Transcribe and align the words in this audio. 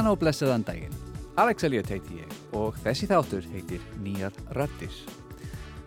Góðan 0.00 0.14
og 0.14 0.20
blessaðan 0.22 0.62
daginn. 0.64 0.94
Alex 1.36 1.66
Elliot 1.66 1.90
heiti 1.92 2.22
ég 2.22 2.30
og 2.56 2.76
þessi 2.80 3.04
þáttur 3.10 3.44
heitir 3.52 3.82
Nýjar 4.00 4.32
Rættir. 4.56 4.94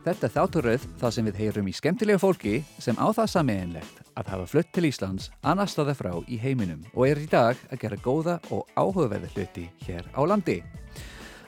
Þetta 0.06 0.30
þátturöð 0.36 0.86
þar 1.02 1.16
sem 1.16 1.26
við 1.26 1.40
heyrum 1.42 1.72
í 1.72 1.74
skemmtilega 1.74 2.22
fólki 2.22 2.60
sem 2.78 3.00
á 3.02 3.10
það 3.10 3.32
samiðinlegt 3.34 4.04
að 4.14 4.30
hafa 4.36 4.46
flutt 4.52 4.70
til 4.70 4.86
Íslands 4.92 5.32
annar 5.42 5.72
staða 5.74 5.98
frá 5.98 6.12
í 6.30 6.38
heiminum 6.38 6.86
og 6.94 7.08
er 7.08 7.24
í 7.24 7.26
dag 7.32 7.58
að 7.72 7.82
gera 7.88 8.00
góða 8.06 8.38
og 8.54 8.70
áhugaverði 8.78 9.32
hluti 9.34 9.66
hér 9.88 10.06
á 10.14 10.22
landi. 10.30 10.60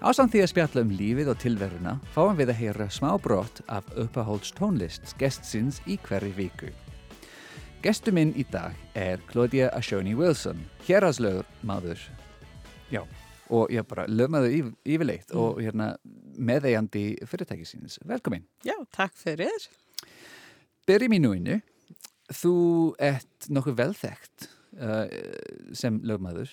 Ásamt 0.02 0.34
því 0.34 0.48
að 0.48 0.52
spjalla 0.55 0.88
um 0.88 0.98
lífið 0.98 1.32
og 1.35 1.40
tilveruna 1.45 1.95
fáum 2.18 2.41
við 2.41 2.55
að 2.55 2.62
heyra 2.63 2.90
smá 2.90 3.12
brott 3.21 3.62
af 3.70 3.93
uppahólds 3.93 4.57
tónlist 4.57 5.13
gestsins 5.21 5.84
í 5.85 6.02
hverju 6.09 6.34
viku. 6.41 6.73
Gestu 7.85 8.09
minn 8.09 8.34
í 8.34 8.49
dag 8.49 8.73
er 8.98 9.21
Claudia 9.29 9.70
Ashoni 9.77 10.18
Wilson, 10.18 10.66
héraslögur 10.90 11.45
maður. 11.62 12.02
Já, 12.95 13.04
og 13.54 13.72
ég 13.73 13.85
bara 13.90 14.08
lögmaðu 14.09 14.52
yf, 14.59 14.73
yfirleitt 14.88 15.32
mm. 15.34 15.40
og 15.41 15.62
hérna 15.63 15.91
meðeigandi 16.35 17.05
fyrirtækisins. 17.29 17.99
Velkomin. 18.07 18.46
Já, 18.65 18.76
takk 18.96 19.15
fyrir. 19.20 19.70
Byrjum 20.90 21.18
í 21.18 21.21
núinu. 21.21 21.60
Þú 22.34 22.55
ert 23.05 23.49
nokkuð 23.54 23.76
velþekkt 23.77 24.48
uh, 24.82 25.05
sem 25.77 25.99
lögmaður 26.05 26.49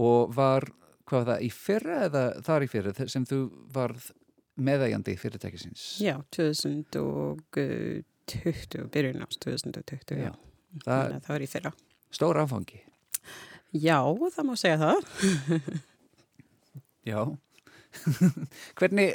og 0.00 0.34
var, 0.36 0.66
hvað 1.08 1.26
það, 1.30 1.44
í 1.44 1.50
fyrra 1.54 1.96
eða 2.08 2.24
þar 2.44 2.64
í 2.64 2.68
fyrra 2.72 3.08
sem 3.08 3.24
þú 3.28 3.38
varð 3.72 4.10
meðeigandi 4.60 5.16
fyrirtækisins? 5.20 5.82
Já, 6.04 6.14
2020, 6.36 8.04
byrjun 8.92 9.24
ást 9.24 9.40
2020, 9.40 10.20
já. 10.20 10.28
já. 10.28 10.32
Það, 10.84 11.16
það 11.16 11.32
var 11.32 11.42
í 11.42 11.50
fyrra. 11.50 11.72
Stór 12.10 12.36
áfangi. 12.42 12.89
Já, 13.70 14.00
það 14.34 14.46
má 14.48 14.54
segja 14.58 14.78
það. 14.80 15.04
Já. 17.06 17.20
Hvernig 18.78 19.14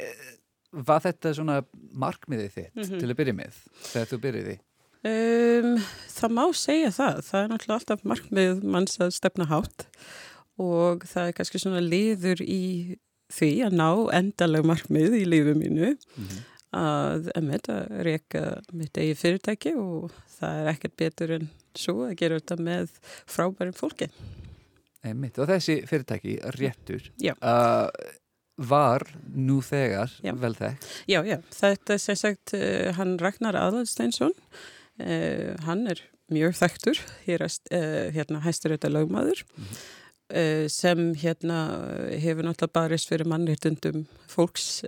var 0.76 1.02
þetta 1.04 1.32
svona 1.36 1.58
markmiðið 1.96 2.54
þitt 2.54 2.72
mm 2.74 2.82
-hmm. 2.82 3.00
til 3.00 3.10
að 3.10 3.18
byrja 3.20 3.36
með 3.36 3.60
þegar 3.92 4.08
þú 4.10 4.18
byrjiði? 4.24 4.56
Um, 5.06 5.76
það 6.10 6.34
má 6.38 6.44
segja 6.56 6.90
það. 6.90 7.20
Það 7.28 7.42
er 7.42 7.50
náttúrulega 7.52 7.78
alltaf 7.80 8.04
markmið 8.04 8.64
manns 8.64 9.00
að 9.00 9.14
stefna 9.16 9.46
hátt 9.50 9.86
og 10.56 11.04
það 11.04 11.28
er 11.28 11.36
kannski 11.36 11.60
svona 11.60 11.82
liður 11.84 12.42
í 12.42 12.96
því 13.32 13.50
að 13.66 13.76
ná 13.76 13.90
endaleg 14.16 14.66
markmið 14.66 15.18
í 15.20 15.24
lífu 15.26 15.54
mínu 15.58 15.92
mm 15.92 16.24
-hmm. 16.24 16.42
að 16.72 17.30
emitt 17.34 17.68
að 17.68 18.02
reyka 18.06 18.42
mitt 18.72 18.96
eigi 18.96 19.14
fyrirtæki 19.14 19.74
og 19.76 20.12
það 20.38 20.60
er 20.60 20.72
ekkert 20.72 20.96
betur 20.96 21.30
en 21.30 21.48
svo 21.76 22.06
að 22.06 22.16
gera 22.16 22.40
þetta 22.40 22.56
með 22.56 22.88
frábærum 23.26 23.76
fólki. 23.76 24.08
Emitt 25.10 25.38
og 25.42 25.50
þessi 25.50 25.80
fyrirtæki, 25.88 26.36
réttur, 26.56 27.04
uh, 27.36 27.88
var 28.56 29.04
nú 29.34 29.60
þegar 29.64 30.12
já. 30.24 30.32
vel 30.40 30.54
þekkt? 30.56 30.88
Já, 31.10 31.20
já, 31.26 31.36
þetta 31.58 31.94
er 31.94 32.02
sem 32.02 32.18
sagt, 32.20 32.54
uh, 32.56 32.90
hann 32.96 33.16
Ragnar 33.22 33.58
Adalsteinsson, 33.60 34.34
uh, 35.02 35.52
hann 35.66 35.86
er 35.92 36.02
mjög 36.32 36.56
þekktur, 36.58 37.00
hér 37.26 37.46
uh, 37.46 38.08
hérna 38.16 38.42
hæstur 38.46 38.74
þetta 38.74 38.92
lögmaður. 38.94 39.44
Mm 39.56 39.64
-hmm. 39.64 39.86
sem 40.68 41.14
hérna 41.14 41.56
hefur 42.18 42.42
náttúrulega 42.42 42.74
barist 42.74 43.08
fyrir 43.08 43.28
mannréttundum 43.30 44.08
fólks 44.26 44.82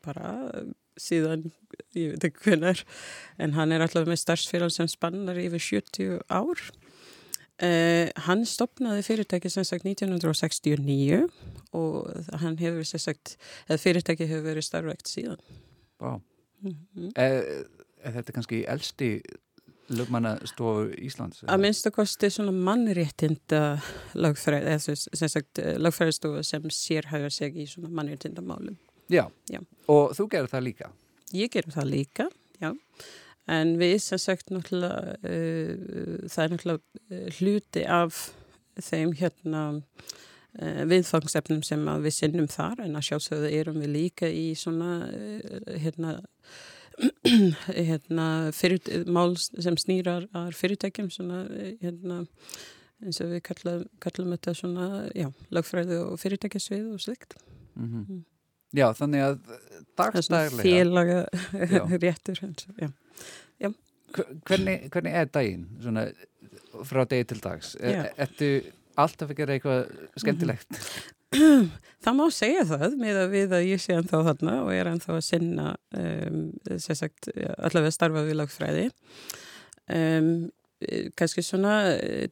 bara 0.00 0.64
síðan, 0.96 1.50
ég 1.92 2.14
veit 2.14 2.24
ekki 2.24 2.50
hvernig 2.50 2.82
en 3.38 3.52
hann 3.52 3.72
er 3.72 3.84
alltaf 3.84 4.06
með 4.08 4.22
starfsfélag 4.22 4.72
sem 4.72 4.88
spannar 4.88 5.36
yfir 5.36 5.60
70 5.60 6.22
ár 6.32 6.62
uh, 7.62 8.10
hann 8.28 8.44
stopnaði 8.48 9.04
fyrirtæki 9.06 9.50
sem 9.52 9.64
sagt 9.64 9.86
1969 9.88 11.24
og 11.76 12.10
hann 12.42 12.58
hefur 12.60 12.86
sem 12.88 13.02
sagt, 13.02 13.36
eða 13.68 13.80
fyrirtæki 13.82 14.28
hefur 14.28 14.46
verið 14.50 14.68
starfvægt 14.68 15.12
síðan 15.12 15.42
Vá 16.00 16.16
mm 16.16 16.72
-hmm. 16.72 17.10
er, 17.16 17.66
er 18.02 18.12
þetta 18.12 18.32
kannski 18.32 18.64
elsti 18.68 19.20
lögmannastofu 19.88 20.90
Íslands? 20.98 21.44
Að 21.46 21.60
minnst 21.60 21.86
að 21.86 21.92
kosti 21.92 22.30
svona 22.30 22.50
mannréttinda 22.52 23.80
lögfræð, 24.14 24.66
eða 24.66 24.96
sem 24.96 25.28
sagt 25.28 25.58
lögfræðstofu 25.58 26.42
sem 26.42 26.62
sérhægur 26.70 27.30
sig 27.30 27.56
í 27.56 27.66
svona 27.66 27.88
mannréttindamálum 27.88 28.76
Já. 29.08 29.30
já, 29.50 29.60
og 29.86 30.14
þú 30.18 30.28
gerur 30.30 30.50
það 30.50 30.62
líka? 30.66 30.90
Ég 31.34 31.50
gerur 31.50 31.74
það 31.74 31.90
líka. 31.90 32.26
En 33.46 33.76
við 33.78 33.98
sem 34.02 34.18
sagt 34.18 34.50
náttúrulega, 34.50 35.16
uh, 35.22 36.22
það 36.26 36.44
er 36.44 36.54
náttúrulega 36.54 37.02
uh, 37.10 37.26
hluti 37.38 37.84
af 37.86 38.20
þeim 38.82 39.12
hérna 39.16 39.62
uh, 39.76 40.82
viðfangsefnum 40.90 41.62
sem 41.66 41.84
við 42.02 42.16
sinnum 42.16 42.48
þar 42.50 42.82
en 42.86 42.98
að 42.98 43.06
sjálfsögðu 43.10 43.52
erum 43.60 43.78
við 43.84 43.92
líka 43.94 44.30
í 44.30 44.48
svona 44.58 45.06
hérna, 45.78 46.18
hérna 47.90 48.28
fyrir, 48.56 49.06
mál 49.06 49.36
sem 49.38 49.78
snýrar 49.78 50.26
fyrirtækjum 50.56 51.12
svona 51.14 51.44
hérna 51.82 52.24
eins 53.04 53.20
og 53.20 53.34
við 53.34 53.42
kallum, 53.46 53.82
kallum 54.02 54.32
þetta 54.34 54.54
svona, 54.56 54.86
já, 55.14 55.28
lagfræðu 55.52 56.00
og 56.06 56.20
fyrirtækjasvið 56.22 56.94
og 56.94 57.02
slikt. 57.04 57.36
Mm 57.76 57.90
-hmm. 57.92 58.24
Já, 58.74 58.86
þannig 58.98 59.24
að 59.24 59.36
dagstæðilega 59.96 60.64
Félaga 60.64 61.18
réttur 62.04 62.40
já. 62.40 62.88
Já. 63.62 63.70
Hvernig, 64.48 64.88
hvernig 64.92 65.18
er 65.20 65.30
daginn 65.32 65.66
svona, 65.82 66.06
frá 66.88 67.04
degi 67.08 67.28
til 67.32 67.42
dags? 67.44 67.74
Er, 67.80 68.10
ertu 68.26 68.50
alltaf 68.96 69.32
að 69.32 69.40
gera 69.40 69.56
eitthvað 69.56 69.86
skemmtilegt? 70.22 70.80
Það 72.06 72.14
má 72.16 72.26
segja 72.30 72.62
það 72.68 72.92
með 73.00 73.16
að 73.18 73.32
við 73.32 73.54
að 73.56 73.64
ég 73.66 73.80
sé 73.82 73.96
ennþá 73.96 74.20
þarna 74.28 74.52
og 74.62 74.68
er 74.72 74.90
ennþá 74.92 75.16
að 75.16 75.24
sinna 75.26 75.64
um, 75.98 76.44
sagt, 76.78 77.28
allavega 77.56 77.94
starfa 77.94 78.22
við 78.24 78.38
lagfræði 78.38 78.84
um, 79.90 80.30
kannski 81.18 81.42
svona 81.42 81.74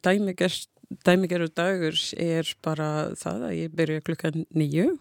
dæmigerur 0.05 1.51
dagur 1.51 1.99
er 2.21 2.51
bara 2.63 2.89
það 3.19 3.47
að 3.49 3.57
ég 3.57 3.75
byrja 3.75 4.05
klukkan 4.05 4.45
nýju 4.55 4.93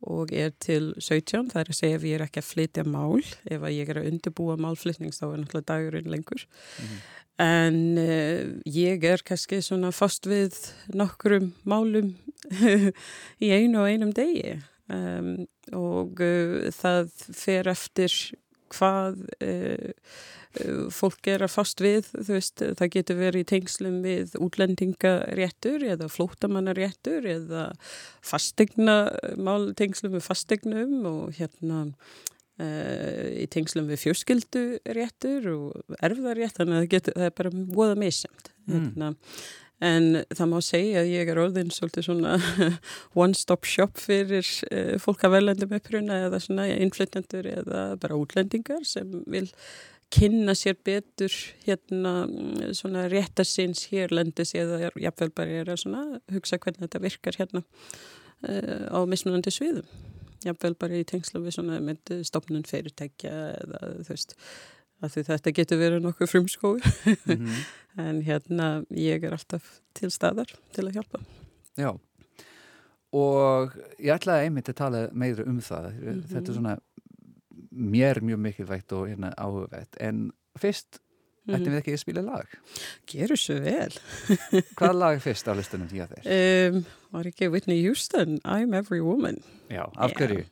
og 0.00 0.32
er 0.32 0.52
til 0.62 0.92
17, 0.98 1.50
það 1.52 1.60
er 1.60 1.70
að 1.72 1.78
segja 1.78 1.98
ef 1.98 2.04
ég 2.08 2.16
er 2.16 2.24
ekki 2.24 2.40
að 2.40 2.48
flytja 2.48 2.84
mál, 2.88 3.20
ef 3.44 3.66
ég 3.68 3.92
er 3.92 4.00
að 4.00 4.10
undirbúa 4.10 4.56
málflytning 4.60 5.12
þá 5.12 5.24
er 5.28 5.40
náttúrulega 5.42 5.68
dagurinn 5.68 6.12
lengur 6.12 6.44
mm 6.46 6.86
-hmm. 6.86 7.00
en 7.44 7.98
uh, 7.98 8.60
ég 8.64 9.04
er 9.04 9.22
kannski 9.24 9.60
svona 9.62 9.92
fast 9.92 10.26
við 10.26 10.56
nokkrum 10.94 11.52
málum 11.64 12.16
í 13.44 13.50
einu 13.52 13.80
og 13.80 13.88
einum 13.88 14.12
degi 14.12 14.60
um, 14.88 15.46
og 15.72 16.20
uh, 16.20 16.70
það 16.72 17.10
fer 17.36 17.68
eftir 17.68 18.32
hvað 18.74 19.24
uh, 19.44 20.14
fólk 20.90 21.28
er 21.30 21.44
að 21.46 21.52
fast 21.52 21.82
við, 21.82 22.08
þú 22.10 22.34
veist, 22.34 22.62
það 22.80 22.92
getur 22.96 23.18
verið 23.20 23.44
í 23.44 23.48
tengslum 23.52 24.00
við 24.02 24.34
útlendingaréttur 24.42 25.84
eða 25.92 26.08
flótamannaréttur 26.10 27.28
eða 27.30 27.68
fastegna, 28.26 28.96
mál 29.38 29.70
tengslum 29.78 30.16
við 30.16 30.26
fastegnum 30.26 30.96
og 31.06 31.38
hérna 31.38 31.84
uh, 31.86 33.26
í 33.30 33.46
tengslum 33.52 33.86
við 33.92 34.02
fjörskilduréttur 34.08 35.50
og 35.54 35.98
erfðarétt, 36.02 36.58
þannig 36.58 36.76
að 36.76 36.82
það, 36.82 36.92
getur, 36.96 37.18
það 37.20 37.30
er 37.30 37.36
bara 37.42 37.54
voða 37.78 38.00
missamt. 38.02 38.54
Mm. 38.70 39.14
En 39.80 40.24
það 40.28 40.50
má 40.50 40.58
segja 40.60 41.00
að 41.00 41.10
ég 41.14 41.30
er 41.32 41.38
orðin 41.40 41.70
svolítið 41.72 42.04
svona 42.10 42.34
one-stop 43.22 43.64
shop 43.64 43.96
fyrir 44.00 44.44
uh, 44.68 44.98
fólk 45.00 45.24
að 45.24 45.38
velendum 45.38 45.72
uppruna 45.78 46.18
eða 46.26 46.40
svona 46.44 46.66
innflytjandur 46.74 47.48
eða 47.48 47.84
bara 48.02 48.18
útlendingar 48.20 48.84
sem 48.88 49.22
vil 49.30 49.46
kynna 50.10 50.56
sér 50.58 50.76
betur 50.84 51.32
hérna 51.64 52.26
svona 52.76 53.06
réttarsins 53.08 53.86
hérlendis 53.92 54.52
eða 54.58 54.90
jáfnveil 54.98 55.32
bara 55.32 55.60
er 55.62 55.70
að 55.70 55.84
svona 55.84 56.02
hugsa 56.34 56.58
hvernig 56.58 56.82
þetta 56.84 57.02
virkar 57.06 57.38
hérna 57.40 57.62
uh, 57.64 58.84
á 58.92 58.98
mismunandi 59.08 59.54
sviðum. 59.54 59.88
Jáfnveil 60.44 60.76
bara 60.80 61.00
í 61.00 61.06
tengslu 61.08 61.40
við 61.44 61.56
svona 61.56 61.80
með 61.84 62.20
stopnun 62.28 62.68
fyrirtækja 62.68 63.32
eða 63.62 63.80
þú 64.02 64.12
veist 64.12 64.36
þetta 65.00 65.52
getur 65.56 65.80
verið 65.80 66.04
nokkuð 66.04 66.32
frumskói 66.34 66.78
mm 66.80 67.16
-hmm. 67.24 67.64
en 68.06 68.22
hérna 68.22 68.84
ég 68.90 69.24
er 69.24 69.32
alltaf 69.32 69.80
til 69.94 70.10
staðar 70.10 70.52
til 70.72 70.86
að 70.86 71.00
hjálpa 71.00 71.24
Já 71.76 71.96
og 73.10 73.74
ég 73.98 74.14
ætlaði 74.14 74.46
einmitt 74.46 74.68
að 74.70 74.78
tala 74.78 75.08
meira 75.12 75.44
um 75.44 75.60
það 75.60 75.92
mm 75.92 76.00
-hmm. 76.00 76.26
þetta 76.32 76.50
er 76.50 76.54
svona 76.54 76.78
mér 77.70 78.20
mjög 78.20 78.38
mikilvægt 78.38 78.92
og 78.92 79.08
hérna 79.08 79.34
áhugavert 79.36 79.96
en 80.00 80.32
fyrst 80.58 81.00
mm. 81.46 81.54
ættum 81.54 81.72
við 81.72 81.78
ekki 81.78 81.92
að 81.92 82.02
spila 82.02 82.22
lag 82.22 82.46
Gerur 83.06 83.36
svo 83.36 83.58
vel 83.62 83.94
Hvað 84.78 84.96
lag 84.98 85.20
fyrst 85.22 85.48
á 85.48 85.52
listunum 85.54 85.88
því 85.88 86.02
að 86.04 86.14
þeir? 86.14 86.72
Um, 86.74 86.84
var 87.10 87.26
ekki 87.26 87.50
Whitney 87.50 87.82
Houston 87.86 88.40
I'm 88.44 88.74
Every 88.74 89.00
Woman 89.00 89.42
Já, 89.70 89.86
af 89.96 90.14
hverju? 90.14 90.44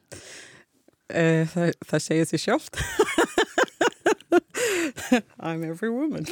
Uh, 1.08 1.48
það, 1.48 1.72
það 1.88 2.04
segir 2.04 2.24
því 2.24 2.38
sjálft 2.38 2.80
I'm 5.40 5.64
Every 5.64 5.90
Woman 5.90 6.26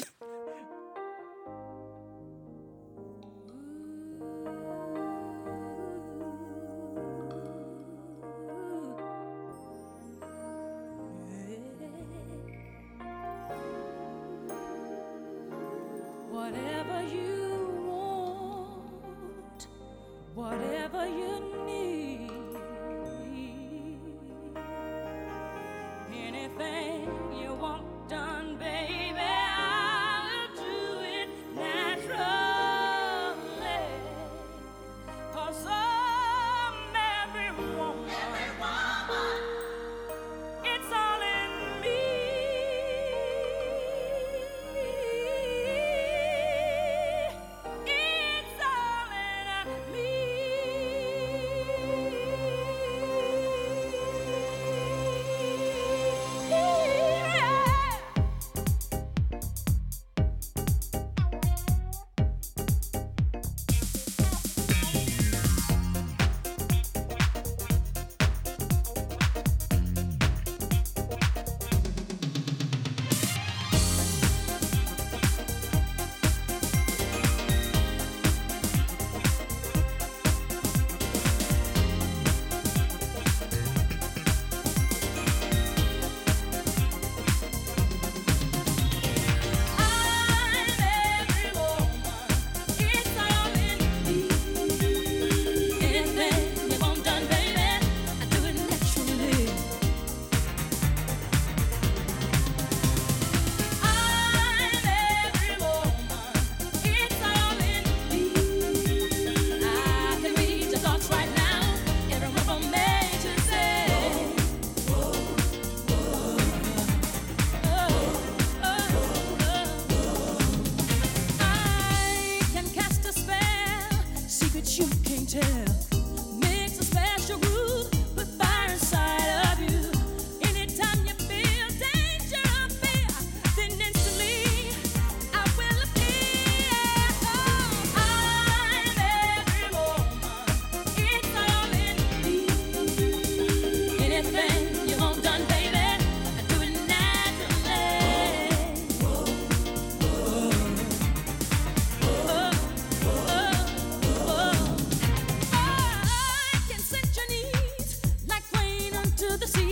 to 159.16 159.38
the 159.38 159.46
sea. 159.46 159.65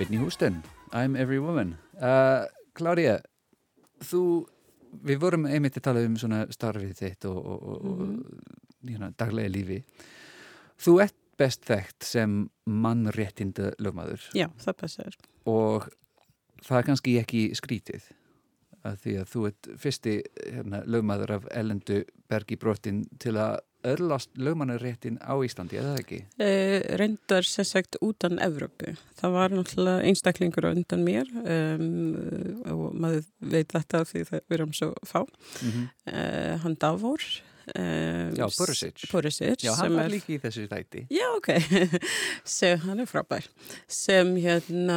Whitney 0.00 0.16
Houston, 0.16 0.62
I'm 0.92 1.14
Every 1.14 1.38
Woman. 1.38 1.74
Uh, 2.00 2.46
Claudia 2.72 3.18
þú, 4.00 4.46
við 5.04 5.18
vorum 5.20 5.42
einmitt 5.44 5.76
að 5.76 5.84
tala 5.90 6.04
um 6.08 6.14
svona 6.16 6.46
starfið 6.48 6.94
þitt 7.02 7.26
og, 7.28 7.36
og, 7.36 7.66
og 7.68 7.82
mm 7.84 8.06
-hmm. 8.06 8.46
hérna, 8.88 9.10
daglega 9.20 9.48
lífi. 9.52 9.84
Þú 10.80 10.94
ert 11.04 11.18
best 11.36 11.68
þekkt 11.68 12.08
sem 12.08 12.48
mannréttinda 12.64 13.74
lögmaður 13.78 14.24
já, 14.32 14.48
það 14.64 14.76
passar. 14.80 15.18
Og 15.44 15.88
það 16.62 16.78
er 16.78 16.86
kannski 16.88 17.18
ekki 17.20 17.54
skrítið 17.54 18.02
að 18.82 18.96
því 19.04 19.18
að 19.20 19.28
þú 19.28 19.46
ert 19.46 19.68
fyrsti 19.76 20.22
hérna, 20.46 20.82
lögmaður 20.86 21.30
af 21.30 21.44
ellendu 21.50 22.04
bergi 22.28 22.56
brotin 22.56 23.04
til 23.18 23.36
að 23.36 23.58
öllast 23.86 24.30
lögmannaréttin 24.38 25.18
á 25.22 25.34
Íslandi, 25.44 25.78
eða 25.80 25.96
ekki? 26.00 26.22
E, 26.40 26.50
reyndar 27.00 27.46
sérsagt 27.46 27.98
útan 28.04 28.40
Evrópu. 28.42 28.94
Það 29.20 29.36
var 29.36 29.54
náttúrulega 29.56 30.08
einstaklingur 30.10 30.68
á 30.68 30.70
undan 30.72 31.04
mér 31.06 31.30
um, 31.40 32.16
og 32.70 32.96
maður 32.96 33.28
veit 33.40 33.72
þetta 33.72 34.04
því 34.08 34.26
það 34.30 34.48
verðum 34.52 34.74
svo 34.76 34.90
fá. 35.04 35.22
Mm 35.22 35.70
-hmm. 35.70 35.86
e, 36.12 36.26
hann 36.64 36.76
Davor 36.80 37.24
Um, 37.74 38.34
já, 38.34 38.48
Borisic 38.58 39.12
Borisic 39.12 39.62
Já, 39.62 39.74
hann 39.74 39.94
var 39.94 40.08
er... 40.08 40.10
líki 40.10 40.34
í 40.34 40.38
þessu 40.42 40.64
þætti 40.66 41.04
Já, 41.12 41.26
ok, 41.36 41.50
sem 42.56 42.80
hann 42.82 43.02
er 43.04 43.06
frábær 43.06 43.46
sem 43.86 44.32
hérna 44.40 44.96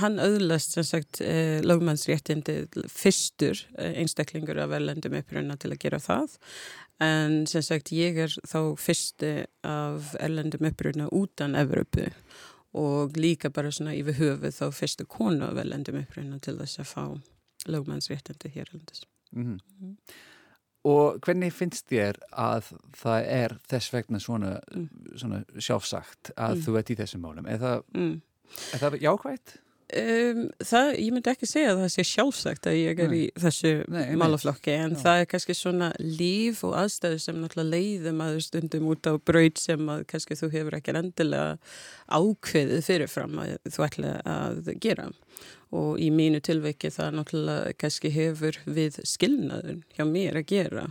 hann 0.00 0.18
auðlast 0.18 0.74
sem 0.74 0.86
sagt 0.88 1.20
lögmannsréttindi 1.62 2.56
fyrstur 2.90 3.60
einstaklingur 3.76 4.58
af 4.64 4.74
erlendum 4.74 5.14
uppröna 5.20 5.54
til 5.60 5.70
að 5.76 5.82
gera 5.84 6.00
það 6.02 6.34
en 7.00 7.46
sem 7.46 7.62
sagt 7.62 7.92
ég 7.92 8.16
er 8.18 8.28
þá 8.46 8.76
fyrsti 8.78 9.46
af 9.64 10.14
erlendum 10.20 10.66
uppruna 10.68 11.08
utan 11.12 11.54
Evrópu 11.54 12.08
og 12.74 13.12
líka 13.16 13.50
bara 13.52 13.70
svona 13.70 13.94
yfir 13.94 14.14
höfuð 14.20 14.54
þá 14.56 14.70
fyrstu 14.72 15.04
konu 15.06 15.44
af 15.44 15.56
erlendum 15.64 15.98
uppruna 16.02 16.38
til 16.40 16.56
þess 16.58 16.78
að 16.78 16.92
fá 16.94 17.04
lögmannsréttindi 17.68 18.50
hér 18.54 18.68
erlendis. 18.68 19.04
Mm 19.34 19.58
Mhm. 19.80 19.96
Og 20.84 21.20
hvernig 21.20 21.52
finnst 21.52 21.86
þér 21.86 22.16
að 22.32 22.72
það 22.98 23.26
er 23.26 23.52
þess 23.70 23.92
vegna 23.92 24.18
svona, 24.18 24.60
Mm. 24.74 24.88
svona 25.16 25.44
sjálfsagt 25.58 26.32
að 26.36 26.56
Mm. 26.56 26.62
þú 26.64 26.78
ert 26.78 26.90
í 26.90 26.96
þessum 26.96 27.20
málum? 27.20 27.46
Er 27.48 27.58
það, 27.58 27.82
Mm. 27.94 28.20
er 28.72 28.78
það 28.78 29.00
jákvægt? 29.00 29.56
Um, 29.92 30.46
það, 30.64 30.90
ég 31.02 31.12
myndi 31.12 31.28
ekki 31.34 31.46
segja 31.50 31.72
að 31.74 31.82
það 31.82 31.90
sé 31.92 32.04
sjálfsagt 32.08 32.68
að 32.70 32.76
ég 32.78 33.00
er 33.04 33.10
Nei. 33.12 33.16
í 33.18 33.24
þessu 33.42 33.72
Nei, 33.92 34.14
málaflokki 34.16 34.72
en 34.72 34.94
Já. 34.94 35.00
það 35.02 35.20
er 35.20 35.26
kannski 35.28 35.56
svona 35.58 35.88
líf 36.00 36.62
og 36.64 36.76
aðstæður 36.80 37.20
sem 37.20 37.42
náttúrulega 37.42 37.74
leiðum 37.76 38.22
að 38.24 38.38
stundum 38.46 38.86
út 38.88 39.10
á 39.10 39.12
braut 39.20 39.60
sem 39.60 39.90
að 39.92 40.06
kannski 40.08 40.38
þú 40.40 40.48
hefur 40.54 40.78
ekki 40.78 40.94
endilega 40.96 41.58
ákveðið 42.08 42.86
fyrirfram 42.88 43.36
að 43.42 43.52
þú 43.68 43.84
ætla 43.88 44.14
að 44.32 44.72
gera 44.80 45.10
og 45.76 46.00
í 46.00 46.08
mínu 46.14 46.40
tilveiki 46.44 46.92
það 46.92 47.18
náttúrulega 47.18 47.76
kannski 47.84 48.14
hefur 48.16 48.62
við 48.64 48.96
skilnaður 49.08 49.84
hjá 49.92 50.06
mér 50.08 50.40
að 50.40 50.48
gera 50.54 50.86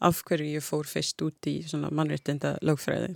af 0.00 0.24
hverju 0.28 0.56
ég 0.56 0.64
fór 0.64 0.88
fyrst 0.88 1.20
út 1.24 1.48
í 1.48 1.58
svona 1.68 1.92
mannréttinda 1.92 2.56
lögfræði. 2.64 3.14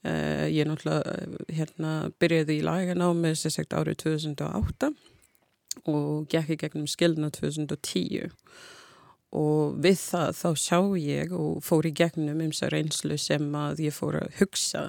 Uh, 0.00 0.46
ég 0.48 0.64
náttúrulega 0.64 1.12
eh, 1.12 1.56
hérna, 1.58 1.90
byrjaði 2.22 2.54
í 2.56 2.64
laganámi 2.64 3.34
sagt 3.36 3.74
árið 3.76 3.98
2008 4.00 4.88
og 5.92 6.24
gekk 6.32 6.54
í 6.54 6.56
gegnum 6.62 6.86
skilna 6.88 7.28
2010 7.36 8.30
og 9.36 9.76
við 9.84 9.98
það 10.00 10.32
þá 10.38 10.48
sjá 10.62 10.78
ég 10.96 11.36
og 11.36 11.60
fór 11.66 11.90
í 11.90 11.92
gegnum 12.00 12.40
ymsa 12.46 12.70
reynslu 12.72 13.20
sem 13.20 13.44
að 13.54 13.84
ég 13.90 13.94
fór 13.94 14.22
að 14.22 14.40
hugsa. 14.40 14.84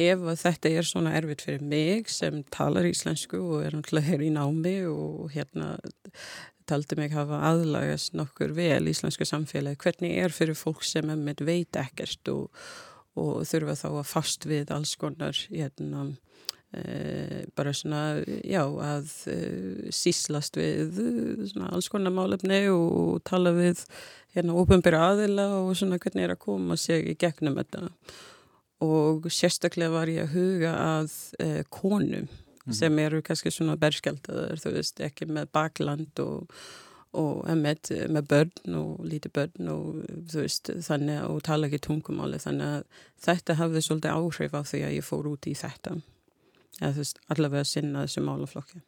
Ef 0.00 0.22
að 0.22 0.40
þetta 0.40 0.72
er 0.78 0.88
svona 0.88 1.12
erfitt 1.18 1.44
fyrir 1.44 1.66
mig 1.74 2.08
sem 2.10 2.40
talar 2.54 2.86
íslensku 2.86 3.42
og 3.42 3.66
er 3.66 3.76
náttúrulega 3.76 4.12
hér 4.12 4.24
í 4.26 4.32
námi 4.34 4.78
og 4.90 5.34
hérna 5.34 5.74
taldi 6.70 6.96
mig 6.98 7.12
hafa 7.14 7.42
aðlagast 7.50 8.14
nokkur 8.16 8.54
vel 8.56 8.88
íslensku 8.90 9.26
samfélagi, 9.28 9.82
hvernig 9.82 10.16
er 10.22 10.32
fyrir 10.34 10.56
fólk 10.56 10.82
sem 10.86 11.10
veit 11.44 11.76
ekkert 11.76 12.30
og, 12.32 12.48
og 13.20 13.46
þurfa 13.46 13.76
þá 13.78 13.88
að 13.92 14.10
fast 14.10 14.46
við 14.48 14.72
alls 14.74 14.94
konar 14.98 15.38
hérna 15.48 16.04
e, 16.74 17.44
bara 17.56 17.72
svona, 17.76 18.02
já, 18.42 18.62
að 18.64 19.10
e, 19.30 19.38
síslast 19.94 20.58
við 20.58 21.00
eh, 21.04 21.46
svona 21.52 21.70
alls 21.74 21.90
konar 21.92 22.14
málefni 22.14 22.64
og, 22.72 23.22
tala 23.26 23.54
við 23.54 23.84
hérna 24.34 24.56
ópenbæra 24.58 25.02
aðila 25.12 25.48
og 25.60 25.74
svona 25.78 26.00
hvernig 26.02 26.26
er 26.26 26.34
að 26.34 26.44
koma 26.46 26.78
sig 26.80 27.12
í 27.12 27.18
gegnum 27.18 27.58
þetta. 27.60 27.88
Og 28.84 29.28
sérstaklega 29.32 29.94
var 29.94 30.10
ég 30.10 30.26
að 30.26 30.34
huga 30.34 30.72
að 30.98 31.12
e, 31.38 31.50
konum 31.72 32.26
sem 32.72 32.98
eru 32.98 33.20
kannski 33.24 33.52
svona 33.52 33.76
berskjaldaður, 33.76 34.60
þú 34.62 34.70
veist, 34.78 35.00
ekki 35.04 35.28
með 35.28 35.50
bakland 35.52 36.20
og, 36.24 36.48
og 37.20 37.44
með, 37.58 37.90
með 38.12 38.26
börn 38.32 38.78
og 38.80 39.04
lítið 39.06 39.34
börn 39.38 39.70
og 39.72 40.00
þú 40.32 40.40
veist, 40.42 40.70
þannig 40.86 41.22
og 41.28 41.42
tala 41.46 41.68
ekki 41.68 41.80
tungumáli, 41.86 42.40
þannig 42.42 42.72
að 42.78 43.04
þetta 43.26 43.58
hafði 43.60 43.84
svolítið 43.86 44.16
áhrif 44.18 44.56
á 44.58 44.60
því 44.66 44.82
að 44.88 44.96
ég 44.98 45.06
fór 45.06 45.30
út 45.30 45.48
í 45.50 45.54
þetta 45.58 45.94
eða 46.80 46.92
þú 46.96 47.02
veist, 47.04 47.20
allavega 47.30 47.64
að 47.64 47.70
sinna 47.70 48.04
þessu 48.04 48.24
málaflokki. 48.26 48.82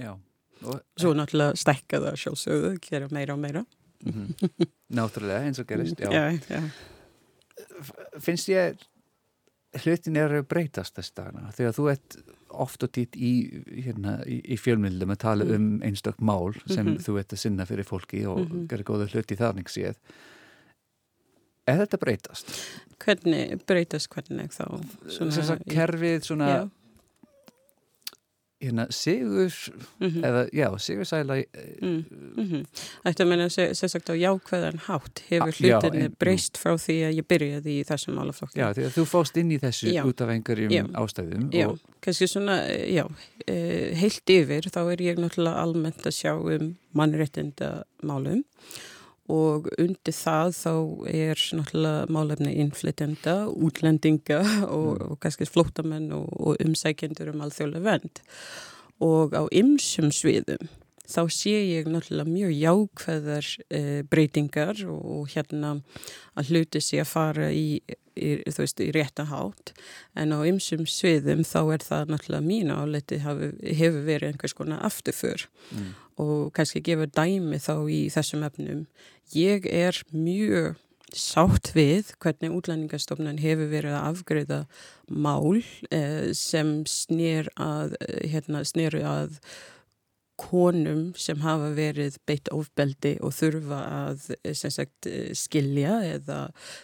Já. 0.00 0.12
Og, 0.60 0.80
Svo 1.00 1.12
náttúrulega 1.16 1.56
stækka 1.60 2.00
það 2.04 2.18
sjálfsögðu, 2.24 2.72
gera 2.84 3.08
meira 3.12 3.36
og 3.36 3.42
meira. 3.42 3.64
Mhm. 4.04 4.32
Náttúrulega, 4.96 5.44
eins 5.46 5.60
og 5.60 5.68
gerist, 5.68 6.00
já. 6.00 6.10
já, 6.10 6.40
já. 6.48 6.62
Finnst 8.20 8.48
ég 8.48 8.80
hlutin 9.84 10.16
er 10.18 10.32
að 10.40 10.48
breytast 10.50 10.96
þess 10.96 11.12
dagana 11.14 11.52
þegar 11.54 11.76
þú 11.76 11.84
ert 11.92 12.16
oft 12.50 12.82
og 12.82 12.90
dýtt 12.92 13.16
í, 13.16 13.30
hérna, 13.84 14.18
í, 14.26 14.40
í 14.54 14.56
fjölmyndum 14.58 15.10
að 15.14 15.18
tala 15.18 15.44
Mm. 15.44 15.54
um 15.54 15.80
einstök 15.82 16.18
mál 16.20 16.54
sem 16.66 16.86
Mhm. 16.86 16.98
þú 17.04 17.18
ert 17.20 17.28
að 17.32 17.38
sinna 17.38 17.64
fyrir 17.66 17.84
fólki 17.84 18.26
og 18.26 18.38
Mhm. 18.48 18.66
gera 18.68 18.82
góða 18.82 19.08
hluti 19.08 19.36
þannig 19.36 19.68
séð. 19.68 19.94
Er 21.68 21.78
þetta 21.86 21.98
breytast? 21.98 22.50
Hvernig 22.98 23.60
breytast 23.66 24.08
hvernig 24.10 24.50
þá? 24.50 24.64
Svona, 25.08 25.32
Sessa, 25.32 25.56
kerfið 25.68 26.24
svona. 26.26 26.70
Hérna, 28.60 28.86
sigur 28.92 29.50
Mhm. 30.00 30.22
eða 30.24 30.42
já, 30.52 30.68
sigur 30.78 31.04
sæla 31.08 31.44
Mm, 31.82 32.04
mm 32.36 32.64
Þetta 33.04 33.24
meina 33.26 33.46
sérsagt 33.48 34.10
á 34.10 34.14
jákvæðan 34.14 34.78
hátt 34.86 35.22
hefur 35.30 35.48
Ah, 35.48 35.80
hlutinni 35.80 36.08
breyst 36.18 36.58
frá 36.58 36.74
því 36.76 36.96
að 37.08 37.16
ég 37.20 37.26
byrjaði 37.26 37.80
í 37.80 37.84
þessum 37.88 38.14
málaflokki. 38.18 38.58
já, 38.60 38.72
því 38.74 38.84
að 38.84 38.94
þú 38.98 39.04
fóst 39.06 39.36
inn 39.40 39.50
í 39.52 39.58
þessu 39.60 39.92
Já. 39.94 40.04
út 40.04 40.20
af 40.20 40.28
einhverjum 40.28 40.70
Já. 40.70 40.84
ástæðum 40.92 41.50
Já, 41.52 41.68
og, 41.68 41.78
kannski 42.02 42.26
svona, 42.28 42.58
eh, 42.68 42.92
já, 42.94 43.06
eh, 43.48 43.94
heilt 43.94 44.26
yfir 44.28 44.62
þá 44.70 44.92
er 44.92 44.96
ég 44.98 45.16
náttúrulega 45.16 45.56
almennt 45.56 46.02
að 46.04 46.12
sjá 46.12 46.32
um 46.36 46.76
mannréttinda 46.94 47.84
málum 48.02 48.44
og 49.30 49.70
undir 49.78 50.16
það 50.16 50.52
þá 50.58 50.72
er 51.12 51.44
náttúrulega 51.58 52.10
málefni 52.10 52.56
innflytjenda, 52.64 53.36
útlendinga 53.54 54.40
og, 54.66 54.90
Mm. 54.90 55.06
og 55.12 55.20
kannski 55.22 55.46
flóttamenn 55.46 56.10
og, 56.16 56.28
og 56.40 56.60
umsækjendur 56.64 57.30
um 57.32 57.46
alþjóðlega 57.46 57.86
vend 57.86 58.22
og 59.00 59.32
á 59.32 59.42
ymsum 59.54 60.10
sviðum 60.12 60.68
þá 61.10 61.22
sé 61.34 61.54
ég 61.66 61.88
náttúrulega 61.90 62.30
mjög 62.30 62.52
jákvæðar 62.54 63.46
e, 63.70 63.80
breytingar 64.10 64.82
og, 64.86 65.00
og 65.14 65.32
hérna 65.32 65.72
að 66.38 66.52
hluti 66.52 66.82
sé 66.84 67.00
að 67.02 67.08
fara 67.10 67.48
í, 67.50 67.80
í, 68.14 68.28
þú 68.46 68.62
veist, 68.62 68.82
í 68.84 68.92
rétta 68.94 69.24
hátt. 69.26 69.72
En 70.14 70.30
á 70.30 70.38
ymsum 70.46 70.84
sviðum 70.86 71.42
þá 71.42 71.58
er 71.74 71.86
það 71.88 72.12
náttúrulega 72.14 72.46
mín 72.46 72.70
áleti 72.70 73.18
hefur, 73.24 73.56
hefur 73.64 74.06
verið 74.06 74.30
einhvers 74.30 74.54
konar 74.54 74.84
afturför. 74.86 75.48
Mm, 75.74 75.90
og 76.20 76.52
kannski 76.56 76.82
gefur 76.84 77.10
dæmi 77.10 77.58
þá 77.62 77.74
í 77.88 78.04
þessum 78.12 78.44
efnum. 78.46 78.86
Ég 79.34 79.66
er 79.70 79.96
mjög 80.12 80.76
sátt 81.16 81.72
við 81.74 82.12
hvernig 82.22 82.54
útlendingastofnun 82.54 83.40
hefur 83.42 83.70
verið 83.72 83.96
að 83.96 84.06
afgreða 84.12 84.60
mál 85.10 85.60
eh, 85.90 86.30
sem 86.36 86.80
snýr 86.88 87.50
að, 87.58 87.96
eh, 88.06 88.30
hérna, 88.30 88.62
að 88.62 89.38
konum 90.40 91.10
sem 91.20 91.42
hafa 91.42 91.74
verið 91.76 92.16
beitt 92.26 92.48
ofbeldi 92.54 93.18
og 93.20 93.34
þurfa 93.36 93.80
að 93.98 94.30
eh, 94.40 94.54
sagt, 94.54 95.10
skilja 95.36 96.00
eða 96.14 96.40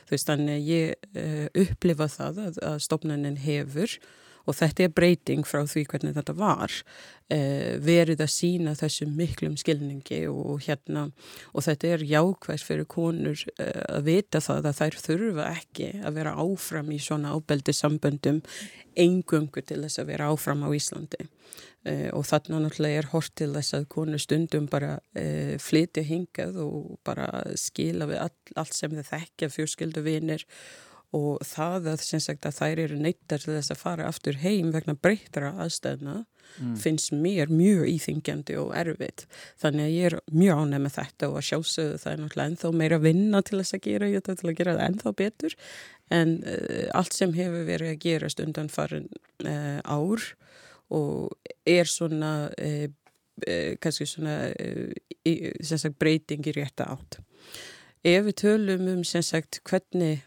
þú 0.07 0.17
veist 0.17 0.29
þannig 0.29 0.59
að 0.59 0.71
ég 0.75 1.61
upplifa 1.67 2.11
það 2.13 2.43
að, 2.47 2.63
að 2.75 2.79
stofnunin 2.85 3.41
hefur 3.47 3.99
og 4.47 4.57
þetta 4.57 4.87
er 4.87 4.95
breyting 4.95 5.47
frá 5.47 5.63
því 5.67 5.85
hvernig 5.91 6.17
þetta 6.17 6.35
var 6.39 6.73
uh, 6.73 7.73
verið 7.83 8.23
að 8.25 8.33
sína 8.33 8.75
þessu 8.79 9.09
miklum 9.11 9.57
skilningi 9.61 10.23
og 10.31 10.65
hérna 10.67 11.09
og 11.53 11.67
þetta 11.67 11.93
er 11.95 12.07
jákvæðs 12.07 12.67
fyrir 12.67 12.89
konur 12.91 13.45
uh, 13.59 13.85
að 13.99 14.11
vita 14.11 14.43
það 14.45 14.71
að 14.71 14.81
þær 14.81 14.99
þurfa 15.07 15.49
ekki 15.53 15.93
að 16.03 16.19
vera 16.21 16.37
áfram 16.43 16.93
í 16.95 17.01
svona 17.03 17.35
ábeldi 17.35 17.75
samböndum 17.77 18.43
engöngu 18.97 19.65
til 19.67 19.83
þess 19.85 20.01
að 20.01 20.13
vera 20.15 20.31
áfram 20.33 20.65
á 20.65 20.69
Íslandi. 20.73 21.27
Uh, 21.87 22.09
og 22.19 22.25
þarna 22.27 22.65
náttúrulega 22.65 23.03
er 23.03 23.11
hort 23.13 23.35
til 23.39 23.53
þess 23.55 23.77
að 23.77 23.91
konur 23.95 24.23
stundum 24.23 24.67
bara 24.71 24.97
uh, 24.99 25.55
flytja 25.63 26.03
hingað 26.07 26.59
og 26.65 26.97
bara 27.07 27.29
skila 27.59 28.09
við 28.11 28.25
all, 28.25 28.35
allt 28.59 28.75
sem 28.75 28.95
þau 28.95 29.07
þekkja 29.13 29.53
fjörskildu 29.55 30.03
vinir 30.07 30.47
og 31.15 31.43
það 31.47 31.93
að, 31.93 32.01
sagt, 32.03 32.47
að 32.49 32.57
þær 32.57 32.81
eru 32.83 32.97
neittar 32.99 33.43
til 33.43 33.55
þess 33.55 33.73
að 33.73 33.83
fara 33.83 34.09
aftur 34.11 34.41
heim 34.43 34.73
vegna 34.75 34.97
breyttra 34.99 35.53
aðstæðna 35.63 36.17
mm, 36.25 36.75
finnst 36.83 37.13
mér 37.15 37.53
mjög 37.53 37.87
íþingjandi 37.93 38.57
og 38.61 38.73
erfitt. 38.77 39.27
Þannig 39.63 39.87
að 39.87 39.95
ég 39.95 40.09
er 40.11 40.19
mjög 40.35 40.63
ánæg 40.65 40.83
með 40.85 40.97
þetta 40.97 41.31
og 41.31 41.39
að 41.39 41.47
sjálfsögðu 41.51 42.01
það 42.03 42.13
er 42.13 42.21
náttúrulega 42.23 42.51
ennþá 42.53 42.73
meira 42.83 43.01
vinna 43.05 43.43
til 43.47 43.61
þess 43.61 43.79
að 43.79 43.85
gera 43.87 44.11
þetta 44.17 44.37
til 44.41 44.51
að 44.51 44.59
gera 44.61 44.77
það 44.77 44.91
ennþá 44.91 45.15
betur 45.23 45.57
en 46.17 46.37
uh, 46.43 46.85
allt 46.99 47.17
sem 47.17 47.35
hefur 47.39 47.67
verið 47.71 47.95
að 47.95 48.03
gerast 48.05 48.43
undan 48.43 48.71
farin 48.73 49.09
uh, 49.47 49.81
ár 49.83 50.29
og 50.95 51.55
er 51.67 51.91
svona 51.91 52.35
uh, 52.51 52.87
kannski 53.83 54.07
svona 54.09 54.37
í, 55.29 55.33
sagt 55.61 55.99
breyting 56.01 56.47
í 56.47 56.55
rétta 56.57 56.87
átt. 56.95 57.19
Ef 58.07 58.23
við 58.29 58.37
tölum 58.41 58.87
um 58.89 59.03
sagt 59.05 59.61
hvernig 59.67 60.23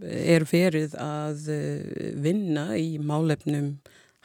er 0.00 0.46
verið 0.48 0.94
að 1.00 1.48
uh, 1.52 2.12
vinna 2.24 2.70
í 2.80 2.96
málefnum 3.02 3.74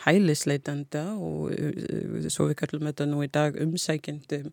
hælisleitanda 0.06 1.04
og 1.18 1.52
uh, 1.52 2.28
svo 2.32 2.50
við 2.52 2.60
kallum 2.62 2.88
þetta 2.90 3.08
nú 3.10 3.24
í 3.26 3.32
dag 3.32 3.58
umsækjendum 3.60 4.52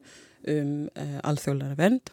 um 0.50 0.72
uh, 0.98 1.18
alþjóðlara 1.24 1.78
vend 1.78 2.10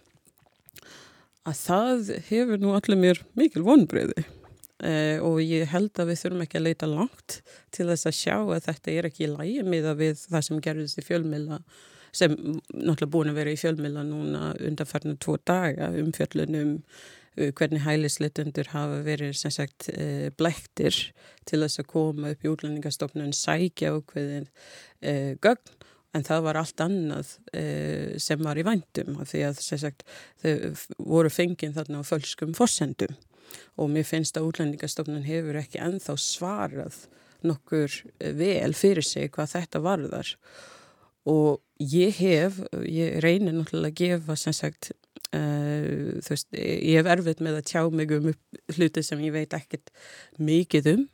að 1.47 1.57
það 1.57 2.11
hefur 2.27 2.61
nú 2.61 2.75
allir 2.77 2.99
mér 3.01 3.23
mikil 3.39 3.63
vonbreyði 3.65 4.21
uh, 4.21 5.17
og 5.25 5.39
ég 5.41 5.71
held 5.71 5.97
að 5.97 6.11
við 6.11 6.21
þurfum 6.21 6.43
ekki 6.45 6.59
að 6.59 6.67
leita 6.67 6.91
langt 6.91 7.39
til 7.73 7.87
þess 7.89 8.09
að 8.11 8.19
sjá 8.19 8.35
að 8.37 8.67
þetta 8.67 8.93
er 8.93 9.09
ekki 9.09 9.25
í 9.25 9.31
lægi 9.31 9.63
miða 9.65 9.95
við 9.97 10.27
það 10.27 10.45
sem 10.47 10.61
gerðist 10.67 11.01
í 11.01 11.07
fjölmila 11.07 11.63
sem 12.11 12.35
náttúrulega 12.35 13.11
búin 13.13 13.31
að 13.31 13.39
vera 13.39 13.55
í 13.55 13.59
fjölmila 13.59 14.03
núna 14.03 14.51
undanfarnu 14.59 15.15
tvo 15.23 15.37
daga 15.47 15.89
um 15.95 16.11
fjöllunum 16.13 16.77
uh, 16.77 17.09
hvernig 17.35 17.83
hælisleitundur 17.85 18.71
hafa 18.73 18.99
verið 19.05 19.35
sem 19.39 19.53
sagt 19.53 19.87
uh, 19.93 20.27
blektir 20.35 20.95
til 21.47 21.61
þess 21.63 21.79
að 21.79 21.91
koma 21.93 22.33
upp 22.33 22.43
í 22.43 22.51
útlendingastofnun 22.51 23.31
sækja 23.35 23.93
ákveðin 23.95 24.49
uh, 24.49 25.31
gögn. 25.43 25.79
En 26.11 26.25
það 26.27 26.41
var 26.43 26.57
allt 26.59 26.81
annað 26.83 27.29
uh, 27.55 28.17
sem 28.19 28.41
var 28.43 28.59
í 28.59 28.65
vændum 28.67 29.21
af 29.23 29.31
því 29.31 29.45
að 29.47 29.61
sem 29.63 29.79
sagt 29.79 30.03
þau 30.43 30.75
voru 30.99 31.31
fengið 31.31 31.77
þarna 31.79 32.03
á 32.03 32.09
fölskum 32.09 32.51
forsendum. 32.57 33.15
Og 33.79 33.87
mér 33.91 34.07
finnst 34.07 34.35
að 34.39 34.49
útlendingastofnun 34.49 35.27
hefur 35.27 35.59
ekki 35.59 35.79
enþá 35.83 36.17
svarað 36.19 37.05
nokkur 37.47 37.95
vel 38.37 38.73
fyrir 38.77 39.07
sig 39.07 39.31
hvað 39.33 39.55
þetta 39.55 39.81
varðar. 39.83 40.35
Og 41.31 41.61
ég 41.79 42.17
hef, 42.19 42.59
ég 42.85 43.19
reynir 43.23 43.55
náttúrulega 43.55 43.91
að 43.91 43.99
gefa 43.99 44.37
sem 44.39 44.55
sagt 44.55 44.91
uh, 45.37 46.17
þú 46.23 46.33
veist, 46.33 46.49
ég 46.55 46.99
hef 46.99 47.11
erfitt 47.15 47.43
með 47.43 47.61
að 47.61 47.69
tjá 47.71 47.85
mig 47.93 48.11
um 48.17 48.31
hluti 48.75 49.05
sem 49.05 49.23
ég 49.25 49.35
veit 49.35 49.55
ekkert 49.57 49.93
mikið 50.39 50.91
um 50.95 51.07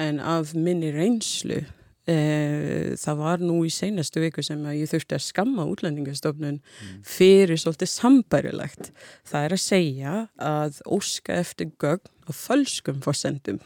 en 0.00 0.20
af 0.24 0.54
minni 0.56 0.92
reynslu 0.94 1.60
uh, 1.62 2.92
það 2.98 3.20
var 3.22 3.44
nú 3.44 3.60
í 3.66 3.72
seinastu 3.72 4.22
viku 4.22 4.44
sem 4.46 4.62
ég 4.74 4.90
þurfti 4.90 5.18
að 5.18 5.26
skamma 5.26 5.66
útlendingastofnun 5.70 6.62
fyrir 7.06 7.60
svolítið 7.60 7.92
sambærilegt. 7.92 8.90
Það 9.28 9.48
er 9.48 9.56
að 9.58 9.66
segja 9.66 10.16
að 10.40 10.80
óska 10.86 11.38
eftir 11.42 11.74
gögn 11.82 12.10
og 12.26 12.38
fölskum 12.38 13.02
fórsendum 13.04 13.60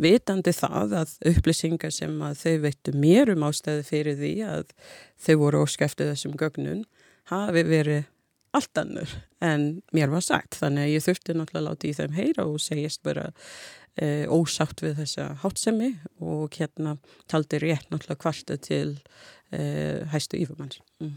vitandi 0.00 0.52
það 0.56 0.94
að 1.02 1.12
upplýsingar 1.32 1.92
sem 1.94 2.14
að 2.24 2.38
þau 2.40 2.54
veittu 2.64 2.94
mér 2.96 3.32
um 3.34 3.44
ástæði 3.48 3.84
fyrir 3.86 4.18
því 4.18 4.32
að 4.48 4.72
þau 5.20 5.34
voru 5.42 5.62
óska 5.66 5.86
eftir 5.86 6.10
þessum 6.10 6.36
gögnun 6.40 6.84
hafi 7.30 7.64
verið 7.68 8.08
allt 8.56 8.80
annur 8.82 9.14
en 9.44 9.66
mér 9.96 10.12
var 10.12 10.24
sagt 10.24 10.58
þannig 10.60 10.86
að 10.86 10.94
ég 10.94 11.04
þurfti 11.06 11.36
náttúrulega 11.36 11.62
að 11.62 11.68
láta 11.70 11.88
í 11.88 11.94
þeim 11.98 12.16
heyra 12.18 12.46
og 12.48 12.60
segjast 12.62 13.02
bara 13.06 13.26
e, 13.96 14.06
ósátt 14.28 14.84
við 14.84 14.98
þessa 15.02 15.28
hátsemi 15.42 15.90
og 16.20 16.58
hérna 16.60 16.96
taldi 17.32 17.60
rétt 17.62 17.88
náttúrulega 17.92 18.22
kvarta 18.22 18.58
til 18.60 18.96
e, 19.52 19.62
hæstu 20.12 20.40
yfirmanns. 20.42 20.80
Mm. 21.02 21.16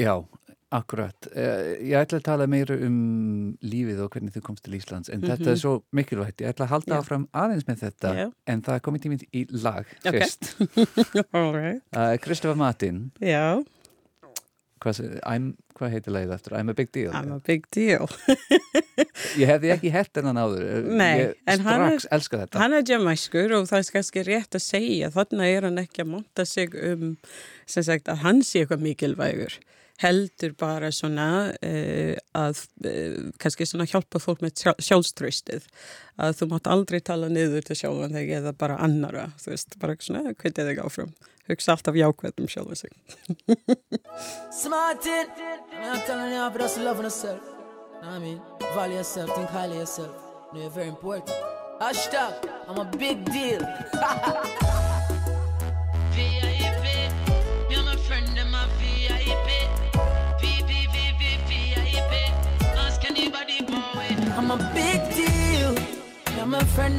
Já, 0.00 0.14
akkurat. 0.72 1.26
Eh, 1.36 1.76
Ég 1.84 1.98
ætla 2.00 2.18
að 2.18 2.24
tala 2.26 2.46
meira 2.50 2.76
um 2.86 3.52
lífið 3.64 4.00
og 4.06 4.14
hvernig 4.14 4.32
þú 4.34 4.42
komst 4.46 4.64
til 4.64 4.76
Íslands, 4.78 5.10
en 5.12 5.24
þetta 5.24 5.52
er 5.52 5.60
svo 5.60 5.74
mikilvægt. 5.94 6.40
Ég 6.40 6.54
ætla 6.54 6.66
að 6.66 6.72
halda 6.72 6.94
Já. 6.94 6.98
áfram 7.02 7.26
aðeins 7.36 7.66
með 7.68 7.82
þetta, 7.84 8.14
Já. 8.16 8.26
en 8.48 8.64
það 8.64 8.78
er 8.78 8.84
komið 8.86 9.04
tíminn 9.04 9.26
í 9.36 9.44
lag 9.62 9.92
fyrst. 10.06 10.54
All 11.36 11.52
right. 11.52 11.82
Uh, 11.92 12.54
Martin, 12.56 13.04
Já, 13.20 13.60
hvað, 14.82 15.00
hvað 15.78 15.94
heitir 15.94 16.14
lagið 16.14 16.34
aftur? 16.36 16.56
I'm 16.58 16.72
a 16.72 16.76
big 16.76 16.90
deal. 16.94 17.12
I'm 17.14 17.32
a 17.34 17.40
big 17.42 17.68
deal. 17.74 18.08
Ég 19.40 19.48
hefði 19.48 19.72
ekki 19.74 19.92
hert 19.94 20.18
hennan 20.18 20.40
áður. 20.40 20.64
Nei, 20.88 21.28
ég 21.28 21.60
strax 21.60 22.08
elska 22.12 22.42
þetta. 22.42 22.60
Hann 22.62 22.76
er 22.76 22.86
jamæskur 22.88 23.54
og 23.58 23.68
það 23.70 23.82
er 23.82 23.92
kannski 23.96 24.24
rétt 24.26 24.58
að 24.58 24.64
segja 24.64 25.12
þannig 25.14 25.56
er 25.56 25.68
hann 25.68 25.82
ekki 25.82 26.04
að 26.04 26.10
monta 26.16 26.46
sig 26.48 26.74
um 26.76 27.14
sem 27.66 27.86
sagt 27.86 28.10
að 28.12 28.24
hann 28.26 28.42
sé 28.46 28.62
eitthvað 28.64 28.84
mikilvægur 28.88 29.58
heldur 30.02 30.54
bara 30.58 30.90
svona 30.94 31.28
uh, 31.54 32.14
að 32.38 32.62
uh, 32.84 33.18
kannski 33.42 33.66
svona 33.68 33.88
hjálpa 33.88 34.20
fólk 34.22 34.42
með 34.44 34.64
sjálf, 34.64 34.82
sjálfströystið 34.82 35.68
að 36.22 36.38
þú 36.40 36.48
mátt 36.52 36.70
aldrei 36.70 37.00
tala 37.00 37.30
niður 37.32 37.66
til 37.68 37.78
sjálfan 37.82 38.16
þig 38.18 38.34
eða 38.40 38.54
bara 38.58 38.80
annara 38.82 39.30
þú 39.42 39.54
veist, 39.54 39.78
bara 39.82 39.96
svona 40.00 40.34
hvernig 40.34 40.68
þig 40.70 40.82
áfram 40.82 41.14
hugsa 41.48 41.76
alltaf 41.76 41.98
jákvæð 41.98 42.42
um 42.42 42.50
sjálfa 42.50 42.78
sig 42.82 42.92
Smartin, 44.62 45.26
I'm 45.82 46.00
telling 46.06 46.32
you, 46.32 46.50
but 46.50 46.60
just 46.60 46.78
love 46.78 46.98
on 46.98 47.04
yourself. 47.04 47.40
I 48.02 48.18
mean, 48.18 48.40
value 48.74 48.96
yourself, 48.96 49.34
think 49.34 49.48
highly 49.48 49.74
of 49.74 49.80
yourself. 49.80 50.14
Know 50.52 50.60
you're 50.60 50.70
very 50.70 50.88
important. 50.88 51.30
Hashtag, 51.80 52.34
I'm 52.68 52.78
a 52.78 52.84
big 52.84 53.24
deal. 53.24 53.60
VIP, 56.14 56.51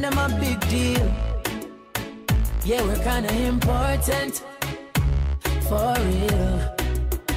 I'm 0.04 0.18
a 0.18 0.28
big 0.38 0.60
deal. 0.68 1.14
Yeah, 2.64 2.82
we're 2.82 3.02
kinda 3.02 3.32
important. 3.46 4.34
For 5.68 5.94
real. 6.08 6.54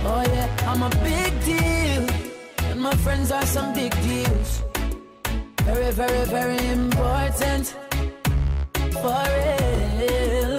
Oh 0.04 0.24
yeah, 0.34 0.50
I'm 0.70 0.84
a 0.84 0.90
big 1.10 1.32
deal. 1.46 2.04
And 2.70 2.82
my 2.82 2.96
friends 2.96 3.32
are 3.32 3.46
some 3.46 3.74
big 3.74 3.94
deals. 4.02 4.64
Very, 5.64 5.92
very, 5.92 6.26
very 6.26 6.68
important. 6.68 7.74
For 9.02 9.24
real. 9.38 10.58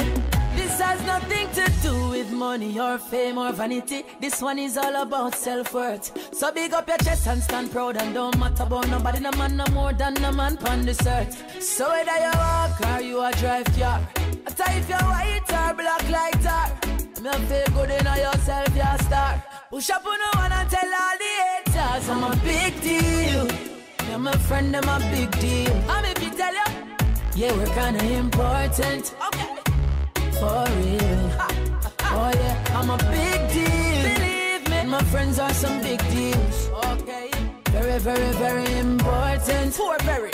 This 0.57 0.81
has 0.81 0.99
nothing 1.05 1.47
to 1.59 1.65
do 1.83 1.95
with 2.09 2.18
money 2.39 2.79
or 2.79 2.99
fame 2.99 3.37
or 3.37 3.53
vanity. 3.53 4.05
This 4.21 4.41
one 4.41 4.59
is 4.59 4.79
all 4.79 5.03
about 5.03 5.35
self-worth. 5.35 6.35
So 6.35 6.53
big 6.53 6.73
up 6.73 6.87
your 6.87 6.97
chest 6.99 7.27
and 7.27 7.43
stand 7.43 7.73
proud 7.73 7.97
and 7.97 8.15
don't 8.15 8.39
matter 8.39 8.63
about 8.63 8.89
nobody, 8.89 9.21
no 9.21 9.33
man 9.33 9.57
no 9.57 9.65
more 9.73 9.93
than 9.93 10.17
a 10.25 10.33
man 10.33 10.57
on 10.67 10.83
this 10.83 11.05
earth. 11.07 11.63
So 11.63 11.89
whether 11.89 12.19
you 12.25 12.31
walk 12.35 12.81
or 12.81 13.01
you 13.03 13.21
a 13.21 13.33
drive 13.33 13.67
car, 13.77 14.01
I 14.47 14.51
tell 14.51 14.77
if 14.77 14.89
you're 14.89 14.99
white 14.99 15.53
or 15.61 15.75
black 15.75 16.09
like 16.09 16.43
tar. 16.43 16.71
Me 17.23 17.31
feel 17.47 17.67
good 17.75 17.91
in 17.91 18.07
yourself, 18.07 18.77
you're 18.77 18.87
a 18.87 19.03
star. 19.03 19.45
Push 19.71 19.91
up 19.91 20.07
on 20.07 20.19
no 20.19 20.41
one 20.41 20.53
and 20.53 20.71
tell 20.71 20.95
all 21.03 21.17
the 21.23 21.33
haters 21.43 22.09
I'm 22.09 22.25
a 22.25 22.37
big 22.45 22.81
deal. 22.81 23.49
You're 24.09 24.19
my 24.19 24.33
friend, 24.33 24.77
I'm 24.77 24.89
a 24.89 24.99
big 25.11 25.31
deal. 25.41 25.77
I'm 25.89 26.05
if 26.05 26.23
you 26.23 26.31
tell 26.31 26.55
you, 26.55 26.69
yeah, 27.35 27.53
we're 27.57 27.75
kinda 27.75 28.05
important. 28.05 29.15
Okay. 29.27 29.59
For 30.39 30.65
real. 30.77 31.68
Oh 32.21 32.31
yeah, 32.35 32.79
I'm 32.79 32.91
a 32.91 32.99
big 33.15 33.41
deal. 33.55 34.03
Believe 34.03 34.69
me, 34.71 34.91
my 34.91 35.03
friends 35.05 35.39
are 35.39 35.55
some 35.55 35.81
big 35.81 36.01
deals. 36.11 36.69
Okay. 36.93 37.31
Very, 37.71 37.99
very, 38.01 38.33
very 38.45 38.79
important. 38.79 39.73
For 39.75 39.97
very. 40.03 40.33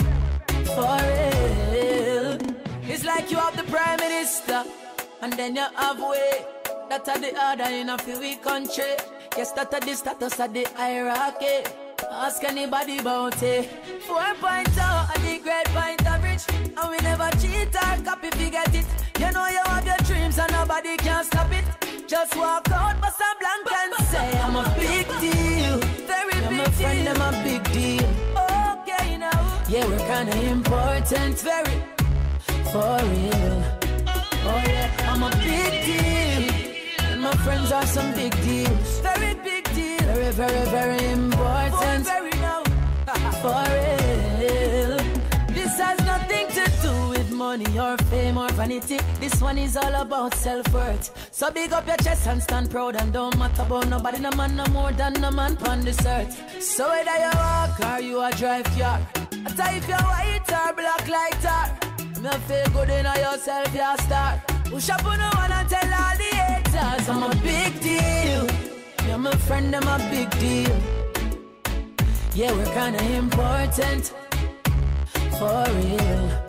For 0.75 0.97
real. 1.73 2.39
It's 2.89 3.05
like 3.05 3.31
you 3.31 3.37
have 3.37 3.55
the 3.55 3.65
prime 3.65 4.01
minister, 4.01 4.65
and 5.21 5.33
then 5.35 5.57
you 5.57 5.67
have 5.77 6.01
way. 6.01 6.47
That 6.89 7.07
are 7.09 7.19
the 7.19 7.33
order 7.49 7.71
in 7.71 7.91
a 7.91 7.99
few 7.99 8.19
week 8.19 8.43
country. 8.43 8.97
Yes, 9.37 9.53
that 9.53 9.75
are 9.75 9.81
the 9.81 9.95
status 9.95 10.41
of 10.41 10.55
the 10.55 10.65
hierarchy. 10.77 11.69
Ask 12.11 12.45
anybody 12.45 12.99
about 12.99 13.43
it. 13.43 13.69
4.0 14.07 14.79
at 14.79 15.21
the 15.21 15.39
great 15.43 15.69
point 15.77 16.07
average. 16.07 16.45
And 16.49 16.91
we 16.91 16.97
never 16.99 17.29
cheat 17.41 17.75
or 17.75 18.05
copy 18.05 18.29
if 18.29 18.41
you 18.41 18.51
get 18.51 18.75
it. 18.75 18.87
You 19.19 19.33
know 19.33 19.47
you 19.49 19.63
have 19.65 19.87
your 19.87 19.97
dreams 19.99 20.39
and 20.39 20.53
nobody 20.53 20.97
can 20.97 21.25
stop 21.25 21.53
it. 21.53 21.64
Just 22.07 22.37
walk 22.37 22.71
out, 22.71 23.01
but 23.01 23.15
some 23.15 23.39
blank 23.41 23.67
and 23.73 24.07
say 24.09 24.39
I'm 24.39 24.57
a 24.57 24.65
big 24.79 25.07
deal. 25.21 25.79
Very 26.07 26.41
big 26.41 26.51
my 26.53 26.65
friend, 26.65 27.09
I'm 27.09 27.35
a 27.35 27.43
big 27.43 27.63
deal. 27.73 28.09
Okay, 28.37 29.17
now. 29.17 29.63
Yeah, 29.69 29.87
we're 29.87 30.07
kinda 30.07 30.37
important. 30.51 31.39
Very 31.41 31.77
for 32.71 32.99
real. 33.11 33.57
Oh 34.51 34.63
yeah, 34.67 35.11
I'm 35.11 35.23
a 35.23 35.31
big 35.49 35.73
deal. 35.89 36.45
And 37.11 37.23
my 37.23 37.35
friends 37.45 37.73
are 37.73 37.87
some 37.87 38.13
big 38.15 38.33
deals. 38.43 39.01
Very 39.01 39.35
big 39.35 39.65
deal. 39.75 40.01
Very, 40.01 40.31
very, 40.33 40.65
very 40.79 41.05
important. 41.13 42.05
very 42.05 42.31
now. 42.43 42.63
For 43.43 43.65
real. 43.73 44.04
Money 47.57 47.79
or 47.79 47.97
fame 48.11 48.37
or 48.37 48.51
vanity. 48.53 48.99
This 49.21 49.41
one 49.41 49.59
is 49.59 49.77
all 49.77 49.95
about 49.95 50.35
self-worth. 50.35 51.29
So 51.31 51.51
big 51.53 51.73
up 51.73 51.87
your 51.87 51.97
chest 51.99 52.27
and 52.27 52.43
stand 52.43 52.69
proud 52.71 52.97
and 52.97 53.13
don't 53.13 53.37
matter 53.39 53.63
about 53.63 53.87
nobody, 53.89 54.19
no 54.19 54.31
man, 54.33 54.57
no 54.57 54.67
more 54.73 54.91
than 54.93 55.13
no 55.21 55.31
man 55.31 55.57
on 55.69 55.83
this 55.83 56.05
earth. 56.05 56.33
So 56.61 56.89
whether 56.89 57.17
you 57.25 57.31
walk 57.35 57.79
or 57.81 58.01
you 58.01 58.21
a 58.21 58.31
drive 58.33 58.65
car, 58.77 58.99
I 59.47 59.51
tell 59.59 59.77
if 59.77 59.89
you're 59.89 60.07
white 60.13 60.51
or 60.61 60.73
black 60.75 61.09
like 61.09 61.41
tar. 61.43 61.67
Me 62.23 62.31
feel 62.49 62.67
good 62.73 62.91
in 62.91 63.05
yourself, 63.05 63.75
you're 63.75 63.95
a 63.95 64.03
star. 64.03 64.43
Push 64.65 64.91
up 64.91 65.05
on 65.05 65.19
the 65.19 65.31
one 65.37 65.53
and 65.53 65.69
tell 65.69 65.95
all 66.03 66.17
the 66.23 66.31
haters 66.49 67.09
I'm 67.09 67.23
a 67.23 67.35
big 67.37 67.73
deal. 67.81 68.47
You're 69.07 69.19
my 69.19 69.31
friend, 69.47 69.77
I'm 69.77 69.87
a 69.87 69.99
big 70.11 70.31
deal. 70.41 70.77
Yeah, 72.35 72.53
we're 72.53 72.75
kinda 72.75 73.03
important. 73.17 74.13
For 75.39 75.65
real. 75.71 76.44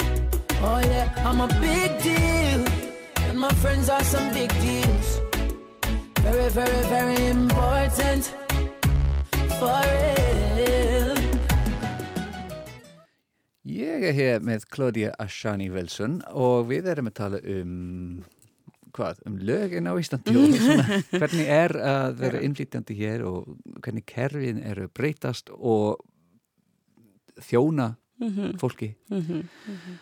Oh 0.62 0.80
yeah, 0.80 1.12
I'm 1.28 1.42
a 1.42 1.48
big 1.60 1.92
deal. 2.02 2.62
And 3.30 3.40
my 3.40 3.54
friends 3.62 3.90
are 3.90 4.04
some 4.04 4.34
big 4.34 4.50
deals. 4.62 5.22
Very, 6.22 6.50
very, 6.50 6.84
very 6.90 7.28
important. 7.28 8.34
For 9.60 9.82
real. 10.58 11.16
Ég 13.66 14.04
er 14.06 14.14
hér 14.14 14.44
með 14.46 14.66
Claudia 14.70 15.12
Ashani 15.20 15.72
Wilson 15.74 16.20
og 16.32 16.68
við 16.70 16.88
erum 16.92 17.10
að 17.10 17.16
tala 17.18 17.40
um 17.42 18.24
hvað, 18.96 19.22
um 19.28 19.38
lögin 19.42 19.90
á 19.90 19.94
Íslandi 20.00 20.36
og 20.40 20.56
svona, 20.62 21.00
hvernig 21.12 21.52
er 21.52 21.76
að 21.82 22.20
vera 22.22 22.42
innlítjandi 22.46 22.98
hér 23.00 23.26
og 23.28 23.56
hvernig 23.82 24.06
kerfin 24.08 24.62
eru 24.64 24.88
breytast 24.88 25.52
og 25.56 26.04
þjóna 27.42 27.96
mm 28.20 28.30
-hmm. 28.30 28.58
fólki 28.60 28.96
mm 29.10 29.22
-hmm. 29.22 29.44
Mm 29.44 29.78
-hmm. 29.78 29.96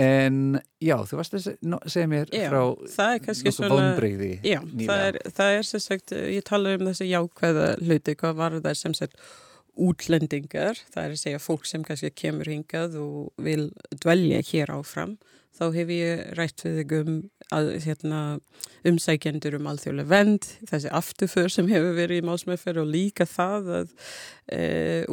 En 0.00 0.58
já, 0.82 0.96
þú 1.06 1.18
varst 1.20 1.36
að 1.38 1.44
segja 1.86 2.08
mér 2.10 2.30
Já, 2.34 2.48
frá 2.50 2.62
nokkuð 2.66 3.52
svona 3.54 3.68
vonbrigði 3.76 4.30
Já, 4.42 4.58
það 4.80 5.02
er, 5.06 5.18
það 5.36 5.58
er 5.58 5.68
sem 5.68 5.82
sagt, 5.84 6.14
ég 6.34 6.46
tala 6.48 6.72
um 6.74 6.88
þessi 6.88 7.06
jákvæða 7.12 7.68
hluti, 7.78 8.16
hvað 8.18 8.40
var 8.40 8.56
það 8.64 8.80
sem 8.80 8.96
sagt 8.98 9.20
útlendingar, 9.74 10.78
það 10.94 11.04
er 11.04 11.14
að 11.14 11.22
segja 11.22 11.42
fólk 11.42 11.66
sem 11.66 11.84
kannski 11.86 12.12
kemur 12.14 12.50
hingað 12.50 12.98
og 13.02 13.30
vil 13.42 13.68
dvelja 14.02 14.42
hér 14.50 14.70
áfram, 14.74 15.16
þá 15.54 15.64
hef 15.74 15.90
ég 15.94 16.22
rætt 16.38 16.64
við 16.66 16.78
þig 16.80 16.94
um 17.00 17.16
að, 17.54 17.70
hérna, 17.84 18.20
umsækjendur 18.86 19.58
um 19.58 19.68
alþjóðlega 19.70 20.10
vend, 20.10 20.48
þessi 20.70 20.92
afturför 20.94 21.52
sem 21.52 21.68
hefur 21.70 21.94
verið 21.98 22.22
í 22.22 22.26
málsmeðferð 22.26 22.82
og 22.84 22.90
líka 22.94 23.26
það 23.28 23.70
að 23.80 23.92
e, 24.46 24.62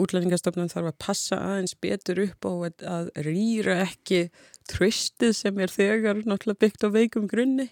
útlendingastofnun 0.02 0.72
þarf 0.72 0.92
að 0.92 1.02
passa 1.06 1.42
aðeins 1.42 1.76
betur 1.82 2.24
upp 2.26 2.50
á 2.50 2.52
að, 2.54 2.88
að 2.96 3.12
rýra 3.28 3.78
ekki 3.86 4.24
tröstið 4.70 5.36
sem 5.38 5.60
er 5.62 5.74
þegar 5.74 6.24
náttúrulega 6.24 6.62
byggt 6.66 6.86
á 6.86 6.90
veikum 6.94 7.28
grunni. 7.32 7.70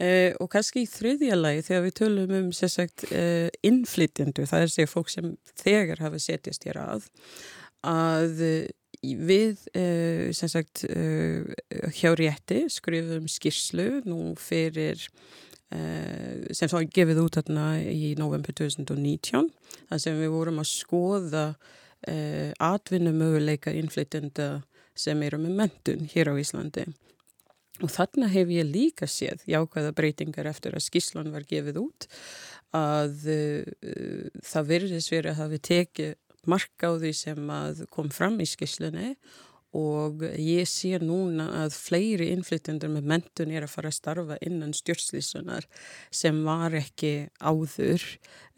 Eh, 0.00 0.32
og 0.40 0.48
kannski 0.52 0.82
í 0.82 0.88
þriðja 0.88 1.36
lagi 1.36 1.66
þegar 1.66 1.82
við 1.84 1.96
tölum 1.98 2.30
um 2.38 2.46
sérsagt 2.56 3.04
eh, 3.12 3.50
innflytjendu, 3.66 4.46
það 4.48 4.64
er 4.64 4.72
segja 4.72 4.90
fólk 4.90 5.12
sem 5.12 5.34
þegar 5.60 6.00
hafa 6.02 6.20
setjast 6.22 6.64
hér 6.64 6.80
að 6.80 7.10
að 7.84 8.40
eh, 8.40 8.72
við 9.04 9.64
eh, 9.76 10.32
sérsagt 10.36 10.84
eh, 10.88 11.44
hjá 11.94 12.14
rétti 12.16 12.64
skrifum 12.72 13.26
skýrslu 13.30 14.02
nú 14.08 14.34
fyrir 14.40 15.00
eh, 15.74 16.44
sem 16.54 16.70
svo 16.70 16.82
gefið 16.88 17.22
út 17.24 17.38
þarna 17.40 17.68
í 17.82 18.14
november 18.20 18.54
2019 18.56 19.50
þar 19.90 20.02
sem 20.02 20.20
við 20.20 20.34
vorum 20.34 20.62
að 20.62 20.70
skoða 20.72 21.46
atvinnumöguleika 22.60 23.72
innflytjenda 23.72 24.58
sem 24.98 25.22
eru 25.26 25.40
með 25.42 25.56
mentun 25.60 26.08
hér 26.12 26.30
á 26.30 26.34
Íslandi. 26.40 26.86
Og 27.82 27.90
þarna 27.90 28.28
hef 28.30 28.50
ég 28.54 28.68
líka 28.70 29.08
séð 29.10 29.42
jákvæða 29.50 29.94
breytingar 29.98 30.46
eftir 30.46 30.76
að 30.76 30.86
skíslan 30.86 31.32
var 31.34 31.46
gefið 31.50 31.80
út 31.82 32.06
að 32.74 33.26
uh, 33.30 34.28
það 34.46 34.70
virðis 34.70 35.10
verið 35.10 35.32
að 35.32 35.40
hafi 35.42 35.62
tekið 35.70 36.14
mark 36.50 36.84
á 36.84 36.90
því 37.00 37.12
sem 37.16 37.50
kom 37.90 38.10
fram 38.12 38.38
í 38.42 38.46
skíslunni 38.46 39.14
og 39.74 40.22
ég 40.38 40.68
sé 40.70 40.98
núna 41.02 41.48
að 41.64 41.74
fleiri 41.74 42.30
innflytjendur 42.34 42.92
með 42.94 43.10
mentun 43.10 43.52
er 43.54 43.66
að 43.66 43.74
fara 43.74 43.90
að 43.90 43.98
starfa 43.98 44.38
innan 44.46 44.74
stjórnslýsunar 44.76 45.66
sem 46.14 46.40
var 46.46 46.76
ekki 46.78 47.14
áður 47.42 48.04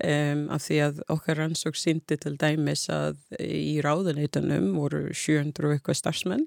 um, 0.04 0.44
af 0.52 0.66
því 0.66 0.78
að 0.84 1.00
okkar 1.12 1.40
rannsók 1.40 1.78
síndi 1.80 2.18
til 2.20 2.34
dæmis 2.40 2.86
að 2.92 3.16
í 3.40 3.78
ráðuneytunum 3.84 4.68
voru 4.76 5.02
700 5.12 5.70
og 5.70 5.76
eitthvað 5.76 6.00
starfsmenn 6.02 6.46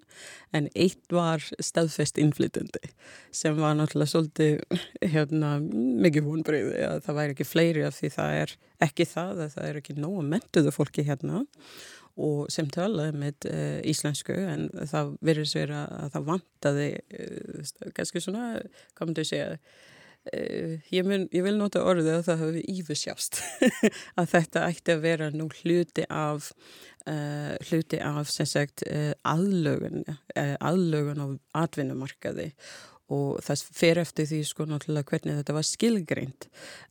en 0.54 0.70
eitt 0.76 1.02
var 1.14 1.44
staðfest 1.58 2.22
innflytjandi 2.22 2.94
sem 3.36 3.58
var 3.58 3.78
náttúrulega 3.80 4.14
svolítið 4.14 4.82
hérna, 5.16 5.58
mikið 6.06 6.30
vonbreyði 6.30 6.84
að 6.92 7.06
það 7.08 7.22
væri 7.22 7.38
ekki 7.38 7.50
fleiri 7.56 7.88
af 7.90 7.98
því 7.98 8.14
það 8.20 8.42
er 8.44 8.58
ekki 8.86 9.10
það 9.10 9.46
að 9.46 9.56
það 9.56 9.70
er 9.70 9.80
ekki 9.82 9.98
nógu 9.98 10.26
mentuðu 10.30 10.76
fólki 10.76 11.08
hérna 11.08 11.44
og 12.20 12.50
sem 12.52 12.68
talaði 12.72 13.16
með 13.22 13.48
uh, 13.50 13.78
íslensku 13.88 14.36
en 14.36 14.68
það 14.90 15.14
verður 15.26 15.54
vera 15.62 15.84
að 16.00 16.10
það 16.16 16.28
vantaði 16.34 16.90
uh, 16.98 17.70
kannski 17.98 18.24
svona, 18.24 18.50
hvað 18.98 19.10
myndi 19.10 19.26
ég 19.26 19.30
segja 19.30 19.48
uh, 19.54 20.76
ég, 20.92 21.08
mun, 21.08 21.26
ég 21.36 21.46
vil 21.46 21.56
nota 21.58 21.86
orðið 21.88 22.12
að 22.18 22.28
það 22.28 22.44
hafi 22.44 22.66
yfirsjást 22.76 23.42
að 24.20 24.32
þetta 24.36 24.68
ætti 24.68 24.96
að 24.96 25.04
vera 25.08 25.32
nú 25.34 25.50
hluti 25.62 26.06
af 26.12 26.52
uh, 27.08 27.56
hluti 27.70 28.04
af 28.04 28.32
sem 28.34 28.50
sagt 28.50 28.86
aðlögun 29.28 30.04
aðlögun 30.36 31.24
á 31.24 31.28
atvinnumarkaði 31.64 32.52
og 33.10 33.40
það 33.42 33.64
fer 33.74 34.00
eftir 34.02 34.28
því 34.30 34.40
sko 34.46 34.66
náttúrulega 34.70 35.10
hvernig 35.10 35.38
þetta 35.40 35.56
var 35.56 35.68
skilgreint. 35.68 36.48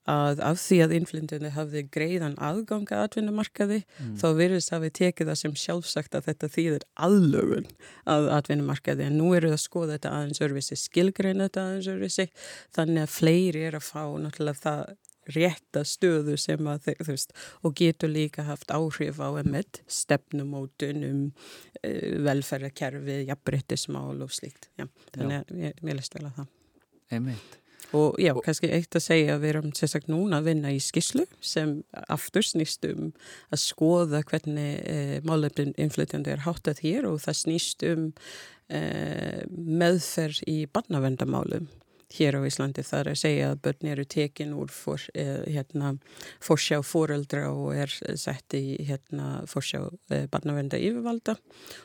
Að 0.09 0.43
af 0.43 0.61
því 0.63 0.79
að 0.85 0.95
innflyndunni 0.99 1.53
hafði 1.55 1.85
greiðan 1.95 2.37
aðganga 2.43 3.03
atvinnumarkaði 3.05 3.81
þá 4.19 4.27
virðist 4.39 4.73
hafi 4.75 4.91
tekið 4.99 5.31
það 5.31 5.41
sem 5.43 5.57
sjálfsagt 5.65 6.19
að 6.19 6.31
þetta 6.31 6.53
þýðir 6.57 6.87
aðlögun 7.09 7.69
að 8.09 8.31
atvinnumarkaði. 8.39 9.09
En 9.09 9.19
nú 9.21 9.35
eru 9.37 9.53
það 9.53 9.59
að 9.59 9.67
skoða 9.67 9.93
þetta 9.97 10.15
aðeins 10.17 10.43
örfisi, 10.49 10.81
skilgreina 10.81 11.49
þetta 11.49 11.67
aðeins 11.67 11.93
örfisi 11.95 12.29
þannig 12.75 13.05
að 13.05 13.15
fleiri 13.15 13.67
er 13.69 13.79
að 13.79 13.87
fá 13.89 14.03
náttúrulega 14.19 14.65
það 14.65 14.97
rétta 15.35 15.85
stöðu 15.87 16.37
sem 16.41 16.71
að 16.71 16.89
þeir, 16.89 16.99
þú 17.05 17.15
veist, 17.15 17.37
og 17.63 17.77
getur 17.79 18.13
líka 18.13 18.47
haft 18.49 18.73
áhrif 18.75 19.21
á 19.21 19.29
emitt, 19.43 19.83
stefnumótun 19.91 21.07
um 21.09 21.23
uh, 21.29 22.11
velferðarkerfi, 22.29 23.23
jafnbryttismál 23.29 24.19
og 24.25 24.35
slíkt. 24.35 24.71
Já, 24.81 24.89
þannig 25.15 25.41
að 25.41 25.65
ég, 25.65 25.81
ég 25.85 25.99
lest 26.01 26.19
vel 26.19 26.29
að 26.29 26.43
það. 26.43 26.53
Einmitt. 27.09 27.59
Og 27.97 28.19
já, 28.21 28.35
kannski 28.45 28.69
eitt 28.75 28.97
að 28.99 29.05
segja 29.07 29.35
að 29.35 29.45
við 29.45 29.51
erum 29.55 29.71
sérstaklega 29.77 30.13
núna 30.13 30.41
að 30.43 30.49
vinna 30.51 30.73
í 30.75 30.81
skislu 30.83 31.25
sem 31.41 31.79
aftur 32.13 32.45
snýst 32.45 32.85
um 32.91 33.13
að 33.49 33.63
skoða 33.63 34.21
hvernig 34.29 34.83
eh, 34.85 35.15
málefnin 35.25 35.73
innflytjandi 35.81 36.35
er 36.35 36.45
háttað 36.45 36.83
hér 36.85 37.09
og 37.09 37.23
það 37.25 37.39
snýst 37.41 37.87
um 37.89 38.11
eh, 38.69 39.41
meðferð 39.49 40.43
í 40.51 40.59
barnavendamálum 40.69 41.71
hér 42.17 42.39
á 42.39 42.43
Íslandi 42.49 42.83
þar 42.87 43.11
að 43.13 43.19
segja 43.21 43.51
að 43.53 43.61
börn 43.67 43.91
eru 43.93 44.05
tekin 44.09 44.55
úr 44.57 44.71
for, 44.73 45.03
eh, 45.15 45.45
hérna, 45.53 45.95
forsjá 46.41 46.81
fóreldra 46.83 47.51
og 47.53 47.75
er 47.77 47.93
sett 48.17 48.57
í 48.57 48.79
hérna, 48.89 49.45
forsjá 49.47 49.83
eh, 50.11 50.27
barnavenda 50.27 50.81
yfirvalda 50.81 51.37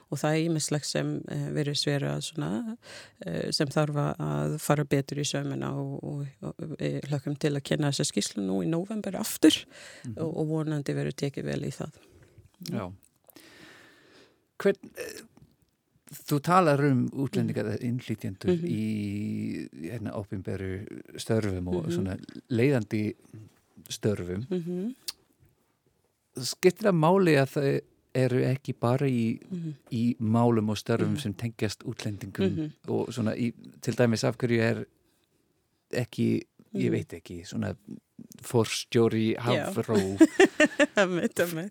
og 0.10 0.22
það 0.22 0.38
er 0.38 0.46
ímislegt 0.48 0.88
sem 0.88 1.14
eh, 1.28 1.50
verið 1.56 1.80
svera 1.82 2.16
svona, 2.22 2.78
eh, 3.26 3.52
sem 3.52 3.68
þarf 3.68 4.00
að 4.14 4.58
fara 4.64 4.88
betur 4.88 5.20
í 5.20 5.28
sömuna 5.28 5.74
og, 5.76 6.00
og, 6.04 6.26
og 6.42 6.76
við 6.80 7.02
hlökkum 7.10 7.38
til 7.40 7.56
að 7.58 7.66
kenna 7.68 7.92
þessa 7.92 8.12
skýrslu 8.12 8.46
nú 8.46 8.62
í 8.64 8.72
november 8.72 9.20
aftur 9.20 9.66
og, 10.16 10.30
og 10.30 10.48
vonandi 10.48 10.96
verið 10.96 11.20
tekið 11.26 11.52
vel 11.52 11.64
í 11.68 11.74
það. 11.74 12.00
Já. 12.72 12.88
Hvern, 14.64 14.92
eh, 14.96 15.22
þú 16.24 16.40
talar 16.42 16.82
um 16.88 17.06
útlendingar 17.12 17.66
mm. 17.66 17.82
innflýtjendur 17.90 18.54
Mhm. 18.54 18.66
í 18.68 19.90
hérna 19.92 20.14
ópinberu 20.16 20.86
störfum 21.18 21.68
og 21.68 21.86
Mhm. 21.86 21.92
svona 21.92 22.18
leiðandi 22.50 23.14
störfum. 23.90 24.46
Mm 24.50 24.64
-hmm. 24.64 24.96
Skiptir 26.44 26.88
það 26.90 26.98
máli 26.98 27.36
að 27.38 27.50
það 27.54 27.82
eru 28.16 28.42
ekki 28.44 28.74
bara 28.80 29.08
í, 29.08 29.40
Mhm. 29.52 29.74
í 29.92 30.16
málum 30.20 30.70
og 30.70 30.78
störfum 30.78 31.14
Mhm. 31.14 31.20
sem 31.20 31.34
tengjast 31.34 31.84
útlendingum 31.84 32.52
Mhm. 32.56 32.72
og 32.88 33.08
svona 33.14 33.36
í, 33.36 33.54
til 33.82 33.94
dæmis 33.94 34.24
af 34.24 34.38
hverju 34.38 34.60
er 34.62 34.86
ekki, 35.92 36.42
ég 36.74 36.90
Mhm. 36.90 36.92
veit 36.98 37.14
ekki, 37.20 37.42
svona 37.46 37.74
forstjóri 38.44 39.36
hafró 39.40 39.98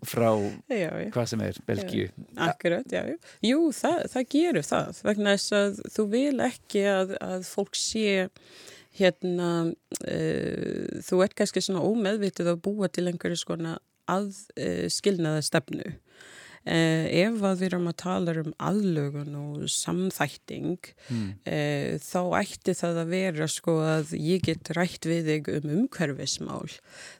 frá 0.07 0.29
Já, 0.69 0.89
já. 0.91 1.09
hvað 1.13 1.25
sem 1.31 1.41
er, 1.45 1.57
Belgíu. 1.67 2.09
Akkurat, 2.37 2.85
já, 2.91 3.03
já. 3.11 3.17
Jú, 3.43 3.59
það, 3.75 4.03
það 4.13 4.27
gerur 4.35 4.67
það 4.67 5.01
vegna 5.07 5.35
þess 5.37 5.55
að 5.59 5.81
þú 5.95 6.05
vil 6.13 6.35
ekki 6.47 6.83
að, 6.91 7.15
að 7.23 7.47
fólk 7.49 7.75
sé 7.79 8.05
hérna 8.99 9.49
uh, 10.05 11.01
þú 11.01 11.21
ert 11.25 11.35
kannski 11.39 11.63
svona 11.65 11.81
ómeðvitið 11.87 12.51
að 12.53 12.61
búa 12.67 12.89
til 12.93 13.07
einhverju 13.09 13.39
skona 13.41 13.77
að 14.11 14.29
uh, 14.59 14.85
skilnaða 14.93 15.41
stefnu. 15.47 15.93
Uh, 16.63 17.09
ef 17.11 17.41
að 17.43 17.57
við 17.59 17.65
erum 17.67 17.87
að 17.91 17.95
tala 17.99 18.33
um 18.39 18.53
aðlögun 18.63 19.33
og 19.35 19.63
samþætting 19.67 20.77
Mm. 21.11 21.33
uh, 21.43 21.97
þá 21.99 22.19
ætti 22.39 22.71
það 22.79 22.99
að 23.01 23.09
vera 23.11 23.47
sko 23.51 23.73
að 23.83 24.13
ég 24.15 24.41
get 24.47 24.69
rætt 24.77 25.03
við 25.09 25.25
þig 25.27 25.49
um 25.57 25.67
umhverfismál. 25.77 26.71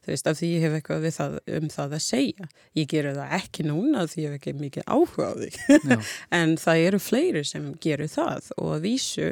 Þú 0.06 0.12
veist 0.14 0.30
af 0.32 0.38
því 0.40 0.50
ég 0.54 0.64
hef 0.64 0.78
eitthvað 0.78 1.04
við 1.04 1.16
það, 1.18 1.36
um 1.58 1.68
það 1.74 1.96
að 1.98 2.04
segja. 2.06 2.48
Ég 2.80 2.88
gera 2.94 3.12
það 3.18 3.36
ekki 3.42 3.66
núna 3.68 4.06
því 4.08 4.24
ég 4.24 4.32
hef 4.32 4.40
ekki 4.40 4.54
mikið 4.62 4.88
áhuga 4.88 5.28
á 5.28 5.34
þig. 5.44 5.60
En 6.40 6.56
það 6.64 6.84
eru 6.88 7.00
fleiri 7.04 7.44
sem 7.46 7.68
gerir 7.84 8.08
það 8.14 8.48
og 8.58 8.72
að 8.78 8.84
vísu 8.88 9.28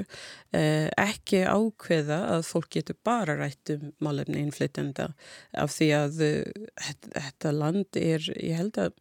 eh, 0.51 0.89
ekki 0.99 1.45
ákveða 1.47 2.19
að 2.35 2.43
fólk 2.51 2.69
getur 2.75 2.97
bara 3.07 3.37
rætt 3.39 3.71
um 3.77 3.87
málefni 4.03 4.43
innflytenda 4.43 5.13
af 5.55 5.71
því 5.77 5.89
að 5.95 6.21
eh, 6.27 6.67
þetta- 6.83 7.15
þetta 7.15 7.55
land 7.55 7.95
er, 8.01 8.27
ég 8.35 8.59
held 8.59 8.75
að 8.83 8.91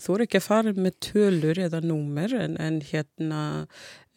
þú 0.00 0.14
er 0.16 0.24
ekki 0.26 0.40
að 0.40 0.46
fara 0.48 0.52
með 0.62 0.96
tölur 1.02 1.58
eða 1.58 1.80
númer 1.84 2.34
en, 2.38 2.56
en 2.60 2.80
hérna 2.84 3.42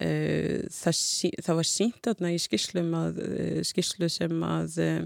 eh, 0.03 0.63
það, 0.73 1.01
það 1.43 1.59
var 1.59 1.69
sínt 1.71 1.99
þarna 2.05 2.31
í 2.35 2.39
skýslum 2.41 2.95
að, 2.97 3.19
eh, 3.25 3.59
skýslu 3.67 4.09
sem 4.11 4.45
að 4.45 4.79
eh, 4.83 5.03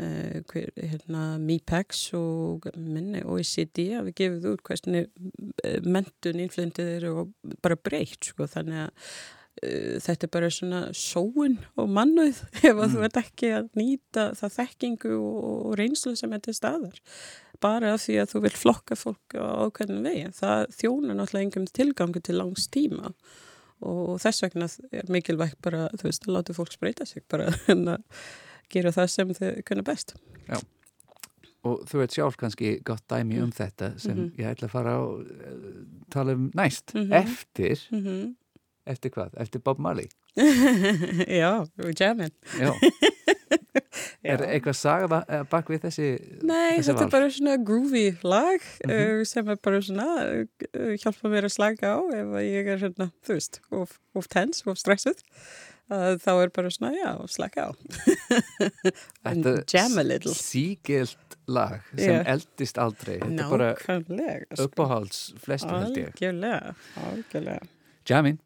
uh, 0.00 0.38
hver, 0.52 0.70
hérna, 0.76 1.24
MIPEX 1.40 2.06
og 2.18 2.70
minni 2.76 3.24
OECD 3.24 3.90
hafi 3.96 4.14
gefið 4.16 4.48
út 4.54 4.64
hvernig 4.64 5.10
mentun 5.84 6.40
innflyndið 6.40 6.94
eru 7.00 7.28
bara 7.60 7.76
breytt 7.76 8.32
sko 8.32 8.48
þannig 8.48 8.86
að 8.86 9.12
þetta 10.00 10.24
er 10.24 10.30
bara 10.32 10.48
svona 10.54 10.80
sóun 10.96 11.58
og 11.76 11.90
mannuð 11.92 12.38
ef 12.70 12.78
að 12.80 12.94
þú 12.94 13.04
ert 13.04 13.18
ekki 13.20 13.52
að 13.58 13.68
nýta 13.76 14.30
það 14.38 14.56
þekkingu 14.56 15.12
og, 15.18 15.38
og 15.50 15.78
reynslu 15.80 16.14
sem 16.16 16.32
er 16.32 16.44
til 16.46 16.56
staðar 16.56 17.00
bara 17.60 17.94
af 17.94 18.00
því 18.06 18.16
að 18.22 18.30
þú 18.34 18.40
vil 18.46 18.56
flokka 18.56 18.96
fólk 18.96 19.34
á 19.36 19.44
ákveðin 19.66 20.02
vegi. 20.06 20.26
Það 20.40 20.66
þjónar 20.80 21.16
náttúrulega 21.18 21.46
engum 21.46 21.66
tilgangu 21.66 22.20
til 22.22 22.36
langs 22.40 22.68
tíma 22.72 23.12
og 23.80 24.18
þess 24.20 24.42
vegna 24.44 24.66
er 24.92 25.06
mikilvægt 25.08 25.56
bara, 25.64 25.86
þú 25.96 26.02
veist, 26.08 26.26
að 26.28 26.34
láta 26.36 26.52
fólk 26.56 26.72
spreita 26.72 27.06
sig 27.06 27.22
bara 27.28 27.46
en 27.72 27.86
að 27.88 28.02
gera 28.70 28.92
það 28.92 29.06
sem 29.08 29.32
þau 29.34 29.62
kunna 29.66 29.82
best. 29.86 30.14
Og 31.64 31.82
þú 31.88 31.98
veit 32.00 32.14
sjálf 32.16 32.36
kannski 32.40 32.78
gott 32.84 33.04
dæmi 33.12 33.40
um 33.44 33.50
þetta 33.52 33.90
sem 34.00 34.16
Mhm. 34.16 34.30
ég 34.40 34.46
ætla 34.54 34.68
að 34.68 34.72
fara 34.72 34.94
að 34.96 35.08
uh, 35.20 35.80
tala 36.10 36.32
um 36.32 36.50
næst. 36.56 36.94
Mhm. 36.94 37.12
Eftir, 37.12 37.78
Mm 37.92 38.00
-hmm. 38.04 38.34
eftir 38.86 39.10
hvað? 39.10 39.34
Eftir 39.36 39.60
Bob 39.60 39.78
Marley. 39.78 40.08
Já, 41.40 41.60
og 41.84 41.92
jamin. 42.00 42.30
Já. 42.58 42.72
Er 44.22 44.42
eitthvað 44.44 44.76
saga 44.76 45.18
eh, 45.32 45.42
bak 45.48 45.70
við 45.72 45.80
þessi 45.86 46.08
Nei, 46.44 46.76
þessi 46.76 46.90
þetta 46.90 47.04
er 47.06 47.12
bara 47.14 47.30
svona 47.32 47.54
groovy 47.64 48.02
lag 48.22 48.60
Mhm. 48.84 48.92
uh, 48.92 49.24
sem 49.24 49.48
er 49.48 49.56
bara 49.64 49.80
svona 49.80 50.08
uh, 50.42 50.94
hjálpa 51.00 51.30
mér 51.32 51.48
að 51.48 51.54
slaka 51.56 51.94
á 51.96 52.00
ef 52.18 52.34
ég 52.44 52.68
er 52.74 52.78
svona, 52.82 53.10
þú 53.24 53.36
veist, 53.38 53.60
of, 53.72 53.98
of 54.14 54.28
tense, 54.28 54.66
of 54.68 54.76
stressuð. 54.76 55.22
Uh, 55.90 56.14
þá 56.22 56.28
er 56.44 56.52
bara 56.54 56.68
svona, 56.70 56.92
já, 56.94 57.14
slaka 57.32 57.64
á. 57.66 57.70
And 59.24 59.44
jam 59.66 59.96
a 59.98 60.04
little. 60.04 60.34
sígilt 60.36 61.16
lag 61.48 61.80
sem 61.96 62.20
Já. 62.20 62.22
eldist 62.36 62.78
aldrei. 62.78 63.18
Þetta 63.18 63.42
er 63.42 63.50
bara 63.50 63.72
sko. 63.80 64.68
uppáhalds 64.68 65.24
flestum 65.42 65.80
held 65.80 65.96
ég. 65.98 66.12
Algjörlega, 66.14 66.74
algjörlega. 67.08 67.66
Jamin. 68.06 68.38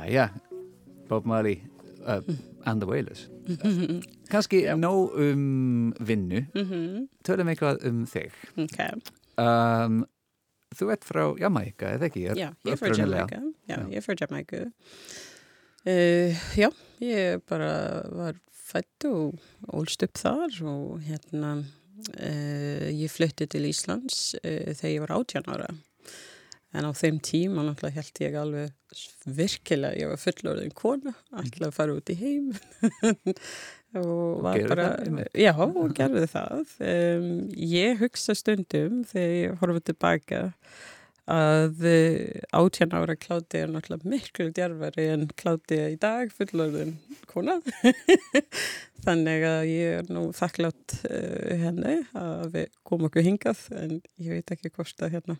Jæja, 0.00 0.28
Bob 1.08 1.26
Marley 1.26 1.60
uh, 2.06 2.20
and 2.66 2.80
the 2.82 2.86
Wailers. 2.88 3.26
Kanski 4.32 4.62
nóg 4.78 5.14
um 5.18 5.92
vinnu. 6.00 6.44
Tölum 7.26 7.50
eitthvað 7.52 7.84
um 7.90 8.04
þig. 8.10 8.32
Ok, 8.66 8.80
Um, 9.40 10.02
þú 10.76 10.90
ert 10.92 11.04
frá 11.08 11.22
Jamaica, 11.40 11.94
eða 11.96 12.10
ekki? 12.10 12.26
já, 12.36 12.50
ég 12.66 12.74
er 12.74 12.76
frá. 12.76 12.90
Jamaica. 12.92 13.38
Já, 13.70 13.76
ég 13.88 13.96
er 13.96 14.04
frá 14.04 14.16
Jamaica. 14.20 14.58
Uh, 15.88 16.36
já, 16.60 16.68
ég 17.00 17.40
bara 17.48 17.70
var 18.12 18.36
fætt 18.52 19.06
og 19.08 19.38
ólst 19.72 20.04
upp 20.04 20.20
þar 20.20 20.58
og 20.68 21.00
hérna 21.06 21.54
uh, 21.62 22.88
ég 22.92 23.08
flutti 23.08 23.48
til 23.48 23.64
Íslands 23.70 24.34
uh, 24.42 24.74
þegar 24.76 24.92
ég 24.92 25.00
var 25.06 25.14
18 25.16 25.48
ára. 25.56 25.70
En 26.70 26.86
á 26.86 26.90
þeim 26.94 27.18
tíma 27.24 27.64
náttúrulega 27.66 27.98
held 27.98 28.20
ég 28.22 28.36
alveg 28.38 29.00
virkilega, 29.26 29.98
ég 29.98 30.10
var 30.12 30.20
fullorðin 30.22 30.74
kona, 30.78 31.14
alltaf 31.34 31.66
að 31.66 31.74
fara 31.74 31.96
út 31.98 32.12
í 32.12 32.16
heim 32.20 32.52
og 33.98 34.44
var 34.44 34.58
gerðir 34.60 34.70
bara, 34.70 34.86
það, 35.00 35.26
já, 35.42 35.52
og 35.66 35.96
gerði 35.98 36.30
það. 36.30 36.76
Um, 36.92 37.28
ég 37.58 37.98
hugsa 38.04 38.38
stundum 38.38 39.02
þegar 39.10 39.36
ég 39.40 39.60
horfði 39.62 39.84
tilbaka 39.90 40.44
að 41.30 41.84
eh, 41.86 42.40
átján 42.56 42.94
ára 42.96 43.14
kláti 43.18 43.60
er 43.60 43.70
náttúrulega 43.70 44.10
miklu 44.10 44.48
djarfari 44.54 45.06
en 45.12 45.28
kláti 45.38 45.78
í 45.92 45.98
dag 46.00 46.32
fullorðin 46.34 46.96
kona. 47.30 47.60
Þannig 49.06 49.46
að 49.46 49.62
ég 49.70 50.00
er 50.00 50.10
nú 50.12 50.26
þakklátt 50.36 50.96
uh, 51.06 51.54
henni 51.62 52.00
að 52.18 52.50
við 52.56 52.74
komum 52.86 53.08
okkur 53.08 53.26
hingað 53.26 53.62
en 53.78 54.00
ég 54.20 54.38
veit 54.38 54.54
ekki 54.56 54.72
hvort 54.74 55.06
að 55.06 55.14
hérna, 55.16 55.38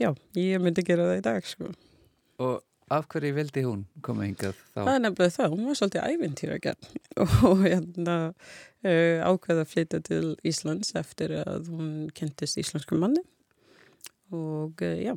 já, 0.00 0.10
ég 0.38 0.62
myndi 0.62 0.86
gera 0.86 1.10
það 1.10 1.20
í 1.20 1.26
dag 1.28 1.46
sko. 1.48 1.70
Og 2.38 2.58
af 2.94 3.08
hverju 3.12 3.34
vildi 3.36 3.64
hún 3.66 3.84
koma 4.04 4.26
hingað 4.26 4.56
þá? 4.56 4.80
Það 4.80 4.92
er 4.94 5.02
nefnilega 5.04 5.34
það, 5.36 5.54
hún 5.54 5.66
var 5.68 5.78
svolítið 5.80 6.12
ævintýra 6.12 6.58
gerð 6.64 6.92
og 7.50 7.64
hérna 7.64 8.16
uh, 8.28 9.26
ákveða 9.28 9.64
að 9.64 9.72
flytja 9.72 10.00
til 10.08 10.22
Íslands 10.48 10.94
eftir 10.98 11.34
að 11.42 11.68
hún 11.72 11.90
kentist 12.16 12.60
íslensku 12.60 12.98
manni 13.00 13.24
og 14.32 14.80
uh, 14.84 14.96
já, 15.02 15.14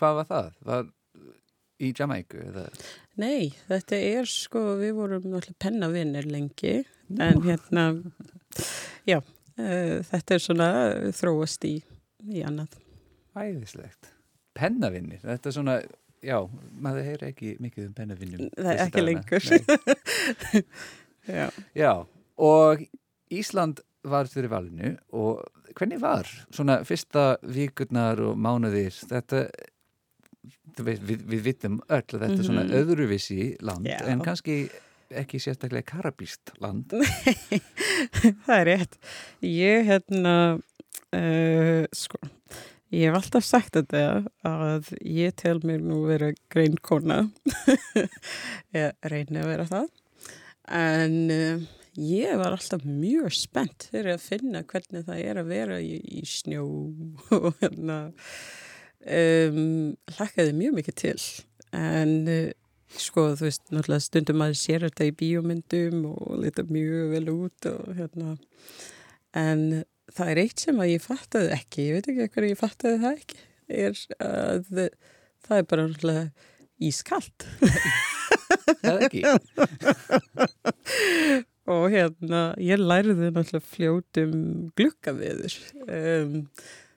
Hvað 0.00 0.16
var 0.20 0.28
það? 0.28 0.50
Var 0.68 0.90
í 1.80 1.90
Jamaica? 1.96 2.44
Eða? 2.50 2.66
nei, 3.20 3.50
þetta 3.68 3.98
er 4.10 4.28
sko, 4.28 4.62
við 4.80 4.94
vorum 4.96 5.34
pennavinnir 5.60 6.28
lengi 6.28 6.80
en 7.20 7.42
hérna, 7.44 7.86
já, 9.08 9.18
uh, 9.20 9.96
þetta 10.12 10.36
er 10.36 10.44
svona 10.44 10.70
þróast 11.16 11.66
í, 11.68 11.74
í 12.28 12.44
annað. 12.46 12.76
Æðislegt. 13.38 14.10
Pennavinnir, 14.58 15.20
þetta 15.22 15.48
er 15.48 15.54
svona, 15.54 15.74
já, 16.26 16.36
maður 16.82 17.04
heyr 17.06 17.22
ekki 17.30 17.52
mikið 17.62 17.86
um 17.86 17.92
pennavinnum. 17.94 18.48
Það 18.56 18.70
er 18.72 18.82
ekki 18.86 19.04
dagana. 19.04 19.10
lengur. 19.10 19.42
Nei. 19.50 20.62
Já. 21.30 21.46
Já, 21.76 21.92
og 22.40 22.80
Ísland 23.30 23.82
var 24.08 24.26
fyrir 24.32 24.48
valinu 24.50 24.94
og 25.14 25.44
hvernig 25.76 26.00
var 26.02 26.26
svona 26.50 26.78
fyrsta 26.88 27.36
vikurnar 27.44 28.18
og 28.24 28.38
mánuðir 28.40 28.96
þetta, 29.06 29.44
veist, 30.80 31.04
við, 31.06 31.22
við 31.30 31.44
vitum 31.44 31.76
öll 31.86 32.00
að 32.02 32.24
þetta 32.24 32.38
er 32.40 32.48
svona 32.48 32.64
Mhm. 32.64 32.74
öðruvísi 32.80 33.38
land 33.62 33.86
Já. 33.86 34.00
en 34.08 34.24
kannski 34.24 34.56
ekki 35.10 35.38
sérstaklega 35.44 35.84
karabíst 35.92 36.52
land. 36.62 36.90
það 38.46 38.56
er 38.56 38.66
rétt. 38.72 38.98
Ég 39.44 39.86
hérna, 39.92 40.34
uh, 41.14 41.84
sko, 41.92 42.18
ég 42.90 43.08
hef 43.08 43.18
alltaf 43.18 43.46
sagt 43.46 43.76
þetta 43.78 44.04
að 44.46 44.92
ég 45.06 45.34
tel 45.38 45.58
mér 45.66 45.82
nú 45.84 46.02
vera 46.08 46.32
grein 46.52 46.78
kona. 46.82 47.22
ég 48.76 49.10
reyni 49.12 49.42
að 49.42 49.50
vera 49.52 49.66
það. 49.70 49.90
En 50.80 51.16
uh, 51.34 51.66
ég 51.98 52.38
var 52.38 52.54
alltaf 52.54 52.86
mjög 52.86 53.34
spennt 53.34 53.88
fyrir 53.90 54.14
að 54.14 54.26
finna 54.26 54.64
hvernig 54.66 55.06
það 55.08 55.22
er 55.24 55.42
að 55.42 55.52
vera 55.54 55.80
í, 55.82 55.98
í 56.20 56.24
snjó 56.28 56.64
og 57.40 57.52
hérna 57.62 58.00
um, 59.06 59.92
hlakkaði 60.16 60.56
mjög 60.58 60.80
mikið 60.80 60.98
til. 61.04 61.18
En 61.76 62.16
uh, 62.30 62.48
sko, 62.98 63.30
þú 63.38 63.46
veist, 63.46 63.66
náttúrulega 63.70 64.06
stundum 64.06 64.40
maður 64.42 64.58
sér 64.58 64.88
þetta 64.88 65.06
í 65.06 65.16
bíómyndum 65.22 66.06
og 66.10 66.40
lita 66.42 66.66
mjög 66.66 67.14
vel 67.14 67.26
út 67.34 67.70
og 67.70 67.94
hérna 67.98 68.34
en 69.38 69.84
það 70.16 70.32
er 70.32 70.42
eitt 70.44 70.64
sem 70.66 70.82
að 70.82 70.92
ég 70.94 71.04
fattaði 71.04 71.54
ekki 71.56 71.86
ég 71.86 71.96
veit 71.98 72.10
ekki 72.12 72.28
hverju 72.34 72.52
ég 72.52 72.60
fattaði 72.60 73.00
það 73.04 73.20
ekki 73.20 73.46
er 73.70 74.00
að 74.18 74.70
það 75.46 75.56
er 75.56 75.68
bara 75.70 75.86
náttúrulega 75.86 76.30
ískalt. 76.80 77.46
Það 78.80 78.90
er 78.90 79.02
ekki. 79.06 79.22
og 81.70 81.84
hérna 81.92 82.42
ég 82.62 82.80
læriði 82.80 83.30
náttúrulega 83.30 83.66
fljótum 83.66 84.36
glukkaviður 84.78 85.56
um, 85.86 86.36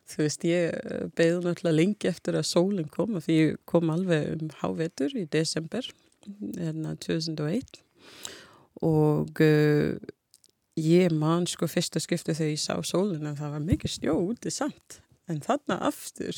þú 0.10 0.22
veist 0.22 0.46
ég 0.48 0.78
beði 1.18 1.42
náttúrulega 1.44 1.78
lengi 1.78 2.10
eftir 2.10 2.38
að 2.40 2.50
sólinn 2.50 2.90
kom 2.94 3.18
af 3.20 3.28
því 3.28 3.38
ég 3.40 3.60
kom 3.70 3.92
alveg 3.94 4.32
um 4.38 4.54
hávetur 4.62 5.14
í 5.20 5.26
desember 5.34 5.90
hérna 6.58 6.96
2001 7.04 7.82
og 8.84 9.44
uh, 9.44 9.94
ég 10.80 11.12
man 11.14 11.48
sko 11.50 11.68
fyrsta 11.70 12.02
skipti 12.04 12.34
þegar 12.34 12.54
ég 12.54 12.62
sá 12.62 12.76
sólinn 12.86 13.28
að 13.30 13.40
það 13.44 13.58
var 13.58 13.68
mikið 13.68 13.90
snjó 13.98 14.14
úti 14.22 14.54
samt. 14.54 15.02
En 15.32 15.40
þarna 15.44 15.76
aftur 15.88 16.36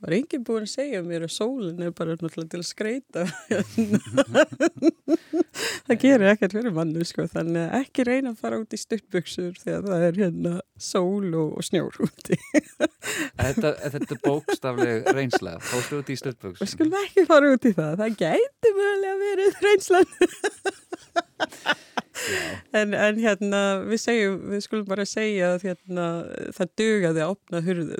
var 0.00 0.14
enginn 0.16 0.44
búin 0.46 0.64
að 0.64 0.72
segja 0.72 1.02
mér 1.04 1.26
að 1.26 1.34
sólinn 1.34 1.82
er 1.84 1.90
bara 1.96 2.14
náttúrulega 2.16 2.50
til 2.54 2.60
að 2.62 2.68
skreita 2.68 3.22
það 5.86 5.96
gerir 6.00 6.30
ekkert 6.30 6.54
fyrir 6.56 6.72
mannu 6.76 7.04
sko 7.04 7.22
þannig 7.28 7.66
að 7.66 7.74
ekki 7.82 8.00
reyna 8.08 8.28
að 8.32 8.40
fara 8.40 8.60
út 8.62 8.76
í 8.76 8.78
stuttbuxur 8.80 9.52
þegar 9.60 9.82
það 9.90 10.00
er 10.06 10.14
hérna 10.22 10.54
sól 10.80 11.28
og, 11.36 11.60
snjór 11.66 11.94
úti. 12.06 12.36
Þetta, 13.40 13.68
þetta 13.92 14.16
er 14.16 14.20
bókstafleg 14.24 14.96
reynsla. 15.16 15.52
Fóstu 15.68 16.00
út 16.00 16.08
í 16.08 16.16
og 16.16 16.20
stöldböksum. 16.22 16.70
skulum 16.72 16.96
ekki 17.02 17.20
fara 17.28 17.46
út 17.52 17.64
í 17.68 17.72
það. 17.76 17.92
Það 18.00 18.10
gæti 18.24 18.68
mögulega 18.78 19.16
verið 19.26 19.50
reynslan 19.66 20.08
en, 22.76 22.94
en 22.94 23.18
hérna 23.20 23.60
við 23.86 24.00
segjum, 24.04 24.38
við 24.52 24.64
skulum 24.66 24.86
bara 24.88 25.06
segja 25.08 25.52
að 25.54 25.66
hérna, 25.68 26.06
það 26.56 26.72
dugaði 26.80 27.22
að 27.24 27.34
opna 27.34 27.60
hurð, 27.66 27.92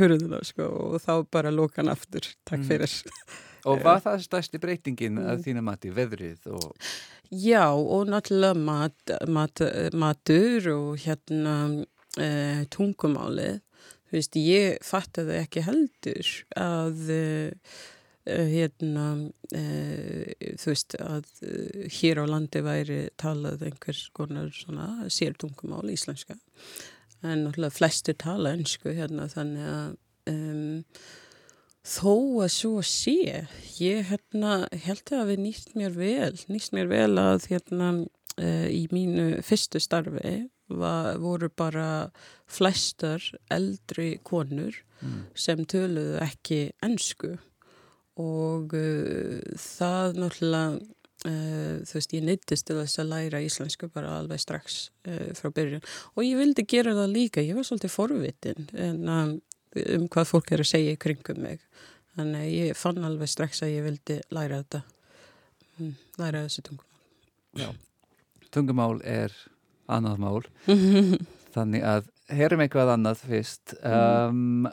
hurðuna 0.00 0.40
sko, 0.46 0.68
og 0.88 0.96
þá 1.04 1.12
bara 1.34 1.52
loka 1.54 1.82
hann 1.82 1.92
aftur. 1.92 2.28
Takk 2.48 2.58
Mm. 2.62 2.68
fyrir. 2.70 2.96
Og 3.68 3.82
var 3.84 4.00
það 4.00 4.22
stærsti 4.24 4.58
breytingin 4.62 5.18
að 5.20 5.42
þína 5.46 5.62
mati, 5.66 5.90
veðrið 5.92 6.46
og... 6.54 6.74
Já, 7.28 7.66
og 7.74 8.06
náttúrulega 8.08 8.56
mat, 8.56 9.12
mat, 9.28 9.60
matur 9.92 10.68
og 10.72 11.02
hérna 11.02 11.56
e, 12.16 12.64
tungumálið. 12.72 13.58
Þú 14.08 14.16
veist, 14.16 14.38
ég 14.40 14.78
fattaði 14.86 15.36
ekki 15.42 15.64
heldur 15.66 16.30
að 16.56 17.10
e, 17.12 17.24
hérna, 18.28 19.04
e, 19.54 19.62
þú 20.60 20.72
veist, 20.72 20.96
að 21.00 21.28
e, 21.42 21.86
hér 21.98 22.22
á 22.22 22.24
landi 22.28 22.62
væri 22.64 22.98
talað 23.20 23.64
einhvers 23.68 24.08
konar 24.16 24.50
svona 24.54 25.08
sértungumál 25.12 25.88
íslenska. 25.92 26.38
En 27.22 27.46
náttúrulega 27.46 27.74
flestir 27.74 28.18
tala 28.20 28.52
ennsku 28.54 28.92
hérna, 28.94 29.30
þannig 29.32 29.72
að 29.72 29.96
um, 30.34 30.84
Þó 31.88 32.42
að 32.44 32.50
svo 32.52 32.82
sé, 32.84 33.46
ég 33.80 34.10
hérna, 34.10 34.66
held 34.84 35.08
að 35.16 35.30
við 35.30 35.38
nýtt 35.40 35.70
mér 35.78 35.94
vel, 35.96 36.34
nýtt 36.52 36.74
mér 36.76 36.90
vel 36.90 37.14
að 37.16 37.46
hérna 37.48 37.86
uh, 38.02 38.66
í 38.68 38.82
mínu 38.92 39.38
fyrstu 39.46 39.80
starfi 39.80 40.34
var, 40.68 41.16
voru 41.22 41.48
bara 41.48 42.10
flestar 42.44 43.24
eldri 43.48 44.18
konur 44.20 44.82
Mm. 44.98 45.26
sem 45.38 45.60
töluðu 45.68 46.18
ekki 46.24 46.58
ennsku 46.82 47.36
og 48.18 48.74
uh, 48.74 49.38
það 49.62 50.18
náttúrulega, 50.18 50.78
uh, 51.28 51.74
þú 51.86 51.98
veist, 51.98 52.14
ég 52.16 52.24
neyttist 52.26 52.66
til 52.68 52.78
þess 52.80 53.02
að 53.02 53.12
læra 53.12 53.42
íslensku 53.44 53.90
bara 53.94 54.16
alveg 54.18 54.42
strax 54.42 54.80
uh, 55.08 55.30
frá 55.38 55.52
byrjun 55.54 55.84
og 56.14 56.24
ég 56.26 56.40
vildi 56.40 56.66
gera 56.68 56.96
það 56.98 57.14
líka, 57.14 57.44
ég 57.44 57.58
var 57.58 57.68
svolítið 57.68 57.94
forvitin 57.94 58.68
en 58.74 59.00
um, 59.14 59.36
um 59.84 60.08
hvað 60.10 60.30
fólk 60.32 60.52
er 60.52 60.64
að 60.64 60.72
segja 60.72 60.96
í 60.96 61.00
kringum 61.00 61.42
mig. 61.44 61.62
Þannig 62.18 62.42
að 62.42 62.54
ég 62.56 62.78
fann 62.78 63.04
alveg 63.06 63.30
strax 63.30 63.62
að 63.62 63.76
ég 63.76 63.84
vildi 63.86 64.18
læra 64.34 64.62
þetta, 64.64 64.80
mm, 65.78 65.92
læra 66.18 66.44
þessi 66.48 66.64
tungumál. 66.66 67.76
Tungumál 68.50 69.02
er 69.06 69.34
annað 69.86 70.22
mál. 70.24 70.40
Þannig 71.54 71.84
að 71.86 72.08
heyrum 72.34 72.64
eitthvað 72.64 72.94
annað 72.96 73.22
fyrst. 73.28 73.76
Um, 73.86 74.66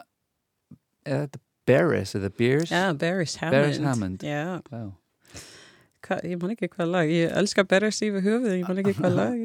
er 1.06 1.26
þetta 1.26 1.42
Barris 1.66 2.14
eða 2.18 2.30
Beers? 2.38 2.70
Já, 2.70 2.92
Barry's 2.98 3.36
Hammond. 3.40 3.84
Hammond. 3.86 4.22
Já, 4.22 4.60
Já. 4.70 4.84
hva, 6.06 6.18
ég 6.22 6.38
man 6.42 6.52
ekki 6.54 6.68
hvað 6.70 6.90
lag, 6.94 7.10
ég 7.10 7.32
elska 7.40 7.64
Barry's 7.66 7.98
yfir 8.06 8.22
höfuð, 8.24 8.52
ég 8.60 8.68
man 8.68 8.80
ekki 8.82 8.94
hvað 9.00 9.16
lag 9.20 9.36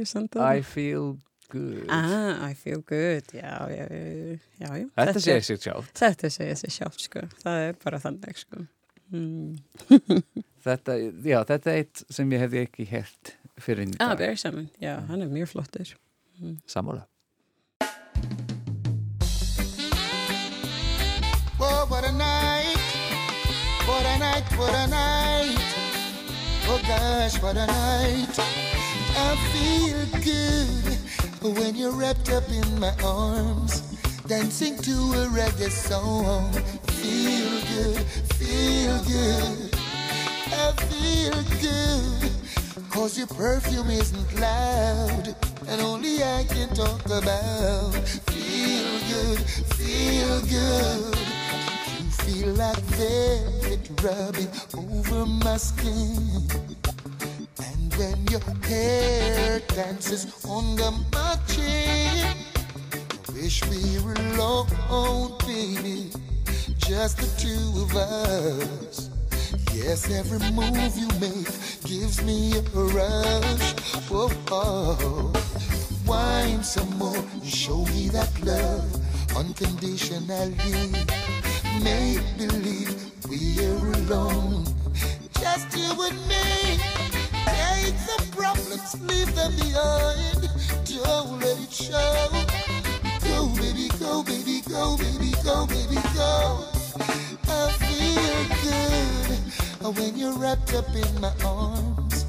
I 0.60 0.62
feel 0.62 1.18
good. 1.52 1.88
Ah, 1.92 2.46
I 2.48 2.54
feel 2.56 2.80
good, 2.88 3.28
já, 3.36 3.58
já. 4.62 4.86
Þetta 4.96 5.20
segir 5.26 5.44
sér 5.50 5.60
sjátt. 5.66 5.90
Þetta 6.00 6.30
segir 6.32 6.56
sér 6.62 6.76
sjátt, 6.78 7.02
sko. 7.04 7.26
Það 7.44 7.66
er 7.68 7.76
bara 7.84 8.00
þannig, 8.06 8.38
sko. 8.46 8.64
Mm. 9.12 9.58
Þetta, 10.66 10.94
þetta 11.50 11.72
er 11.74 11.80
eitt 11.82 12.04
sem 12.14 12.32
ég 12.32 12.44
hefði 12.46 12.60
ekki 12.68 12.86
hert 12.88 13.34
fyrir 13.60 13.90
í 13.90 13.96
Ah. 14.00 14.14
Barry's 14.16 14.46
Hammond, 14.48 14.70
já, 14.80 14.94
hann 15.10 15.26
er 15.26 15.32
mjög 15.34 15.50
flottur. 15.56 15.96
Sammála. 16.70 17.04
Oh, 17.04 17.11
what 24.62 24.76
a 24.76 24.88
night. 24.88 25.58
Oh 26.70 26.80
gosh, 26.88 27.42
what 27.42 27.58
a 27.58 27.66
night. 27.66 28.36
I 29.18 29.30
feel 29.52 30.02
good. 30.22 31.58
when 31.58 31.76
you're 31.76 31.92
wrapped 31.92 32.30
up 32.30 32.48
in 32.50 32.80
my 32.80 32.94
arms, 33.04 33.82
dancing 34.28 34.78
to 34.78 34.92
a 34.92 35.26
reggae 35.38 35.72
song. 35.72 36.54
Feel 37.02 37.54
good, 37.74 38.06
feel 38.38 38.98
good, 39.10 39.74
I 40.54 40.68
feel 40.90 41.40
good. 41.66 42.32
Cause 42.92 43.18
your 43.18 43.28
perfume 43.28 43.90
isn't 43.90 44.40
loud, 44.40 45.36
and 45.68 45.82
only 45.82 46.24
I 46.24 46.46
can 46.48 46.70
talk 46.76 47.04
about. 47.06 47.94
Feel 48.30 48.94
good, 49.10 49.40
feel 49.80 50.42
good. 50.42 51.31
Feel 52.26 52.54
like 52.54 52.78
velvet 52.98 53.90
rubbing 54.04 54.50
over 54.78 55.26
my 55.26 55.58
skin. 55.58 56.18
And 57.60 57.94
when 57.96 58.28
your 58.28 58.42
hair 58.68 59.60
dances 59.68 60.28
under 60.46 60.92
my 61.12 61.38
chin, 61.48 62.36
wish 63.34 63.64
we 63.70 64.00
were 64.04 64.14
alone, 64.14 65.38
baby, 65.40 66.12
just 66.78 67.18
the 67.18 67.30
two 67.42 67.82
of 67.82 67.96
us. 67.96 69.10
Yes, 69.74 70.10
every 70.12 70.40
move 70.52 70.98
you 70.98 71.08
make 71.20 71.50
gives 71.84 72.22
me 72.24 72.54
a 72.58 72.62
rush. 72.62 73.74
Whoa, 74.10 74.30
oh. 74.52 75.34
Wine 76.06 76.64
some 76.64 76.98
more, 76.98 77.24
show 77.44 77.86
me 77.86 78.10
that 78.10 78.30
love 78.44 79.36
unconditionally. 79.36 80.92
Make 81.80 82.22
believe 82.38 82.94
we're 83.30 83.92
alone, 84.04 84.66
just 85.40 85.76
you 85.76 85.90
and 86.04 86.28
me. 86.28 86.78
Take 87.46 87.96
the 88.06 88.28
problems, 88.36 89.02
leave 89.02 89.34
them 89.34 89.56
behind. 89.56 90.50
Don't 90.86 91.40
let 91.40 91.58
it 91.58 91.72
show. 91.72 92.28
Go, 93.24 93.48
baby, 93.56 93.90
go, 94.00 94.22
baby, 94.22 94.62
go, 94.68 94.98
baby, 94.98 95.32
go, 95.44 95.66
baby, 95.66 95.96
go. 96.14 96.66
I 97.48 97.72
feel 97.80 98.44
good 98.68 99.96
when 99.98 100.18
you're 100.18 100.38
wrapped 100.38 100.74
up 100.74 100.94
in 100.94 101.22
my 101.22 101.32
arms, 101.44 102.26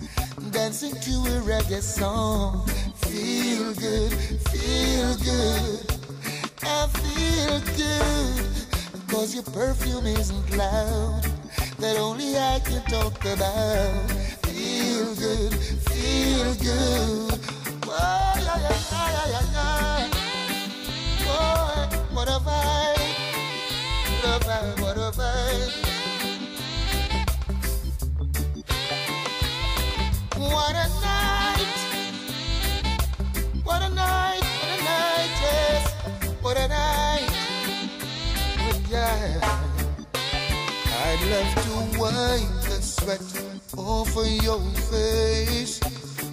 dancing 0.52 0.94
to 0.94 1.10
a 1.10 1.40
reggae 1.42 1.82
song. 1.82 2.66
Feel 2.96 3.74
good, 3.74 4.12
feel 4.52 5.16
good. 5.16 5.92
I 6.62 6.86
feel 6.86 7.60
good 7.76 8.51
Cause 9.12 9.34
your 9.34 9.42
perfume 9.42 10.06
isn't 10.06 10.56
loud 10.56 11.22
That 11.80 11.98
only 11.98 12.34
I 12.34 12.60
can 12.64 12.82
talk 12.84 13.20
about. 13.26 14.10
Feel 14.46 15.14
good, 15.16 15.52
feel 15.52 16.54
good 16.54 17.21
love 41.32 41.54
to 41.64 41.98
wipe 41.98 42.60
the 42.68 42.80
sweat 42.82 43.22
off 43.76 44.16
of 44.16 44.26
your 44.42 44.60
face 44.90 45.80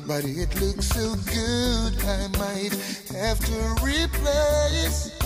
But 0.06 0.26
it 0.26 0.54
looks 0.60 0.88
so 0.88 1.16
good 1.32 1.94
I 2.04 2.28
might 2.38 2.74
have 3.16 3.40
to 3.50 3.60
replace 3.84 5.18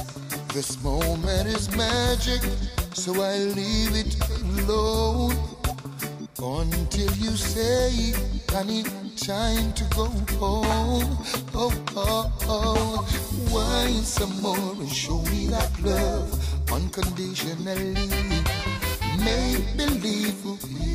This 0.54 0.82
moment 0.84 1.48
is 1.48 1.76
magic 1.76 2.42
So 2.94 3.22
I 3.22 3.38
leave 3.60 3.96
it 3.96 4.16
alone 4.60 5.54
until 6.44 7.12
you 7.24 7.32
say, 7.38 8.14
honey, 8.50 8.84
time 9.16 9.72
to 9.74 9.84
go 9.96 10.06
home. 10.38 11.18
Oh, 11.56 11.74
oh, 11.96 12.32
oh. 12.48 13.08
Wine 13.50 14.04
some 14.04 14.42
more 14.42 14.74
and 14.74 14.92
show 14.92 15.22
me 15.32 15.48
that 15.48 15.72
love 15.82 16.72
unconditionally. 16.72 18.33
Make 19.24 19.78
believe 19.78 20.44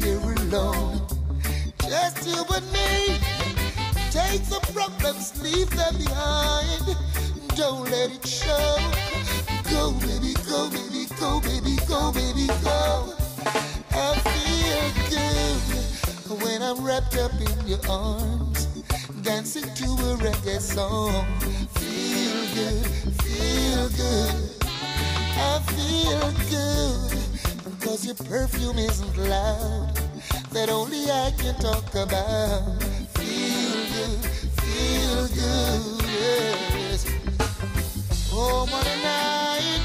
we're 0.04 0.34
alone. 0.34 1.00
Just 1.80 2.26
you 2.26 2.44
and 2.54 2.72
me. 2.72 3.18
Take 4.10 4.44
the 4.44 4.60
problems, 4.74 5.40
leave 5.42 5.70
them 5.70 5.96
behind. 5.96 6.96
Don't 7.56 7.90
let 7.90 8.10
it 8.12 8.26
show. 8.26 8.76
Go, 9.70 9.92
baby, 9.92 10.34
go, 10.46 10.68
baby, 10.68 11.06
go, 11.18 11.40
baby, 11.40 11.76
go, 11.88 12.12
baby, 12.12 12.46
go. 12.62 13.14
I 13.92 14.14
feel 14.28 14.84
good 15.08 16.42
when 16.42 16.62
I'm 16.62 16.84
wrapped 16.84 17.16
up 17.16 17.32
in 17.32 17.66
your 17.66 17.80
arms, 17.88 18.66
dancing 19.22 19.72
to 19.74 19.84
a 19.84 20.16
reggae 20.20 20.60
song. 20.60 21.24
Feel 21.80 22.40
good, 22.54 22.86
feel 23.22 23.88
good. 23.96 24.34
I 25.40 25.60
feel 25.60 26.32
good 26.50 27.17
because 27.88 28.04
your 28.04 28.14
perfume 28.16 28.78
isn't 28.78 29.16
loud, 29.16 29.94
that 30.52 30.68
only 30.68 31.10
I 31.10 31.32
can 31.38 31.54
talk 31.54 31.94
about. 31.94 32.82
Feel 33.16 33.80
good, 33.96 34.20
feel 34.60 35.28
good, 35.28 36.02
yes. 36.20 37.06
Oh, 38.30 38.66
what 38.68 38.86
a 38.86 38.96
night, 39.02 39.80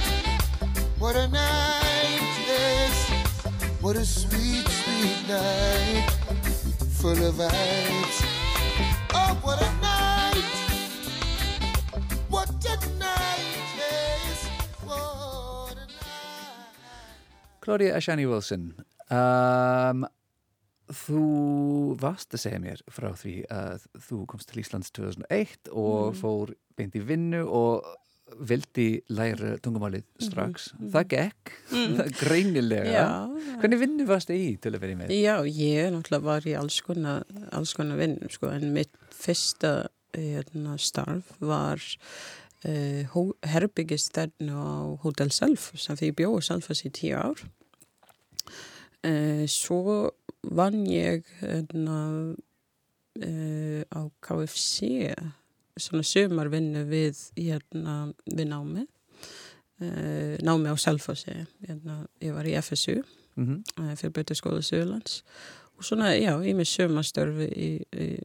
what 1.00 1.16
a 1.16 1.30
night, 1.30 2.20
yes. 2.46 3.10
What 3.80 3.96
a 3.96 4.06
sweet, 4.06 4.68
sweet 4.68 5.26
night, 5.30 6.10
full 7.00 7.26
of 7.26 7.36
vibes. 7.36 8.20
Oh, 9.14 9.40
what 9.44 9.62
a 9.62 9.83
Claudia 17.64 17.96
Ashani 17.98 18.26
Wilson 18.30 18.70
um, 19.14 20.04
Þú 20.94 21.20
varst 22.02 22.36
að 22.36 22.42
segja 22.44 22.60
mér 22.62 22.82
frá 22.92 23.10
því 23.18 23.36
að 23.56 23.86
þú 24.04 24.18
komst 24.30 24.50
til 24.52 24.60
Íslands 24.62 24.92
2001 24.94 25.70
og 25.72 26.12
Mm. 26.12 26.18
fór 26.20 26.52
beint 26.78 26.96
í 27.00 27.02
vinnu 27.08 27.40
og 27.48 27.86
vildi 28.50 29.02
læra 29.14 29.54
tungumálið 29.64 30.04
strax. 30.26 30.72
Það 30.92 31.08
gekk, 31.14 31.52
það 31.72 32.12
greinilega. 32.22 32.84
Mhm, 32.84 33.40
Já, 33.40 33.58
Hvernig 33.62 33.80
vinnu 33.84 34.06
varst 34.10 34.28
það 34.32 34.42
í 34.44 34.52
til 34.60 34.72
að 34.74 34.80
vera 34.84 34.96
með? 35.00 35.14
Já, 35.16 35.36
ég 35.48 35.92
náttúrulega 35.94 36.28
var 36.28 36.48
í 36.52 36.56
alls 36.60 36.80
konar, 36.82 37.24
alls 37.54 37.74
konar 37.78 38.00
vinn, 38.02 38.18
sko, 38.34 38.50
en 38.52 38.74
mitt 38.76 38.92
fyrsta 39.14 39.74
hérna, 40.14 40.76
starf 40.82 41.32
var 41.40 41.80
uh, 42.70 43.24
herbyggisternu 43.48 44.54
á 44.56 44.74
Hotel 45.04 45.32
Selfoss, 45.32 45.90
af 45.90 46.00
því 46.00 46.12
ég 46.12 46.18
bjóði 46.22 46.46
Selfoss 46.48 46.86
í 46.88 46.92
tíu 46.94 47.18
ár. 47.20 47.44
Uh, 49.04 49.44
svo 49.52 50.12
vann 50.44 50.84
ég 50.88 51.28
hérna, 51.42 51.98
uh, 53.20 53.82
á 53.88 54.02
KFC, 54.24 55.14
svona 55.80 56.06
sömarvinnu 56.06 56.86
við, 56.90 57.20
hérna, 57.40 58.14
við 58.30 58.50
námi, 58.52 58.88
námi 60.46 60.70
á 60.70 60.78
Selfossi, 60.80 61.34
hérna, 61.66 62.04
ég 62.22 62.36
var 62.36 62.48
í 62.48 62.54
FSU 62.62 63.02
Mm 63.36 63.64
eh, 63.78 63.96
fyrir 63.96 64.14
Bötaskóla 64.14 64.62
Suðurlands. 64.62 65.24
Og 65.78 65.86
svona, 65.86 66.14
já, 66.14 66.36
ég 66.46 66.56
með 66.56 66.70
sömastörfi 66.70 67.48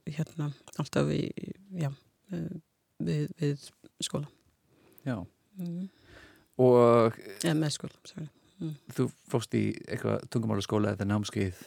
hérna, 0.04 0.50
alltaf 0.76 1.08
í, 1.12 1.32
já, 1.80 1.88
eh, 2.32 2.60
við, 2.98 3.28
við 3.40 3.68
skóla 4.04 4.28
Já, 5.06 5.20
mm. 5.60 5.86
og 6.64 7.16
eða 7.38 7.54
með 7.56 7.76
skóla, 7.78 8.02
sorry. 8.08 8.28
Þú 8.90 9.04
fórst 9.30 9.54
í 9.54 9.68
eitthvað 9.86 10.24
tungumálaskóla 10.34 10.96
eða 10.96 11.06
námskeið 11.06 11.60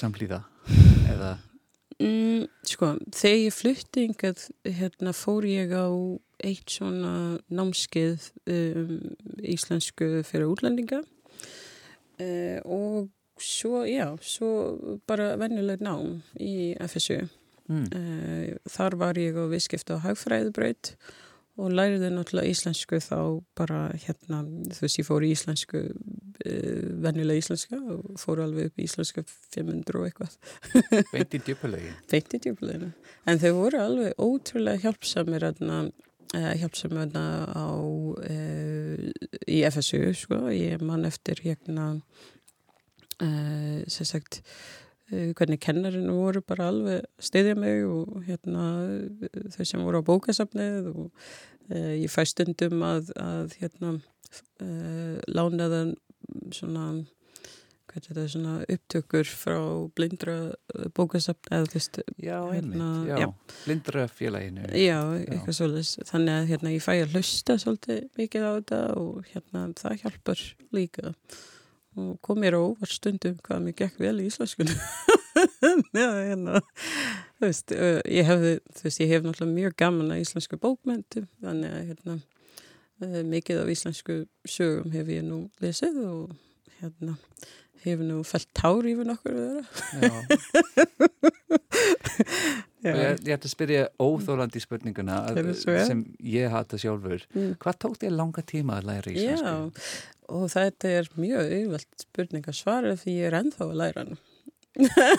samlíða 0.00 0.40
eða? 1.12 1.34
Mm, 2.00 2.46
sko, 2.64 2.94
þegar 3.12 3.38
ég 3.42 3.52
flutti 3.52 4.06
hérna, 4.64 5.12
fór 5.12 5.44
ég 5.44 5.74
á 5.76 5.92
eitt 6.40 6.72
svona 6.72 7.12
námskeið 7.52 8.30
um, 8.48 8.94
íslensku 9.44 10.22
fyrir 10.24 10.48
útlendinga. 10.48 11.02
Uh, 12.20 12.56
og 12.64 13.10
svo, 13.40 13.84
já, 13.88 14.08
svo 14.24 14.48
bara 15.08 15.34
venjuleg 15.40 15.84
nám 15.84 16.22
í 16.40 16.72
FSU 16.80 17.26
mm. 17.70 17.88
Eh, 17.96 18.54
Þar 18.70 18.98
var 19.00 19.20
ég 19.20 19.38
á 19.38 19.44
viðskipta 19.50 19.98
á 19.98 20.04
hagfræðubraut 20.04 20.94
og 21.60 21.72
læriði 21.74 22.10
náttúrulega 22.14 22.50
íslensku 22.54 23.00
þá 23.02 23.18
bara 23.58 23.80
hérna, 24.00 24.42
þú 24.70 24.84
veist, 24.84 24.98
ég 25.00 25.06
fór 25.06 25.26
í 25.26 25.32
íslensku, 25.34 25.82
uh, 25.90 26.84
venjulega 27.04 27.42
íslenska 27.42 27.80
og 27.80 28.20
fór 28.20 28.42
alveg 28.46 28.70
upp 28.70 28.80
í 28.80 28.86
íslenska 28.86 29.24
500 29.26 29.98
og 30.00 30.06
eitthvað, 30.08 30.36
beint 31.14 31.36
í 31.36 31.42
djöpulegi 31.48 31.92
beint 32.12 32.36
í 32.36 32.42
djúpleginu. 32.46 32.92
En 33.28 33.42
þau 33.42 33.50
voru 33.58 33.82
alveg 33.82 34.24
ótrúlega 34.24 34.84
hjálpsamir 34.86 35.46
hérna, 35.50 35.82
uh, 36.36 36.52
hjálpsamöðna 36.62 37.26
á 37.52 37.68
uh, 37.76 39.06
í 39.44 39.62
FSU 39.68 40.14
sko, 40.16 40.46
ég 40.54 40.80
man 40.86 41.04
eftir 41.08 41.42
hérna 41.44 41.92
uh, 43.20 43.80
sem 43.84 44.08
sagt 44.08 44.40
hvernig 45.10 45.60
kennarinn 45.62 46.10
voru 46.14 46.42
bara 46.46 46.68
alveg 46.70 47.00
að 47.02 47.28
styðja 47.30 47.56
mig 47.58 47.84
og 47.88 48.20
hérna 48.28 48.66
þau 49.56 49.64
sem 49.66 49.82
voru 49.86 50.02
á 50.02 50.08
bókasafnið 50.10 50.90
og 50.94 51.06
uh, 51.08 51.94
ég 51.98 52.10
fæ 52.12 52.22
stundum 52.30 52.82
að, 52.86 53.10
að 53.20 53.56
hérna 53.62 53.94
uh, 53.98 55.16
lánaðan 55.30 55.96
svona 56.54 56.90
hvað 57.90 57.96
er 57.98 58.06
þetta, 58.06 58.24
svona 58.30 58.52
upptökur 58.70 59.26
frá 59.34 59.56
blindra 59.98 60.34
bókasafn 60.94 61.48
eða 61.56 61.66
þú 61.72 61.78
veist, 61.80 62.00
Já, 62.22 62.36
Hérna, 62.54 62.90
já, 63.08 63.16
já. 63.24 63.28
blindra 63.64 64.04
félaginu 64.06 64.68
Já, 64.78 64.98
eitthvað 65.24 65.56
svolítið. 65.58 66.04
Þannig 66.12 66.36
að 66.36 66.50
hérna, 66.52 66.74
ég 66.76 66.84
fæ 66.84 66.92
að 67.00 67.16
hlusta 67.16 67.56
svolítið 67.58 68.04
mikið 68.20 68.46
á 68.46 68.50
þetta 68.60 68.80
og 69.00 69.32
hérna, 69.32 69.64
það 69.80 69.96
hjálpar 70.04 70.44
líka. 70.76 71.14
Og 72.00 72.16
kom 72.24 72.40
mér 72.42 72.56
á 72.56 72.60
óvart 72.64 72.92
stundum 72.96 73.36
hvað 73.44 73.62
mér 73.66 73.76
gekk 73.82 74.00
vel 74.00 74.16
í 74.22 74.26
íslenskunni. 74.30 74.74
Já, 76.00 76.08
hérna, 76.26 76.60
þú 77.38 77.46
veist, 77.46 77.72
ég 78.10 78.26
hefði, 78.28 78.52
þú 78.76 78.86
veist, 78.88 79.00
ég 79.04 79.12
hef 79.14 79.22
náttúrulega 79.24 79.56
mjög 79.60 79.76
gaman 79.80 80.12
að 80.16 80.22
íslensku 80.24 80.58
bókmyndum, 80.60 81.28
þannig 81.44 81.76
að 81.76 81.86
hérna, 81.90 82.18
mikið 83.30 83.62
af 83.62 83.70
íslensku 83.72 84.16
sögum 84.50 84.92
hef 84.96 85.08
ég 85.14 85.22
nú 85.24 85.38
lesið 85.64 86.00
og 86.04 86.34
hérna, 86.80 87.14
hef 87.84 88.02
nú 88.04 88.18
fælt 88.28 88.50
tár 88.58 88.84
yfir 88.90 89.08
nokkur. 89.08 89.38
Já. 90.00 90.10
Og 92.80 92.96
ég, 92.96 93.18
ég 93.28 93.34
ætti 93.36 93.44
að 93.48 93.52
spyrja 93.52 93.80
óþólandi 94.00 94.60
spurninguna 94.62 95.18
að- 95.28 95.50
sem 95.86 96.00
ég 96.24 96.48
hata 96.52 96.78
sjálfur. 96.80 97.24
Mm. 97.36 97.50
Hvað 97.60 97.78
tók 97.84 97.98
þér 98.00 98.14
langa 98.16 98.42
tíma 98.48 98.78
að 98.80 98.86
læra 98.88 99.12
íslensku? 99.12 99.44
Já, 99.44 99.56
og 100.30 100.48
þetta 100.54 100.90
er 101.00 101.08
mjög 101.18 101.54
auðvelt 101.58 102.04
spurning 102.06 102.48
að 102.50 102.58
svara 102.60 102.96
því 103.00 103.16
ég 103.18 103.28
er 103.30 103.38
ennþá 103.42 103.66
að 103.68 103.78
læra 103.82 104.04
hann. 104.04 104.20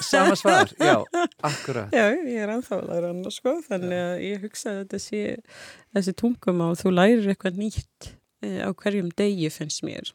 Sama 0.07 0.35
svar, 0.39 0.71
já, 0.89 0.95
akkurat. 1.43 1.91
Já, 1.91 2.05
ég 2.15 2.37
er 2.45 2.53
ennþá 2.55 2.77
að 2.79 2.85
læra 2.93 3.09
hann, 3.11 3.25
sko, 3.35 3.57
þannig 3.67 3.99
að 4.05 4.13
ég 4.29 4.45
hugsa 4.45 4.71
að 4.71 4.79
þetta 4.85 5.01
sé 5.03 5.23
þessi 5.97 6.13
tungumál, 6.21 6.71
þú 6.79 6.93
lærir 6.95 7.27
eitthvað 7.33 7.59
nýtt 7.59 8.13
eh, 8.47 8.61
á 8.63 8.71
hverjum 8.71 9.11
degi 9.19 9.51
finnst 9.51 9.83
mér. 9.85 10.13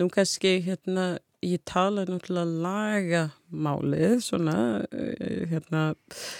Nú 0.00 0.08
kannski, 0.08 0.54
hérna, 0.64 1.18
ég 1.44 1.60
tala 1.68 2.06
náttúrulega 2.08 2.62
lagamálið, 2.64 4.16
svona, 4.24 4.56
eh, 4.94 5.42
hérna, 5.50 5.82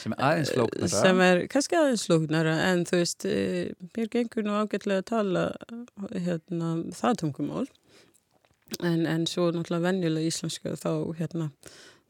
Sem 0.00 0.14
er 0.16 0.24
aðeins 0.30 0.54
flóknara. 0.54 0.88
sem 0.94 1.20
er 1.26 1.42
kannski 1.52 1.78
aðeins 1.82 2.06
slóknara 2.08 2.56
en 2.70 2.84
þú 2.88 3.02
veist, 3.02 3.28
eh, 3.28 3.74
mér 3.92 4.08
gengur 4.16 4.46
nú 4.48 4.56
ágætlega 4.62 5.02
að 5.04 5.08
tala 5.12 5.44
hérna, 6.16 6.72
það 6.96 7.20
tungumál 7.26 7.66
en, 8.82 9.06
en 9.06 9.26
svo 9.26 9.50
náttúrulega 9.52 9.82
venjulega 9.90 10.26
íslenska 10.30 10.72
þá 10.80 10.90
hérna, 11.18 11.50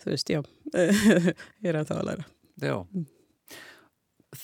þú 0.03 0.07
veist, 0.13 0.29
já 0.31 0.41
ég 1.63 1.69
er 1.73 1.77
að 1.83 1.87
það 1.91 1.99
að 2.03 2.07
læra 2.11 2.25
Já. 2.63 2.77
Mm. 2.93 3.07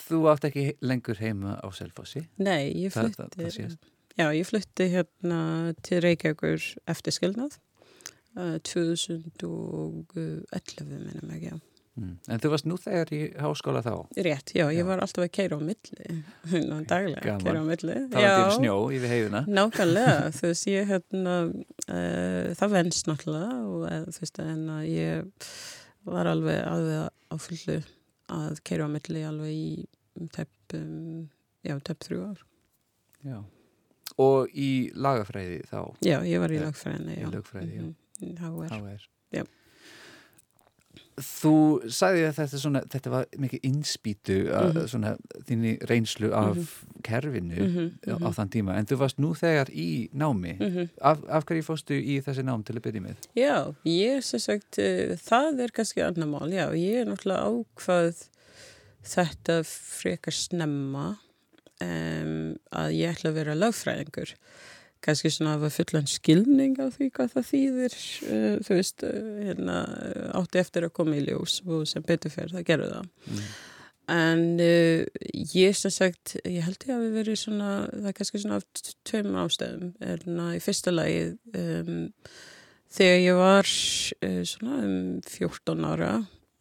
Þú 0.09 0.19
átt 0.33 0.45
ekki 0.49 0.65
lengur 0.85 1.17
heima 1.21 1.51
á 1.65 1.69
Selfossi. 1.73 2.21
Nei, 2.41 2.73
ég 2.83 2.93
Það- 2.93 3.05
flutti 3.15 3.23
það- 3.23 3.35
það 3.39 3.51
sést. 3.57 3.79
Já, 4.19 4.27
ég 4.35 4.47
flutti 4.49 4.85
hérna 4.91 5.39
til 5.87 6.01
Reykjavíkur 6.03 6.61
eftir 6.91 7.13
skilnað 7.15 7.53
uh, 8.37 8.59
2011 8.59 10.85
minnum 10.89 11.31
ekki, 11.37 11.49
já 11.53 11.57
Mm. 11.99 12.13
En 12.31 12.39
þú 12.45 12.51
varst 12.53 12.67
nú 12.71 12.77
þegar 12.79 13.11
í 13.17 13.21
háskóla 13.43 13.81
þá. 13.83 13.93
Rétt, 14.23 14.53
já, 14.55 14.65
ég 14.71 14.79
Já. 14.79 14.87
var 14.87 15.01
alltaf 15.03 15.25
að 15.25 15.33
keira 15.35 15.57
á 15.59 15.61
milli 15.61 16.19
hérna 16.53 16.79
daglega, 16.87 17.25
Gaman. 17.25 17.43
keira 17.43 17.59
á 17.59 17.67
milli 17.67 17.97
Það 18.13 18.27
var 18.29 18.39
til 18.39 18.57
snjó 18.61 18.77
yfir 18.95 19.13
heiðina. 19.15 19.41
Nákvæmlega, 19.59 20.17
þú 20.39 20.45
veist, 20.53 20.69
ég 20.71 20.89
hérna, 20.93 21.35
uh, 21.89 22.55
það 22.61 22.75
venst 22.77 23.11
náttúrulega 23.11 23.59
og 23.67 23.87
uh, 23.89 23.99
þú 24.15 24.25
veist, 24.25 24.41
en 24.45 24.65
ég 24.87 25.53
var 26.09 26.31
alveg 26.31 26.63
alveg 26.65 27.11
á 27.29 27.37
fullu 27.43 27.79
að 28.39 28.63
keira 28.69 28.87
á 28.87 28.91
milli 28.95 29.25
alveg 29.27 29.53
í 29.59 30.29
tepp, 30.35 30.55
um, 30.79 31.27
já, 31.67 31.75
tepp 31.83 32.07
þrjú 32.07 32.23
ár. 32.31 32.45
Já. 33.27 33.39
Og 34.19 34.51
í 34.55 34.71
lagafræði 34.99 35.61
þá, 35.69 35.81
Já, 36.07 36.17
ég 36.27 36.41
var 36.43 36.51
í 36.55 36.59
Já, 36.59 36.65
lagfræðinu, 36.69 37.15
í 37.15 37.21
já. 37.23 37.29
lögfræði, 37.35 37.75
já. 37.75 37.83
Mhm, 37.83 38.37
HR. 38.39 38.71
þá 38.73 38.79
er. 38.95 39.05
Já. 39.35 39.45
Þú 41.19 41.53
sagði 41.91 42.23
að 42.29 42.37
þetta, 42.39 42.59
svona, 42.63 42.81
þetta 42.93 43.11
var 43.11 43.25
mikið 43.43 43.61
innspýtu 43.69 44.37
að 44.55 44.69
Mhm. 44.75 44.89
svona 44.93 45.13
þínni 45.49 45.73
reynslu 45.91 46.31
af 46.33 46.57
Mhm. 46.57 46.67
kerfinu 47.03 47.59
Mhm, 47.59 47.89
á 48.07 48.17
mhm. 48.19 48.35
þann 48.37 48.51
tíma, 48.51 48.77
en 48.79 48.87
þú 48.87 48.97
varst 48.99 49.19
nú 49.19 49.35
þegar 49.35 49.69
í 49.75 50.09
námi. 50.15 50.59
Mhm. 50.59 50.89
Af, 51.03 51.19
af 51.29 51.45
hverju 51.47 51.65
fórstu 51.65 51.95
í 51.99 52.23
þessi 52.23 52.45
nám 52.45 52.65
til 52.65 52.77
að 52.77 52.83
byrja 52.87 53.03
með? 53.03 53.17
Já, 53.37 53.75
ég 53.85 54.23
sem 54.23 54.39
sagt, 54.41 54.79
uh, 54.79 55.17
það 55.17 55.61
er 55.61 55.69
kannski 55.75 56.03
annar 56.07 56.27
mál, 56.29 56.49
já, 56.51 56.71
ég 56.73 57.01
er 57.03 57.07
náttúrulega 57.07 57.65
ákvað 57.65 58.29
þetta 59.05 59.65
frekar 59.65 60.33
snemma 60.35 61.19
um, 61.81 62.59
að 62.73 62.95
ég 62.99 63.15
ætla 63.15 63.31
að 63.31 63.35
vera 63.35 63.55
lögfræðingur. 63.55 64.35
Kannski 65.05 65.31
svona 65.31 65.55
að 65.55 65.65
hafa 65.65 65.77
fullan 65.77 66.09
skilning 66.11 66.77
á 66.83 66.87
því 66.91 67.09
hvað 67.15 67.33
það 67.37 67.49
þýðir, 67.53 67.97
uh, 68.27 68.53
þú 68.67 68.79
veist, 68.79 69.07
uh, 69.07 69.33
hérna, 69.47 69.79
átti 70.41 70.63
eftir 70.63 70.87
að 70.89 70.95
koma 70.99 71.19
í 71.19 71.25
ljós 71.27 71.59
og 71.67 71.87
sem 71.91 72.05
betur 72.07 72.35
fyrir 72.35 72.55
það 72.57 72.69
gerðu 72.71 72.93
það. 72.97 73.11
Mm. 73.29 73.49
En 74.09 74.45
uh, 74.65 75.25
ég 75.55 75.77
sem 75.77 75.93
sagt, 75.95 76.39
ég 76.49 76.65
held 76.65 76.89
ég 76.89 76.95
að 76.97 77.05
við 77.05 77.19
verið 77.21 77.41
svona, 77.43 77.73
það 77.93 78.11
er 78.11 78.19
kannski 78.21 78.43
svona 78.43 78.61
af 78.61 78.85
tveim 79.09 79.41
ástæðum. 79.45 79.93
En 80.13 80.43
í 80.49 80.63
fyrsta 80.65 80.95
lagi, 80.95 81.23
um, 81.53 82.09
þegar 82.99 83.23
ég 83.23 83.39
var 83.39 83.69
svona 83.69 84.83
um 84.87 84.99
14 85.29 85.89
ára, 85.93 86.13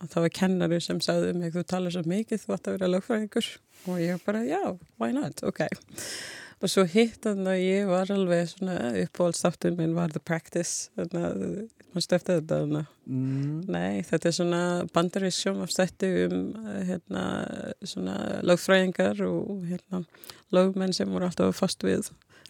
að 0.04 0.12
það 0.14 0.26
var 0.26 0.34
kennari 0.40 0.82
sem 0.84 1.00
sagði 1.02 1.32
mig, 1.38 1.54
þú 1.56 1.64
talar 1.72 1.94
svo 1.94 2.04
mikið, 2.08 2.44
þú 2.44 2.56
ætti 2.56 2.70
að 2.70 2.76
vera 2.78 2.92
lögfræðingur. 2.94 3.48
Og 3.88 4.02
ég 4.02 4.26
bara, 4.26 4.44
já, 4.46 4.62
why 5.00 5.14
not, 5.16 5.42
ok. 5.48 5.64
Og 6.58 6.72
svo 6.74 6.88
hitt 6.90 7.22
þannig 7.22 7.52
að 7.54 7.64
ég 7.64 7.90
var 7.90 8.12
alveg 8.14 8.48
svona 8.50 8.78
uppáhaldstáttur 9.04 9.76
minn 9.78 9.98
var 9.98 10.14
The 10.14 10.24
Practice, 10.26 10.90
þannig 10.98 11.28
að 11.28 11.44
maður 11.92 12.06
stöfti 12.08 12.40
þetta 12.40 12.62
þannig 12.64 12.94
Mm. 13.08 13.62
Nei, 13.72 14.02
þetta 14.04 14.28
er 14.28 14.34
svona 14.36 14.62
bandarísk 14.92 15.46
sjónvafstætti 15.46 16.08
um 16.26 16.42
hérna, 16.90 17.22
svona 17.88 18.18
lögfræðingar 18.44 19.22
og 19.24 19.62
hérna, 19.70 20.02
lögmenn 20.52 20.96
sem 20.96 21.08
voru 21.08 21.30
alltaf 21.30 21.56
fast 21.56 21.86
við 21.88 22.10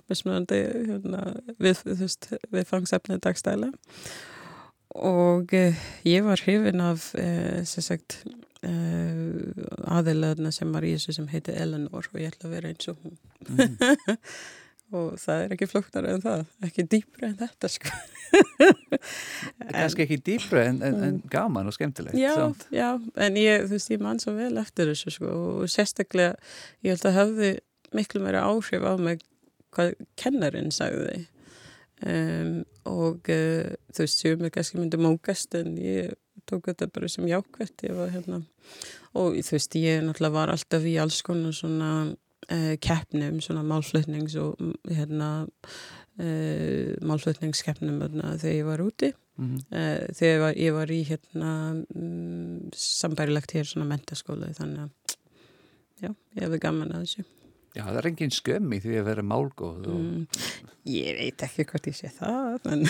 mismunandi 0.09 0.63
hérna, 0.87 1.21
við, 1.61 1.83
veist, 1.99 2.31
við 2.49 2.65
fangsefnið 2.71 3.21
dagstæla. 3.27 3.69
Og 4.97 5.53
eh, 5.53 5.77
ég 6.09 6.25
var 6.25 6.41
hrifin 6.41 6.81
af 6.81 7.11
eh, 7.21 7.61
sem 7.69 7.85
sagt 7.85 8.23
eh, 8.65 9.61
aðilaðna 9.93 10.49
sem 10.55 10.73
var 10.73 10.87
í 10.87 10.95
þessu 10.95 11.19
sem 11.19 11.29
heiti 11.29 11.53
Eleanor 11.53 12.09
og 12.09 12.17
ég 12.17 12.31
ætla 12.31 12.49
að 12.49 12.57
vera 12.57 12.73
eins 12.73 12.89
og 12.89 12.97
hún 13.03 13.19
Mm. 13.47 14.17
og 14.97 15.17
það 15.19 15.43
er 15.43 15.55
ekki 15.55 15.67
flóknara 15.67 16.13
en 16.15 16.23
það, 16.23 16.43
ekki 16.67 16.85
dýpra 16.93 17.31
en 17.31 17.39
þetta 17.41 17.71
sko 17.71 17.95
Kannski 19.77 20.03
ekki 20.05 20.19
dýpra 20.23 20.65
en, 20.69 20.81
en, 20.83 20.99
en 21.03 21.17
gaman 21.31 21.69
og 21.69 21.75
skemmtilegt. 21.75 22.17
Já, 22.19 22.33
samt. 22.35 22.67
já, 22.73 22.89
en 23.23 23.39
ég, 23.39 23.65
þú 23.67 23.77
veist, 23.77 23.91
ég 23.93 24.03
man 24.03 24.19
svo 24.23 24.33
vel 24.37 24.53
eftir 24.59 24.91
þessu 24.91 25.13
sko 25.15 25.31
og 25.31 25.71
sérstaklega, 25.71 26.35
ég 26.85 26.95
held 26.95 27.07
að 27.07 27.17
hafði 27.21 27.51
miklu 27.95 28.23
meira 28.23 28.43
áhrif 28.47 28.83
á 28.83 28.93
mig 28.99 29.23
hvað 29.75 29.95
kennarinn 30.19 30.71
sagði 30.75 31.25
um, 32.03 32.53
og 32.87 33.31
uh, 33.31 33.73
þú 33.93 34.05
veist, 34.05 34.23
sumir 34.23 34.53
kannski 34.53 34.79
myndi 34.79 34.99
mókast 35.01 35.55
en 35.59 35.75
ég 35.81 36.15
tók 36.47 36.69
þetta 36.69 36.87
bara 36.93 37.09
sem 37.11 37.27
jákvætt, 37.27 37.87
ég 37.89 37.97
var 37.97 38.13
hérna 38.13 38.41
og 39.17 39.35
þú 39.39 39.57
veist, 39.57 39.75
ég 39.79 40.03
náttúrulega 40.05 40.35
var 40.35 40.53
alltaf 40.53 40.87
í 40.87 40.95
alls 41.01 41.19
konar 41.25 41.55
svona 41.55 41.91
uh, 42.53 42.73
keppnum, 42.83 43.39
svona 43.43 43.63
málflutnings 43.67 44.35
og 44.41 44.59
mm, 44.61 44.75
hérna 44.97 45.29
uh, 45.47 46.91
málflutningskeppnum 47.07 48.01
þarna 48.03 48.35
þegar 48.41 48.59
ég 48.59 48.69
var 48.71 48.85
úti. 48.85 49.13
Mhm. 49.37 49.63
uh, 49.69 50.05
þegar 50.17 50.33
ég 50.33 50.43
var, 50.43 50.59
ég 50.65 50.77
var 50.77 50.93
í 50.93 51.01
hérna 51.05 51.51
um, 51.93 52.69
sambærilegt 52.73 53.53
hér 53.53 53.67
svona 53.69 53.89
mentaskóla 53.89 54.49
þannig 54.57 54.87
að 54.87 55.17
já, 56.01 56.09
ég 56.09 56.45
hefði 56.45 56.63
gaman 56.63 56.95
að 56.95 57.05
þessu. 57.05 57.27
Já, 57.77 57.83
það 57.83 57.97
er 57.99 58.07
engin 58.09 58.33
skömm 58.33 58.71
í 58.73 58.79
því 58.81 58.93
að 58.97 59.07
vera 59.11 59.23
málgóð 59.27 59.87
og 59.91 59.97
mm, 60.01 60.21
ég 60.89 61.17
veit 61.19 61.43
ekki 61.45 61.65
hvort 61.69 61.89
ég 61.91 61.97
sé 61.97 62.09
það 62.15 62.65
en, 62.73 62.85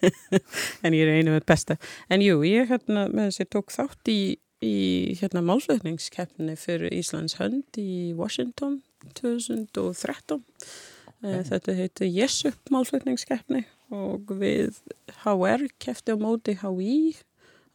en 0.88 0.96
ég 0.96 1.04
er 1.04 1.20
einu 1.20 1.36
með 1.36 1.44
besta. 1.46 1.76
En 2.10 2.24
jú, 2.24 2.40
ég 2.48 2.66
hérna 2.72 3.06
með 3.12 3.28
þess 3.28 3.38
að 3.38 3.44
ég 3.44 3.50
tók 3.54 3.74
þátt 3.76 4.10
í, 4.10 4.18
í 4.64 5.14
hérna 5.20 5.42
málflutningskeppni 5.46 6.56
fyrir 6.58 6.94
Íslands 6.94 7.38
hönd 7.38 7.78
í 7.78 8.14
Washington 8.18 8.80
2013 9.18 10.40
okay. 10.40 11.42
þetta 11.46 11.76
heiti 11.78 12.10
Jesup 12.10 12.72
málflutningskeppni 12.74 13.64
og 13.94 14.32
við 14.40 14.80
HR 15.22 15.68
kefti 15.80 16.14
á 16.14 16.16
móti 16.20 16.58
HI 16.58 17.16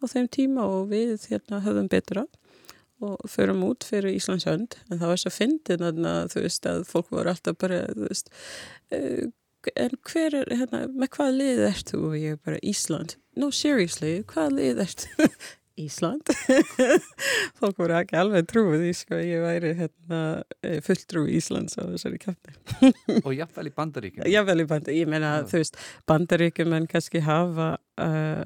á 0.03 0.05
þeim 0.11 0.27
tíma 0.31 0.65
og 0.67 0.91
við 0.91 1.29
hérna 1.31 1.63
höfðum 1.63 1.89
betra 1.91 2.25
og 3.03 3.19
förum 3.27 3.63
út 3.67 3.83
fyrir 3.83 4.15
Íslands 4.15 4.45
hönd. 4.47 4.77
En 4.89 4.99
það 4.99 5.09
var 5.11 5.21
svo 5.21 5.31
fyndið 5.33 5.81
þarna 5.83 6.11
þú 6.31 6.43
veist 6.45 6.67
að 6.69 6.85
fólk 6.87 7.09
voru 7.11 7.31
alltaf 7.33 7.57
bara 7.59 7.81
þú 7.91 8.05
veist 8.07 8.31
uh, 8.95 9.25
en 9.79 9.97
hver 10.03 10.37
er 10.41 10.51
hérna, 10.51 10.85
með 10.91 11.11
hvað 11.15 11.35
lið 11.39 11.65
ert 11.69 11.91
þú? 11.93 11.99
Og 12.11 12.15
ég 12.19 12.39
bara 12.43 12.61
Ísland. 12.63 13.17
No 13.39 13.49
seriously, 13.55 14.15
hvað 14.29 14.57
lið 14.59 14.83
ert 14.85 15.07
Ísland. 15.79 16.29
Fólk 17.59 17.79
voru 17.81 17.95
ekki 17.97 18.17
alveg 18.19 18.47
trúið 18.49 18.85
í 18.89 18.93
sko 18.97 19.17
ég 19.17 19.41
væri 19.41 19.73
hérna 19.79 20.19
fulltrú 20.85 21.25
Íslands 21.33 21.79
á 21.81 21.83
þessari 21.87 22.19
kæfni 22.21 22.91
og 23.23 23.31
jafnvel 23.33 23.71
í 23.71 23.73
bandaríkjum 23.73 24.29
Jável 24.29 24.61
í 24.61 24.67
bandi, 24.69 24.97
ég 24.99 25.09
meina 25.09 25.39
Já. 25.39 25.47
þú 25.49 25.61
veist 25.63 25.79
bandaríkjum 26.09 26.75
en 26.77 26.89
kannski 26.91 27.23
hafa 27.25 27.69
uh, 27.97 28.43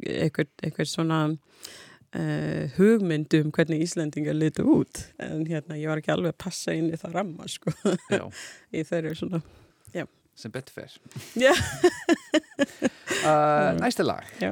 einhver, 0.00 0.48
einhver 0.64 0.88
svona 0.88 1.20
uh, 1.28 2.62
hugmynd 2.78 3.36
um 3.40 3.52
hvernig 3.52 3.84
Íslendingar 3.84 4.36
litu 4.38 4.64
út. 4.78 5.04
En 5.20 5.44
hérna 5.48 5.76
ég 5.80 5.92
var 5.92 6.00
ekki 6.00 6.14
alveg 6.16 6.32
að 6.32 6.40
passa 6.46 6.76
inn 6.76 6.88
í 6.92 7.00
það 7.00 7.18
ramma 7.20 7.50
sko. 7.50 7.74
Já, 8.08 8.24
í 8.78 8.86
þeirri 8.88 9.14
svona 9.20 9.44
sem 10.34 10.50
betur 10.50 10.74
fer. 10.74 10.94
Já. 11.38 11.52
uh, 13.28 13.70
Næsta 13.78 14.06
lag 14.06 14.26
Já. 14.42 14.50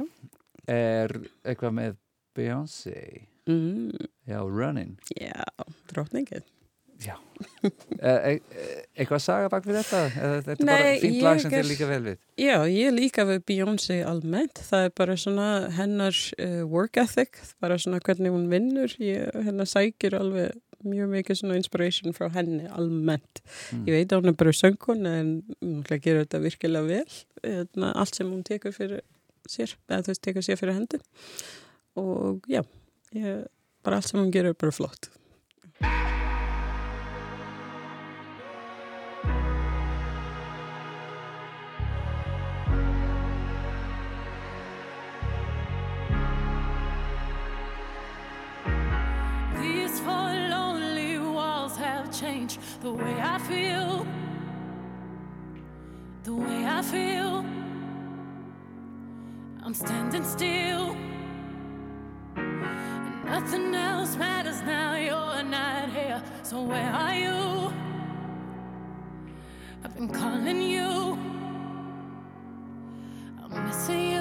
er 0.69 1.11
eitthvað 1.43 1.75
með 1.75 1.97
Beyoncé. 2.37 3.27
Mm, 3.49 3.91
Já, 4.27 4.39
Running. 4.47 4.97
Já, 5.19 5.43
drótningin 5.91 6.43
Já. 7.03 7.17
E 7.99 8.09
e 8.29 8.41
Eitthvað 8.93 9.21
saga 9.23 9.49
bak 9.51 9.65
við 9.67 9.79
þetta? 9.81 10.01
Eða 10.13 10.41
þetta 10.45 10.53
er 10.53 10.67
bara 10.69 10.91
fínt 11.01 11.23
lag 11.25 11.39
sem 11.41 11.55
er- 11.57 11.67
líka 11.67 11.87
vel 11.89 12.01
við. 12.05 12.19
Já, 12.39 12.57
ég 12.69 12.93
líka 12.95 13.25
við 13.27 13.41
Beyoncé 13.49 13.97
almennt, 14.07 14.61
það 14.69 14.85
er 14.87 14.93
bara 15.01 15.15
svona 15.19 15.47
hennar 15.77 16.19
uh, 16.37 16.61
work 16.69 16.99
ethic, 17.01 17.41
bara 17.63 17.79
svona 17.81 18.01
hvernig 18.03 18.33
hún 18.35 18.45
vinnur, 18.51 18.93
hennar 18.99 19.69
sækir 19.69 20.15
alveg 20.19 20.53
mjög 20.83 21.09
mikið 21.13 21.39
svona 21.39 21.57
inspiration 21.57 22.15
frá 22.15 22.27
henni 22.35 22.67
almennt. 22.67 23.41
Mm. 23.71 23.85
Ég 23.87 23.97
veit 23.97 24.13
að 24.13 24.21
hún 24.21 24.33
er 24.33 24.39
bara 24.39 24.55
söngkon 24.59 25.07
en 25.07 25.33
hún 25.63 25.81
að 25.87 26.03
gera 26.03 26.25
þetta 26.25 26.43
virkilega 26.43 26.89
vel, 26.91 27.19
Hérna, 27.43 27.91
allt 27.99 28.15
sem 28.15 28.29
hún 28.29 28.43
tekur 28.47 28.71
fyrir 28.75 29.01
sér, 29.49 29.73
eða 29.89 30.05
þú 30.05 30.13
veist, 30.13 30.23
tekur 30.23 30.45
sér 30.45 30.59
fyrir 30.59 30.77
hendi 30.77 30.99
og 31.95 32.41
já, 32.47 32.63
ég, 33.13 33.45
bara 33.83 33.95
allt 33.95 34.07
sem 34.07 34.19
hún 34.19 34.31
gerir 34.31 34.49
er 34.49 34.53
bara 34.53 34.71
flott. 34.71 35.09
These 49.61 49.99
four 49.99 50.33
lonely 50.49 51.19
walls 51.19 51.77
have 51.77 52.11
changed 52.11 52.59
the 52.81 52.91
way 52.91 53.15
I 53.21 53.37
feel. 53.39 54.05
The 56.23 56.33
way 56.33 56.65
I 56.65 56.81
feel. 56.81 57.45
I'm 59.63 59.73
standing 59.73 60.23
still. 60.23 61.12
Nothing 63.25 63.73
else 63.73 64.15
matters 64.15 64.61
now. 64.63 64.95
You're 64.95 65.43
not 65.43 65.89
here. 65.89 66.21
So 66.43 66.61
where 66.61 66.91
are 66.91 67.15
you? 67.15 67.73
I've 69.83 69.95
been 69.95 70.09
calling 70.09 70.61
you. 70.61 71.17
I'm 73.41 73.65
missing 73.65 74.11
you. 74.11 74.12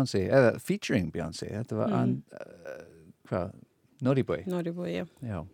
Með 0.00 0.12
Beyoncé, 0.12 0.22
eða 0.30 0.60
featuring 0.60 1.10
Beyoncé 1.12 1.48
þetta 1.52 1.76
var 1.76 1.88
Mm. 1.88 2.22
uh, 2.32 2.84
hvað, 3.28 3.52
Naughty 4.02 4.22
Boy 4.22 4.42
Nóri 4.46 4.72
búið, 4.72 4.92
já. 4.94 5.06
Já. 5.22 5.46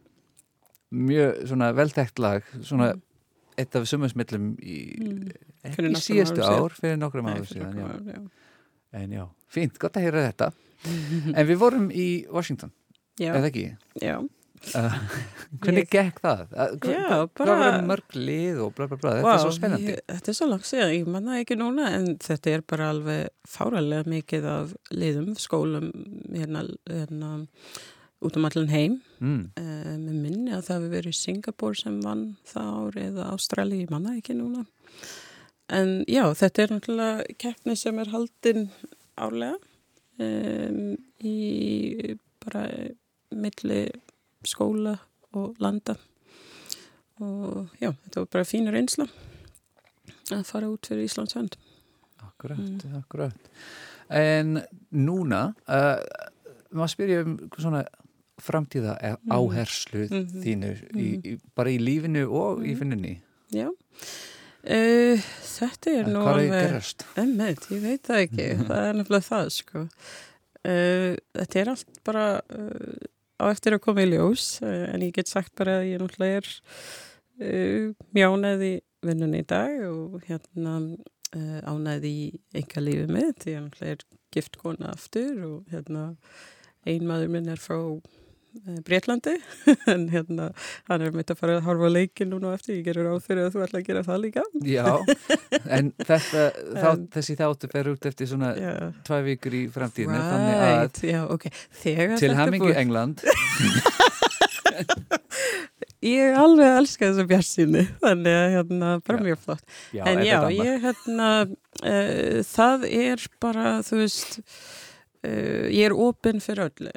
mjög 0.93 1.47
svona 1.49 1.73
veltækt 1.75 2.19
lag 2.19 2.43
svona 2.63 2.93
Mm. 2.95 3.03
eitt 3.59 3.75
af 3.77 3.87
sumusmillum 3.89 4.57
í, 4.63 4.77
Mm. 5.01 5.31
í 5.65 5.95
síðustu 5.99 6.43
árum 6.43 6.47
síðan. 6.47 6.65
ár 6.65 6.71
fyrir 6.81 6.97
nokkrum 6.99 7.27
fyrir 7.27 7.47
síðan 7.47 7.75
nokkrum 7.75 8.07
já. 8.07 8.15
já. 8.15 8.31
en 9.03 9.11
já, 9.11 9.27
fínt, 9.49 9.79
gott 9.79 9.93
að 9.97 10.03
heyra 10.03 10.33
þetta 10.33 10.53
en 11.37 11.47
við 11.47 11.57
vorum 11.59 11.91
í 11.91 12.27
Washington, 12.31 12.71
eða 13.19 13.51
ekki 13.51 13.77
já. 14.01 14.21
Uh, 14.75 14.95
hvernig 15.63 15.87
gekk 15.93 16.21
það? 16.25 16.41
Uh, 16.53 16.71
hva- 16.83 16.93
Já, 16.95 17.09
bara- 17.09 17.47
Hvað 17.47 17.61
var 17.63 17.77
mörg 17.91 18.17
lið 18.19 18.61
og 18.65 18.73
bla 18.77 18.87
bla 18.91 18.99
bla, 19.03 19.13
þetta 19.19 19.27
Vá, 19.27 19.33
er 19.35 19.43
svo 19.45 19.53
spennandi. 19.57 19.93
Ég, 19.95 20.01
þetta 20.15 20.33
er 20.33 20.39
svo 20.39 20.49
langt 20.51 20.69
síðan, 20.69 20.95
ég 20.97 21.11
manna 21.17 21.37
ekki 21.43 21.59
núna 21.61 21.91
en 21.97 22.09
þetta 22.25 22.55
er 22.57 22.65
bara 22.75 22.89
alveg 22.95 23.29
fáralega 23.57 24.09
mikið 24.15 24.49
af 24.55 24.73
liðum, 24.97 25.29
skólum 25.41 25.91
hérna, 26.33 26.65
hérna 26.89 27.31
út 28.27 28.37
um 28.41 28.49
allan 28.49 28.71
heim. 28.73 28.97
Mm. 29.21 29.45
Uh, 29.61 29.95
með 30.01 30.19
minni 30.25 30.57
að 30.57 30.65
það 30.71 30.79
hefur 30.81 30.95
verið 30.97 31.19
Singapur 31.21 31.77
sem 31.79 32.01
vann 32.05 32.27
það 32.49 32.73
ár 32.81 33.01
eða 33.05 33.31
Ástrali, 33.37 33.83
ég 33.85 33.93
manna 33.93 34.17
ekki 34.19 34.35
núna. 34.39 34.65
En 35.77 35.97
já, 36.07 36.23
þetta 36.39 36.63
er 36.63 36.73
náttúrulega 36.77 37.25
keppni 37.43 37.75
sem 37.79 37.97
er 37.99 38.11
haldinn 38.13 38.69
árlega 39.19 39.57
um, 40.23 40.95
í 41.27 42.15
bara 42.45 42.63
milli 43.35 43.81
skóla 44.47 44.99
og 45.37 45.57
landa 45.61 45.97
og 47.21 47.69
já, 47.81 47.91
þetta 48.05 48.23
var 48.23 48.27
bara 48.33 48.45
fínur 48.49 48.77
einsla 48.77 49.07
að 50.35 50.43
fara 50.49 50.69
út 50.69 50.87
fyrir 50.91 51.07
Íslands 51.07 51.35
hönd. 51.39 51.55
Akkurat, 52.21 52.59
Mm. 52.59 52.97
akkurat. 52.99 53.35
En 54.11 54.63
núna, 54.93 55.55
uh, 55.69 55.99
maður 56.75 56.93
spyrja 56.93 57.21
um 57.25 57.37
svona 57.59 57.85
framtíða 58.43 58.99
Mm. 59.01 59.31
áherslu 59.33 60.09
Mhm. 60.11 60.43
þínu 60.43 60.71
í, 60.95 61.07
í, 61.25 61.41
bara 61.55 61.71
í 61.71 61.79
lífinu 61.79 62.27
og 62.31 62.59
í 62.65 62.75
Mhm. 62.75 62.79
finnunni. 62.79 63.21
Já, 63.51 63.69
uh, 63.69 65.17
þetta 65.17 65.87
er 66.01 66.05
nú 66.05 66.21
Hvað 66.23 66.37
er 66.37 66.51
alveg... 66.51 66.71
gerast? 66.71 67.05
Emmett, 67.17 67.61
ég 67.71 67.81
veit 67.81 68.03
það 68.03 68.23
ekki, 68.27 68.47
það 68.69 68.89
er 68.89 68.93
nefnilega 68.95 69.29
það 69.31 69.51
sko. 69.53 69.89
Uh, 70.67 71.17
þetta 71.35 71.57
er 71.63 71.69
allt 71.69 72.05
bara 72.05 72.41
uh, 72.51 73.07
á 73.41 73.45
eftir 73.51 73.77
að 73.77 73.85
koma 73.87 74.05
í 74.05 74.11
ljós, 74.11 74.57
uh, 74.65 74.87
en 74.93 75.05
ég 75.07 75.15
get 75.17 75.31
sagt 75.31 75.55
bara 75.59 75.81
að 75.81 75.91
ég 75.93 76.03
náttúrulega 76.03 76.43
er 76.43 76.51
uh, 77.47 77.95
mjánað 78.17 78.67
í 78.67 78.75
vinnunni 79.07 79.43
í 79.45 79.49
dag 79.49 79.81
og 79.91 80.21
hérna 80.27 80.77
uh, 80.83 81.59
ánað 81.69 82.09
í 82.09 82.19
enga 82.57 82.85
lífið 82.85 83.17
mitt, 83.17 83.49
ég 83.49 83.65
náttúrulega 83.65 83.99
er 83.99 84.07
gift 84.37 84.61
kona 84.61 84.93
aftur 84.93 85.43
og 85.47 85.73
hérna 85.73 86.11
ein 86.87 87.07
maður 87.09 87.33
minn 87.35 87.51
er 87.51 87.61
frá 87.61 87.79
Breitlandi, 88.87 89.35
en 89.93 90.07
hérna 90.13 90.49
hann 90.91 91.05
er 91.07 91.13
mitt 91.17 91.31
að 91.33 91.39
fara 91.41 91.57
að 91.59 91.67
horfa 91.69 91.89
á 91.89 91.97
leikin 91.97 92.31
núna 92.33 92.53
eftir, 92.57 92.79
ég 92.81 92.87
gerur 92.89 93.09
á 93.13 93.15
fyrir 93.23 93.47
að 93.49 93.57
þú 93.57 93.65
ætla 93.67 93.81
að 93.83 93.87
gera 93.91 94.03
það 94.07 94.23
líka. 94.25 94.45
Já, 94.67 94.87
en 95.79 95.93
þetta, 96.09 96.45
þá, 96.77 96.87
En- 96.93 97.07
þessi 97.17 97.37
þáttu 97.41 97.71
fer 97.73 97.91
út 97.93 98.09
eftir 98.13 98.31
svona 98.33 98.53
Já. 98.59 98.73
tvær 99.07 99.27
vikur 99.29 99.57
í 99.59 99.65
framtíðinu, 99.75 100.21
þannig 100.31 100.57
að 100.57 100.65
Right, 100.77 101.03
já, 101.13 101.21
ok. 101.37 101.49
Þegar 101.83 102.17
til 102.23 102.31
er 102.33 102.39
hamingu 102.43 102.73
England, 102.77 103.23
Ég 106.07 106.37
alveg 106.39 106.77
elska 106.79 107.09
þessa 107.09 107.25
bjarsinni, 107.27 107.83
þannig 108.03 108.35
að 108.37 108.51
hérna, 108.55 108.91
bara 109.07 109.25
mjög 109.25 109.41
flott. 109.43 109.63
já, 109.97 110.03
en 110.07 110.21
já, 110.23 110.37
ég 110.55 110.85
hérna, 110.85 111.29
uh, 111.83 112.43
það 112.47 112.85
er 112.91 113.25
bara, 113.43 113.73
þú 113.87 113.99
veist, 114.03 114.37
uh, 115.27 115.67
ég 115.73 115.89
er 115.89 115.97
opinn 115.97 116.43
fyrir 116.45 116.69
öllu 116.69 116.93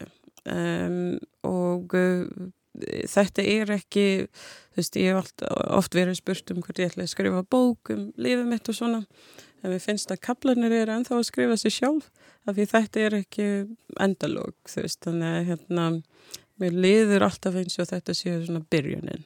um, 0.48 1.18
og 1.48 1.96
uh, 1.98 2.50
þetta 3.10 3.44
er 3.44 3.74
ekki, 3.76 4.08
þú 4.72 4.80
veist, 4.80 4.98
ég 5.00 5.12
hef 5.12 5.22
oft, 5.24 5.46
oft 5.80 5.98
verið 5.98 6.20
spurt 6.20 6.54
um 6.54 6.64
hvort 6.64 6.80
ég 6.80 6.92
ætla 6.92 7.06
að 7.06 7.14
skrifa 7.14 7.44
bók 7.44 7.94
um 7.94 8.10
lífið 8.20 8.46
mitt 8.50 8.72
og 8.72 8.78
svona, 8.78 9.02
en 9.60 9.74
mér 9.74 9.84
finnst 9.84 10.14
að 10.14 10.22
kaplanir 10.30 10.76
er 10.76 10.94
ennþá 10.94 11.18
að 11.18 11.28
skrifa 11.28 11.58
sig 11.60 11.76
sjálf, 11.76 12.12
af 12.48 12.56
því 12.56 12.68
þetta 12.74 13.04
er 13.06 13.18
ekki 13.20 13.50
endalók, 14.00 14.58
þú 14.72 14.86
veist, 14.86 15.02
þannig 15.06 15.34
að 15.34 15.50
hérna, 15.52 15.90
mér 16.60 16.78
liður 16.86 17.28
alltaf 17.28 17.60
eins 17.60 17.80
og 17.80 17.90
þetta 17.92 18.16
séu 18.16 18.40
svona 18.46 18.64
byrjunin. 18.72 19.26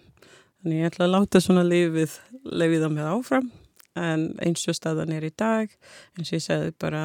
Þannig 0.63 0.79
ég 0.79 0.89
ætla 0.89 1.09
að 1.09 1.15
láta 1.17 1.41
svona 1.43 1.65
lífið 1.67 2.15
leiðið 2.47 2.87
á 2.87 2.89
mig 2.93 3.11
áfram 3.11 3.51
en 3.95 4.35
eins 4.41 4.67
og 4.67 4.75
staðan 4.75 5.11
er 5.13 5.23
í 5.27 5.31
dag 5.37 5.69
eins 6.17 6.31
og 6.31 6.37
ég 6.39 6.43
segði 6.45 6.73
bara 6.79 7.03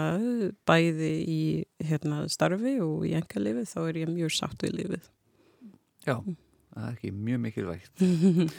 bæði 0.66 1.12
í 1.28 1.41
hérna, 1.84 2.22
starfi 2.28 2.80
og 2.80 3.05
í 3.09 3.14
enga 3.18 3.41
lífið 3.45 3.68
þá 3.74 3.78
er 3.89 4.01
ég 4.05 4.09
mjög 4.09 4.34
sátt 4.39 4.62
við 4.64 4.76
lífið. 4.80 5.09
Já, 6.07 6.16
það 6.74 6.84
er 6.89 6.93
ekki 6.95 7.12
mjög 7.12 7.41
mikilvægt. 7.47 7.93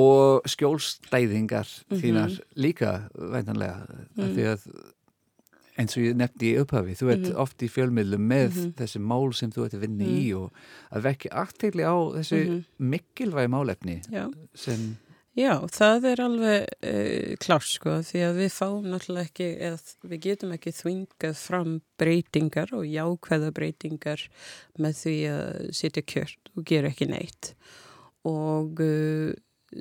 Og 0.00 0.44
skjólstæðingar 0.46 1.66
þínar 1.98 2.36
líka 2.54 3.08
væntanlega, 3.10 3.86
mm. 4.14 4.22
Mm. 4.22 4.36
að 4.52 4.66
eins 5.80 5.96
og 5.96 6.04
ég 6.04 6.14
nefndi 6.14 6.52
í 6.52 6.58
upphafi, 6.60 6.94
þú 6.94 7.08
ert 7.10 7.24
Mhm. 7.26 7.36
oft 7.42 7.58
í 7.62 7.68
fjölmiðlum 7.68 8.22
með 8.30 8.50
Mhm. 8.54 8.72
þessi 8.78 9.00
mál 9.02 9.32
sem 9.34 9.50
þú 9.50 9.64
ert 9.64 9.74
að 9.74 9.80
vinna 9.80 10.04
í 10.04 10.30
Mhm. 10.30 10.36
og 10.36 10.52
að 10.92 11.02
vekja 11.02 11.30
aftegli 11.32 11.82
á 11.82 11.96
þessu 12.20 12.38
Mhm. 12.46 12.64
mikilvægi 12.78 13.48
málefni 13.50 14.02
Já. 14.12 14.32
sem, 14.54 14.96
Já, 15.38 15.62
það 15.70 16.06
er 16.10 16.20
alveg 16.24 16.64
uh, 16.82 17.34
klár 17.38 17.62
sko 17.62 18.00
því 18.02 18.22
að 18.26 18.38
við 18.40 18.48
fáum 18.50 18.88
náttúrulega 18.90 19.28
ekki 19.28 19.46
eða 19.62 20.08
við 20.10 20.22
getum 20.24 20.54
ekki 20.56 20.72
þvingað 20.74 21.36
fram 21.38 21.76
breytingar 22.02 22.72
og 22.74 22.88
jákvæða 22.90 23.52
breytingar 23.54 24.24
með 24.82 24.98
því 25.04 25.14
að 25.30 25.70
sitja 25.78 26.02
kjört 26.02 26.50
og 26.56 26.66
gera 26.66 26.90
ekki 26.90 27.06
neitt. 27.12 27.52
Og 28.26 28.82
uh, 28.82 29.30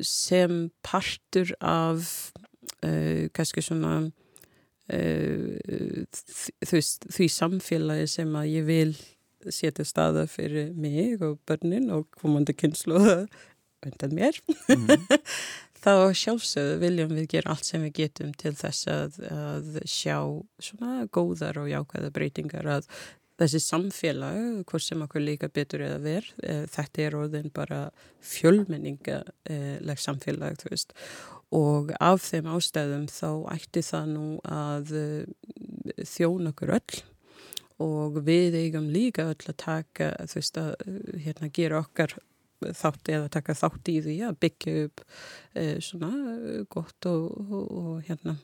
sem 0.06 0.70
partur 0.86 1.50
af 1.66 2.30
uh, 2.86 3.26
kannski 3.34 3.66
svona 3.66 4.12
veist, 6.70 7.04
því 7.14 7.28
samfélagi 7.30 8.08
sem 8.10 8.38
að 8.38 8.48
ég 8.56 8.64
vil 8.66 8.94
setja 9.54 9.86
staða 9.88 10.26
fyrir 10.30 10.74
mig 10.76 11.22
og 11.24 11.38
börnin 11.48 11.92
og 11.94 12.08
komandi 12.20 12.56
kynslu 12.58 13.00
undan 13.86 14.16
mér. 14.16 14.40
Mm, 14.68 15.06
þá 15.84 15.94
sjálfsögðu 16.18 16.80
viljum 16.82 17.16
við 17.16 17.30
gera 17.36 17.54
allt 17.54 17.68
sem 17.68 17.86
við 17.88 17.96
getum 18.02 18.34
til 18.40 18.56
þess 18.58 18.90
að, 18.92 19.22
að 19.32 19.80
sjá 19.88 20.18
svona 20.60 21.06
góðar 21.16 21.62
og 21.62 21.72
jákvæða 21.72 22.12
breytingar 22.16 22.68
að 22.80 22.90
þessi 23.40 23.62
samfélag, 23.64 24.40
hvort 24.68 24.84
sem 24.84 25.04
okkur 25.06 25.24
líka 25.24 25.50
betur 25.54 25.84
eða 25.86 26.00
verð, 26.04 26.32
e, 26.44 26.56
þetta 26.72 27.04
er 27.06 27.18
orðin 27.20 27.52
bara 27.56 27.82
fjölmenningaleg 28.26 30.02
samfélag, 30.02 30.60
þú 30.60 30.74
veist. 30.74 30.96
Og 31.56 31.94
af 32.04 32.26
þeim 32.28 32.50
ástæðum 32.52 33.08
þá 33.10 33.30
ætti 33.56 33.84
það 33.86 34.12
nú 34.16 34.28
að 34.44 34.92
e, 35.00 35.08
þjóna 36.04 36.54
okkur 36.54 36.76
öll 36.78 37.00
og 37.80 38.20
við 38.28 38.58
eigum 38.60 38.90
líka 38.92 39.30
öll 39.32 39.48
að 39.48 39.58
taka, 39.64 40.12
þú 40.28 40.42
veist, 40.42 40.60
að 40.60 40.74
e, 40.84 40.98
hérna 41.26 41.52
gera 41.56 41.80
okkar 41.86 42.18
þátt 42.62 43.12
eða 43.14 43.32
taka 43.34 43.56
þátt 43.58 43.92
í 43.92 43.96
því 44.06 44.18
að 44.28 44.40
byggja 44.46 44.76
upp 44.86 45.04
e, 45.54 45.64
svona 45.84 46.12
eh, 46.36 46.62
gott 46.72 47.10
og, 47.10 47.30
og, 47.46 47.66
og 47.82 48.10
hérna 48.10 48.36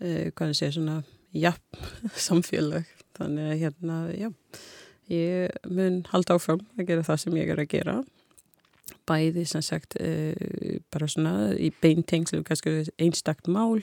e, 0.00 0.30
hvað 0.32 0.52
ég 0.52 0.58
segja 0.60 0.76
svona 0.78 0.98
jafn 1.36 1.88
samfélag. 2.28 2.88
Þannig 3.18 3.52
að 3.52 3.62
hérna, 3.64 4.02
já 4.14 4.30
ég 5.08 5.68
mun 5.68 6.02
halda 6.12 6.36
áfram 6.36 6.62
að 6.76 6.90
gera 6.90 7.06
það 7.06 7.20
sem 7.22 7.36
ég 7.40 7.52
er 7.52 7.62
að 7.62 7.70
gera 7.72 7.98
bæði 9.08 9.46
sem 9.48 9.64
sagt 9.64 9.96
e, 10.00 10.80
bara 10.92 11.08
svona 11.10 11.52
í 11.56 11.70
beintengslu 11.82 12.42
kannski 12.46 12.84
einstakt 13.00 13.48
mál 13.50 13.80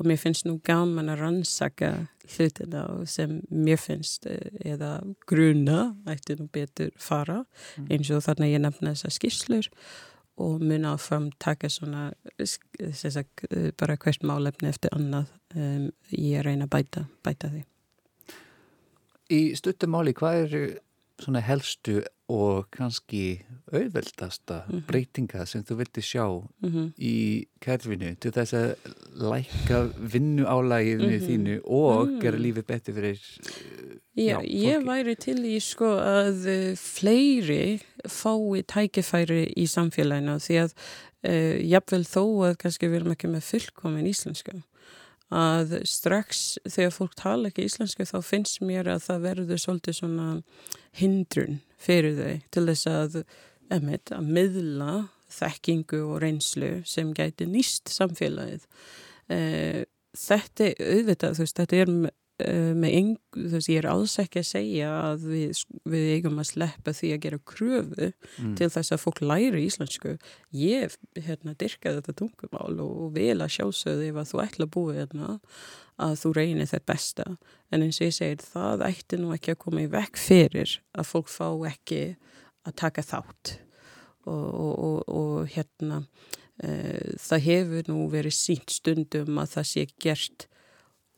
og 0.00 0.08
mér 0.08 0.20
finnst 0.20 0.46
nú 0.48 0.58
gaman 0.64 1.10
að 1.12 1.24
rannsaka 1.24 1.90
hlutina 2.30 2.84
sem 3.10 3.40
mér 3.50 3.80
finnst 3.80 4.28
e, 4.30 4.38
eða 4.74 4.98
gruna 5.30 5.90
ætti 6.08 6.38
nú 6.38 6.48
betur 6.52 6.92
fara 7.00 7.42
eins 7.88 8.12
og 8.12 8.24
þarna 8.28 8.52
ég 8.52 8.64
nefna 8.64 8.94
þessar 8.94 9.18
skýrslur 9.18 9.72
og 10.40 10.62
mun 10.64 10.86
áfram 10.88 11.30
taka 11.38 11.68
svona 11.68 12.10
sem 12.92 13.10
sagt, 13.10 13.44
eh, 13.50 13.70
bara 13.78 13.96
hvert 13.96 14.22
málefni 14.22 14.68
eftir 14.68 14.92
annað 14.96 15.26
um, 15.54 15.90
ég 16.10 16.44
reyna 16.44 16.64
að 16.64 16.70
bæta, 16.76 17.04
bæta 17.24 17.50
því. 17.52 17.64
í 19.30 19.40
stuttumáli, 19.54 20.14
hvað 20.16 20.44
eru 20.44 20.62
svona 21.20 21.40
helstu 21.44 22.00
og 22.30 22.68
kannski 22.70 23.40
auðveldasta 23.72 24.62
Mhm. 24.68 24.84
breytinga 24.86 25.46
sem 25.46 25.62
þú 25.62 25.76
vilti 25.80 26.00
sjá 26.02 26.26
Mm 26.62 26.92
í 26.98 27.46
kerfinu 27.60 28.14
til 28.20 28.30
þess 28.32 28.52
að 28.54 28.74
lækka 29.16 29.80
vinnuálæginu 29.98 31.18
Mhm. 31.18 31.26
þínu 31.26 31.60
og 31.66 32.08
Mm. 32.08 32.20
gera 32.20 32.36
lífið 32.38 32.62
betur 32.66 32.94
fyrir 32.94 33.18
Já, 34.16 34.38
Já, 34.40 34.42
ég 34.42 34.84
væri 34.84 35.14
til 35.18 35.36
í 35.44 35.60
sko 35.60 35.84
að 35.96 36.46
eh, 36.46 36.74
fleiri 36.76 37.80
fái 38.06 38.62
tækifæri 38.64 39.52
í 39.56 39.64
samfélaginu 39.66 40.36
því 40.38 40.64
að 40.64 40.72
uh, 41.22 41.58
jafnvel 41.60 42.04
þó 42.04 42.24
að 42.50 42.56
kannski 42.56 42.88
við 42.88 42.94
erum 43.00 43.12
ekki 43.12 43.28
með 43.28 43.42
fullkomin 43.44 44.06
íslenska 44.08 44.62
að 45.30 45.76
strax 45.86 46.58
þegar 46.66 46.94
fólk 46.94 47.14
tala 47.18 47.50
ekki 47.50 47.68
íslenska 47.68 48.06
þá 48.08 48.18
finnst 48.26 48.60
mér 48.66 48.90
að 48.90 49.04
það 49.06 49.26
verður 49.28 49.62
svolítið 49.62 49.98
svona 50.00 50.28
hindrun 50.98 51.60
fyrir 51.80 52.18
þau 52.18 52.34
til 52.50 52.64
þess 52.66 52.90
að, 52.90 53.20
emitt, 53.70 54.10
að 54.14 54.32
miðla 54.38 54.94
þekkingu 55.30 56.02
og 56.08 56.20
reynslu 56.24 56.72
sem 56.88 57.12
gæti 57.14 57.46
nýst 57.46 57.92
samfélagið. 57.94 58.66
Uh, 59.30 59.86
þetta 60.18 60.72
auðvitað, 60.82 61.38
veist, 61.38 61.60
þetta 61.60 61.84
er 61.84 61.92
með 62.80 62.94
eng, 62.98 63.10
þú 63.36 63.50
veist, 63.54 63.68
ég 63.70 63.80
er 63.82 63.88
alls 63.90 64.14
ekki 64.22 64.40
að 64.40 64.48
segja 64.48 64.90
að 65.10 65.26
við, 65.30 65.60
við 65.92 66.08
eigum 66.16 66.40
að 66.42 66.48
sleppa 66.50 66.94
því 66.96 67.12
að 67.14 67.22
gera 67.26 67.38
kröfu 67.52 68.10
Mm. 68.40 68.54
til 68.56 68.68
þess 68.70 68.92
að 68.94 69.02
fólk 69.02 69.20
læri 69.20 69.64
íslensku. 69.66 70.16
Ég 70.54 70.94
hérna, 71.18 71.54
dyrkaði 71.58 72.00
þetta 72.00 72.14
tungumál 72.20 72.80
og, 72.80 73.12
vil 73.14 73.38
að 73.40 73.52
sjálfsögðu 73.56 74.08
ef 74.10 74.20
að 74.22 74.28
þú 74.30 74.42
ætla 74.44 74.66
að 74.66 74.72
búa 74.76 74.94
hérna 74.96 75.38
að 76.00 76.14
þú 76.22 76.32
reynir 76.36 76.70
þetta 76.70 76.88
besta. 76.92 77.26
En 77.70 77.82
eins 77.84 78.00
og 78.00 78.06
ég 78.08 78.16
segir, 78.16 78.44
það 78.44 78.84
ætti 78.88 79.18
nú 79.20 79.32
ekki 79.36 79.52
að 79.54 79.60
koma 79.64 79.82
í 79.84 79.90
vekk 79.92 80.16
fyrir 80.20 80.76
að 80.96 81.10
fólk 81.10 81.28
fá 81.28 81.48
ekki 81.68 82.02
að 82.64 82.76
taka 82.80 83.02
þátt. 83.04 83.58
Og, 84.28 84.46
og, 84.54 84.72
og, 84.78 84.98
og 85.08 85.48
hérna, 85.54 86.02
uh, 86.62 87.12
það 87.20 87.44
hefur 87.46 87.90
nú 87.90 88.06
verið 88.12 88.36
sínt 88.36 88.70
stundum 88.74 89.38
að 89.40 89.54
það 89.56 89.68
sé 89.70 89.86
gert 90.00 90.46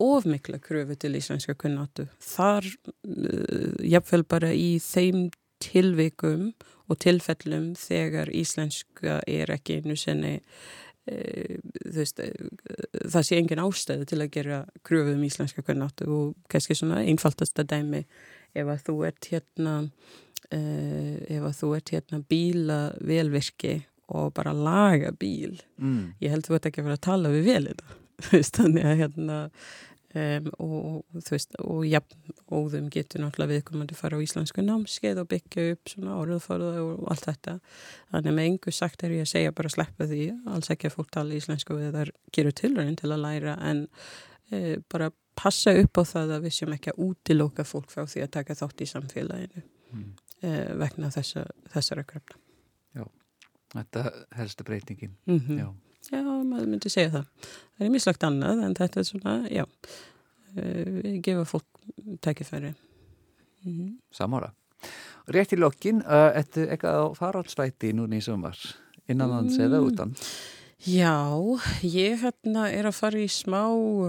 of 0.02 0.26
mikla 0.28 0.58
kröfu 0.62 0.96
til 0.98 1.16
íslenska 1.18 1.54
kunnáttu. 1.58 2.08
Þar, 2.22 2.68
uh, 3.06 3.80
jafnvel 3.86 4.26
bara 4.28 4.52
í 4.54 4.76
þeim 4.82 5.30
tilvikum 5.62 6.50
og 6.90 6.98
tilfellum 7.02 7.72
þegar 7.78 8.30
íslenska 8.34 9.20
er 9.30 9.52
ekki 9.54 9.78
einu 9.80 9.94
sinni 9.96 10.32
e, 11.06 11.58
veist, 11.94 12.18
e, 12.18 12.32
það 13.06 13.26
sé 13.28 13.38
engin 13.38 13.62
ástæðu 13.62 14.08
til 14.10 14.18
að 14.24 14.32
gera 14.34 14.58
kröfu 14.86 15.14
um 15.14 15.22
íslenska 15.26 15.62
kunnáttu 15.66 16.08
og 16.10 16.34
kannski 16.52 16.76
svona 16.78 17.04
einfaldasta 17.06 17.62
dæmi 17.62 18.02
ef 18.58 18.66
að 18.74 18.84
þú 18.88 18.96
ert 19.08 19.30
hérna 19.30 19.76
ef 20.52 21.46
að 21.48 21.54
þú 21.62 21.70
ert 21.78 21.94
hérna 21.94 22.20
bíla 22.28 22.80
velvirki 23.00 23.78
og 24.12 24.34
bara 24.36 24.52
laga 24.52 25.12
bíl 25.12 25.60
Mm. 25.78 26.14
ég 26.20 26.30
held 26.30 26.46
þú 26.46 26.54
ert 26.54 26.66
ekki 26.66 26.82
að 26.82 26.84
fara 26.84 26.98
að 26.98 27.06
tala 27.06 27.28
við 27.32 27.48
þú 28.22 28.36
veist, 28.36 28.56
þannig 28.58 28.84
að 28.86 28.98
hérna 29.00 29.38
um, 30.14 30.48
og, 30.58 30.74
og 31.16 31.22
þú 31.26 31.34
veist 31.34 31.56
og 31.62 31.86
jafn 31.88 32.34
óðum 32.52 32.88
getur 32.92 33.22
náttúrulega 33.22 33.56
viðkomandi 33.56 33.96
fara 33.98 34.18
á 34.20 34.24
íslensku 34.24 34.64
námskeið 34.64 35.22
og 35.22 35.30
byggja 35.32 35.66
upp 35.76 35.92
svona 35.94 36.18
orðuðfórða 36.22 36.72
og 36.84 37.06
allt 37.12 37.26
þetta 37.30 37.56
þannig 38.12 38.36
með 38.38 38.50
engu 38.50 38.74
sagt 38.76 39.04
er 39.06 39.16
ég 39.16 39.26
að 39.26 39.32
segja 39.32 39.56
bara 39.56 39.72
sleppa 39.72 40.08
því, 40.10 40.28
alls 40.52 40.70
ekki 40.74 40.90
að 40.90 40.96
fólk 40.98 41.10
tala 41.16 41.38
íslensku 41.38 41.78
við 41.78 41.92
þar 41.96 42.12
gerur 42.36 42.56
tilröðin 42.62 43.00
til 43.00 43.10
að 43.12 43.24
læra 43.26 43.56
en 43.70 43.86
e, 44.52 44.78
bara 44.92 45.10
passa 45.38 45.72
upp 45.80 45.96
á 45.96 46.02
það 46.04 46.36
að 46.36 46.44
við 46.48 46.56
séum 46.58 46.74
ekki 46.76 46.92
að 46.92 47.04
útiloka 47.08 47.64
fólk 47.64 47.90
frá 47.92 48.04
því 48.04 48.26
að 48.26 48.34
taka 48.38 48.58
þátt 48.62 48.84
í 48.84 48.90
samfélaginu 48.94 49.68
Mm. 49.92 50.14
e, 50.40 50.50
vegna 50.80 51.10
þessa, 51.12 51.42
þessara 51.68 52.06
kröfna 52.08 52.38
Þetta 53.72 54.02
helstu 54.36 54.64
breytingin. 54.68 55.14
mm 55.26 55.58
Já. 55.58 55.66
Já, 56.12 56.20
maður 56.22 56.68
myndi 56.68 56.90
segja 56.92 57.10
það. 57.16 57.26
Það 57.72 57.86
er 57.86 57.92
mislagt 57.94 58.24
annað 58.28 58.64
en 58.66 58.74
þetta 58.78 59.00
er 59.00 59.06
svona, 59.08 59.34
já, 59.50 59.64
uh, 59.64 61.20
gefa 61.24 61.44
fólk 61.48 61.84
tækifæri. 62.24 62.74
Mm 63.66 63.92
Samára. 64.12 64.50
Rétt 65.32 65.52
í 65.54 65.58
lokkin, 65.60 66.02
uh, 66.02 66.32
ertu 66.36 66.64
eitthvað 66.66 66.98
á 66.98 67.04
faraldsvæti 67.16 67.92
núna 67.94 68.18
í 68.18 68.24
sumar? 68.24 68.58
Innanlands 69.08 69.56
eða 69.58 69.78
Mm. 69.80 69.92
utan? 69.92 70.16
Já, 70.82 71.14
ég 71.86 72.18
hérna 72.24 72.64
er 72.74 72.88
að 72.90 72.96
fara 72.98 73.18
í 73.22 73.28
smá 73.30 73.62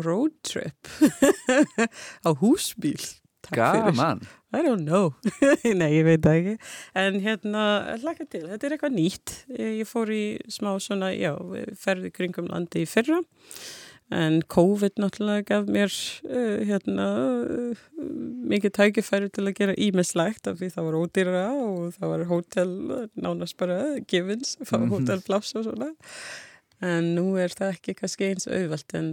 road 0.03 0.33
trip 0.41 0.89
á 2.27 2.29
húsbíl. 2.41 2.97
Takk 3.45 3.53
fyrir. 3.59 3.93
Gaman. 3.93 4.21
I 4.53 4.61
don't 4.61 4.85
know. 4.85 5.13
Nei, 5.81 5.89
ég 5.97 6.05
veit 6.05 6.21
það 6.25 6.35
ekki. 6.39 6.55
En 7.03 7.15
hérna, 7.23 7.63
hlaka 8.03 8.27
til, 8.29 8.43
þetta 8.51 8.67
er 8.69 8.75
eitthvað 8.75 8.97
nýtt. 8.99 9.33
Ég 9.57 9.87
fór 9.89 10.11
í 10.13 10.23
smá 10.53 10.75
svona, 10.83 11.09
já, 11.17 11.31
ferði 11.81 12.11
kringum 12.13 12.51
landi 12.51 12.83
í 12.85 12.89
fyrra. 12.89 13.17
En 14.13 14.41
COVID 14.51 14.99
náttúrulega 15.01 15.45
gaf 15.47 15.69
mér 15.73 15.89
uh, 16.27 16.59
hérna 16.69 17.05
uh, 17.49 17.83
mikið 18.51 18.73
tækifæri 18.75 19.29
til 19.33 19.47
að 19.47 19.55
gera 19.57 19.75
ímislegt 19.79 20.49
af 20.51 20.59
því 20.59 20.69
það 20.75 20.85
var 20.89 20.97
ódýra 20.99 21.43
og 21.63 21.95
það 21.95 22.11
var 22.11 22.25
hótel 22.29 22.73
nánast 23.15 23.57
bara 23.57 23.79
gifins, 24.05 24.57
það 24.61 24.75
var 24.75 24.85
Mhm. 24.85 24.93
hótelpláss 24.99 25.55
og 25.57 25.65
svona. 25.69 25.89
En 26.83 27.13
nú 27.15 27.29
er 27.39 27.49
það 27.55 27.77
ekki 27.77 27.95
kannski 28.03 28.27
eins 28.33 28.45
auðvelt 28.51 28.93
en 28.99 29.09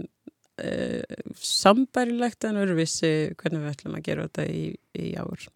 sambærilegt 1.41 2.43
en 2.49 2.59
öruvissi 2.61 3.11
hvernig 3.39 3.63
við 3.65 3.73
ætlum 3.75 3.97
að 3.99 4.05
gera 4.09 4.27
þetta 4.29 4.45
í, 4.51 4.63
í 4.99 5.11
ár. 5.21 5.47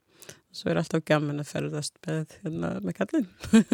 Svo 0.55 0.71
er 0.71 0.77
alltaf 0.79 1.01
gaman 1.03 1.41
að 1.43 1.49
ferðast 1.51 1.97
með, 2.07 2.37
hérna, 2.45 2.69
með 2.85 2.93
kallin. 3.01 3.25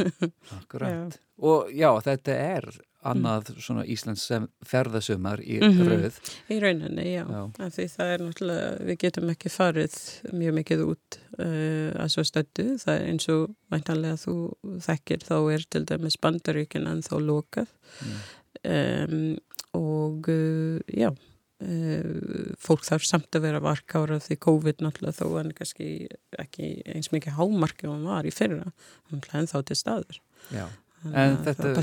Akkurat. 0.59 1.19
Og 1.41 1.69
já, 1.77 1.91
þetta 2.05 2.37
er 2.57 2.65
annað 3.05 3.51
svona 3.61 3.83
Íslands 3.89 4.23
ferðasumar 4.69 5.41
í 5.41 5.59
Mhm. 5.61 5.87
rauð. 5.89 6.17
Í 6.53 6.57
rauninni, 6.61 7.05
já. 7.15 7.23
Já. 7.25 7.69
Því 7.77 7.85
það 7.95 8.11
er 8.15 8.23
náttúrulega, 8.25 8.73
við 8.89 8.97
getum 9.05 9.31
ekki 9.33 9.49
farið 9.53 9.95
mjög 10.37 10.57
mikið 10.59 10.83
út 10.85 11.17
uh, 11.37 11.93
að 12.01 12.11
svo 12.13 12.25
stöddu. 12.29 12.67
Það 12.81 12.93
er 12.97 13.07
eins 13.13 13.29
og 13.33 13.55
væntanlega 13.73 14.19
þú 14.25 14.35
þekkir 14.89 15.25
þá 15.29 15.35
er 15.55 15.65
til 15.69 15.85
dæmis 15.93 16.17
bandaríkin 16.21 16.89
en 16.91 17.01
þá 17.05 17.15
lokað. 17.25 17.73
Um, 18.61 19.37
og 19.77 20.27
uh, 20.31 20.79
já, 20.91 21.09
uh, 21.11 22.55
fólk 22.61 22.83
þarf 22.87 23.05
samt 23.07 23.31
að 23.37 23.45
vera 23.47 23.61
varkára 23.63 24.19
því 24.23 24.39
COVID 24.47 24.83
náttúrulega 24.83 25.19
þó 25.21 25.39
en 25.43 25.53
kannski 25.57 25.89
ekki 26.41 26.71
eins 26.91 27.11
mikið 27.13 27.37
hámarki 27.39 27.87
og 27.87 27.95
hann 27.97 28.09
var 28.09 28.27
í 28.27 28.33
fyrra. 28.35 28.71
Hann 29.11 29.23
er 29.45 29.51
þá 29.53 29.59
til 29.71 29.79
staður. 29.79 30.19
Já. 30.51 30.65
En 31.11 31.37
að 31.37 31.41
þetta-. 31.49 31.75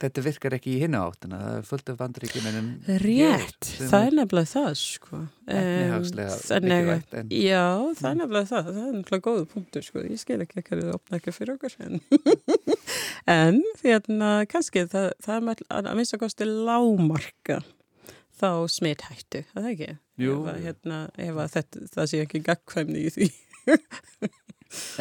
Þetta 0.00 0.22
virkar 0.24 0.54
ekki 0.56 0.70
í 0.72 0.78
hinna 0.80 1.02
áttina. 1.10 1.36
Það 1.44 1.56
er 1.58 1.64
fullt 1.68 1.90
af 1.92 1.96
bandaríkjumennum. 1.98 2.68
Rétt, 3.02 3.66
það 3.90 4.06
er 4.06 4.14
nefnilega 4.16 4.48
það 4.48 4.68
sko. 4.80 5.18
þannig 6.46 6.88
að- 6.94 7.18
en- 7.20 7.34
Já, 7.36 7.66
það 7.98 8.08
er 8.10 8.16
nefnilega 8.22 8.48
það, 8.48 8.70
það 8.70 8.78
er 8.86 8.94
nefnilega 8.96 9.26
góðu 9.26 9.44
punktur 9.52 9.84
sko, 9.84 10.04
ég 10.08 10.22
skil 10.22 10.38
ekki 10.46 10.62
ekki 10.62 10.72
að 10.78 10.82
það 10.86 10.94
opna 10.96 11.20
ekki 11.20 11.34
fyrir 11.36 11.52
okkur 11.58 11.76
en, 11.84 12.00
en 13.30 13.60
hérna 13.84 14.30
kannski 14.50 14.86
það, 14.90 15.10
það 15.24 15.50
er 15.52 15.68
að 15.80 15.92
minnst 15.98 16.16
að 16.16 16.22
kosti 16.24 16.48
lámarka 16.48 17.60
þá 18.40 18.50
smithættu, 18.72 19.44
það 19.52 19.62
er 19.62 19.72
ekki? 19.74 19.90
Jú. 20.20 20.36
Ef 20.40 20.52
að, 20.52 20.60
hérna, 20.66 21.00
ef 21.20 21.40
þetta, 21.54 21.86
það 21.94 22.10
sé 22.12 22.22
ekki 22.24 22.42
gagkvæmni 22.46 23.04
í 23.06 23.12
því. 23.16 23.30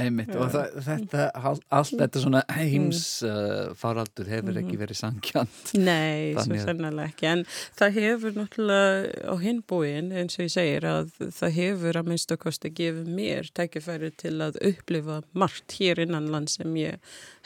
Einmitt, 0.02 0.32
og 0.34 0.50
þetta, 0.82 1.28
all- 1.38 1.60
allt 1.78 1.92
þetta 2.00 2.22
svona 2.24 2.40
heims 2.56 3.02
uh, 3.28 3.70
faraldur 3.78 4.26
hefur 4.32 4.58
ekki 4.62 4.80
verið 4.82 4.98
sangjant. 4.98 5.74
Nei, 5.78 6.34
svo 6.42 6.58
sannlega 6.64 7.06
ekki, 7.12 7.28
en 7.30 7.44
það 7.78 8.00
hefur 8.00 8.34
náttúrulega 8.40 9.30
á 9.30 9.36
hinbúin, 9.44 10.10
eins 10.18 10.40
og 10.40 10.48
ég 10.48 10.54
segir, 10.56 10.88
að 10.90 11.12
það 11.38 11.54
hefur 11.60 12.00
að 12.02 12.10
minnst 12.10 12.34
að 12.34 12.42
kosti 12.48 12.72
gefið 12.80 13.12
mér 13.20 13.52
tækifæri 13.60 14.10
til 14.18 14.36
að 14.48 14.58
upplifa 14.72 15.20
margt 15.38 15.78
hér 15.78 16.02
innan 16.06 16.32
land 16.34 16.50
sem 16.54 16.74
ég 16.82 16.98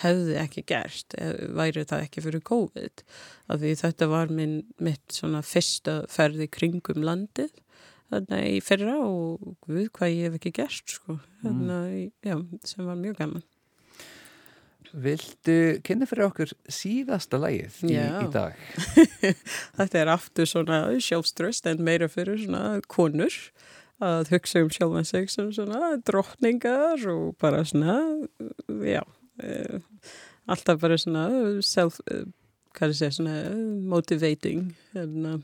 hefði 0.06 0.38
ekki 0.46 0.64
gert, 0.72 1.18
eh, 1.20 1.36
væri 1.60 1.84
það 1.90 2.08
ekki 2.08 2.24
fyrir 2.30 2.46
COVID, 2.48 3.04
af 3.52 3.60
því 3.60 3.76
þetta 3.84 4.08
var 4.14 4.32
minn, 4.32 4.62
mitt 4.80 5.04
svona 5.12 5.44
fyrsta 5.44 6.00
ferði 6.12 6.48
kringum 6.56 7.04
landið, 7.04 7.52
þannig 8.14 8.58
í 8.58 8.62
fyrra 8.64 9.00
og 9.04 9.70
við 9.70 9.90
hvað 9.96 10.14
ég 10.14 10.28
hef 10.28 10.38
ekki 10.40 10.54
gert, 10.62 10.96
sko, 10.98 11.18
þannig, 11.42 12.14
já, 12.26 12.38
sem 12.68 12.88
var 12.88 13.00
mjög 13.00 13.20
gaman. 13.22 13.46
Viltu 14.94 15.80
kynna 15.82 16.06
fyrir 16.06 16.28
okkur 16.28 16.52
síðasta 16.70 17.40
lagið 17.42 17.80
í, 17.90 17.96
í 17.98 18.28
dag? 18.34 18.58
Þetta 19.80 20.02
er 20.04 20.12
aftur 20.14 20.50
svona 20.50 20.84
sjálfströst 21.02 21.66
en 21.72 21.82
meira 21.82 22.06
fyrir 22.12 22.38
svona 22.44 22.78
konur 22.86 23.34
að 24.04 24.30
hugsa 24.36 24.62
um 24.62 24.70
sjálfan 24.74 25.08
sig 25.08 25.32
sem 25.34 25.50
svona 25.56 25.96
drottningar 26.06 27.08
og 27.10 27.34
bara 27.42 27.64
svona, 27.66 27.98
já, 28.86 29.02
uh, 29.42 29.82
alltaf 30.46 30.82
bara 30.82 31.00
svona 31.00 31.26
self, 31.66 32.00
uh, 32.12 32.28
hvað 32.74 32.90
er 32.90 32.94
að 32.94 33.00
segja, 33.00 33.18
svona 33.18 33.38
motivating, 33.90 34.74
hérna, 34.94 35.40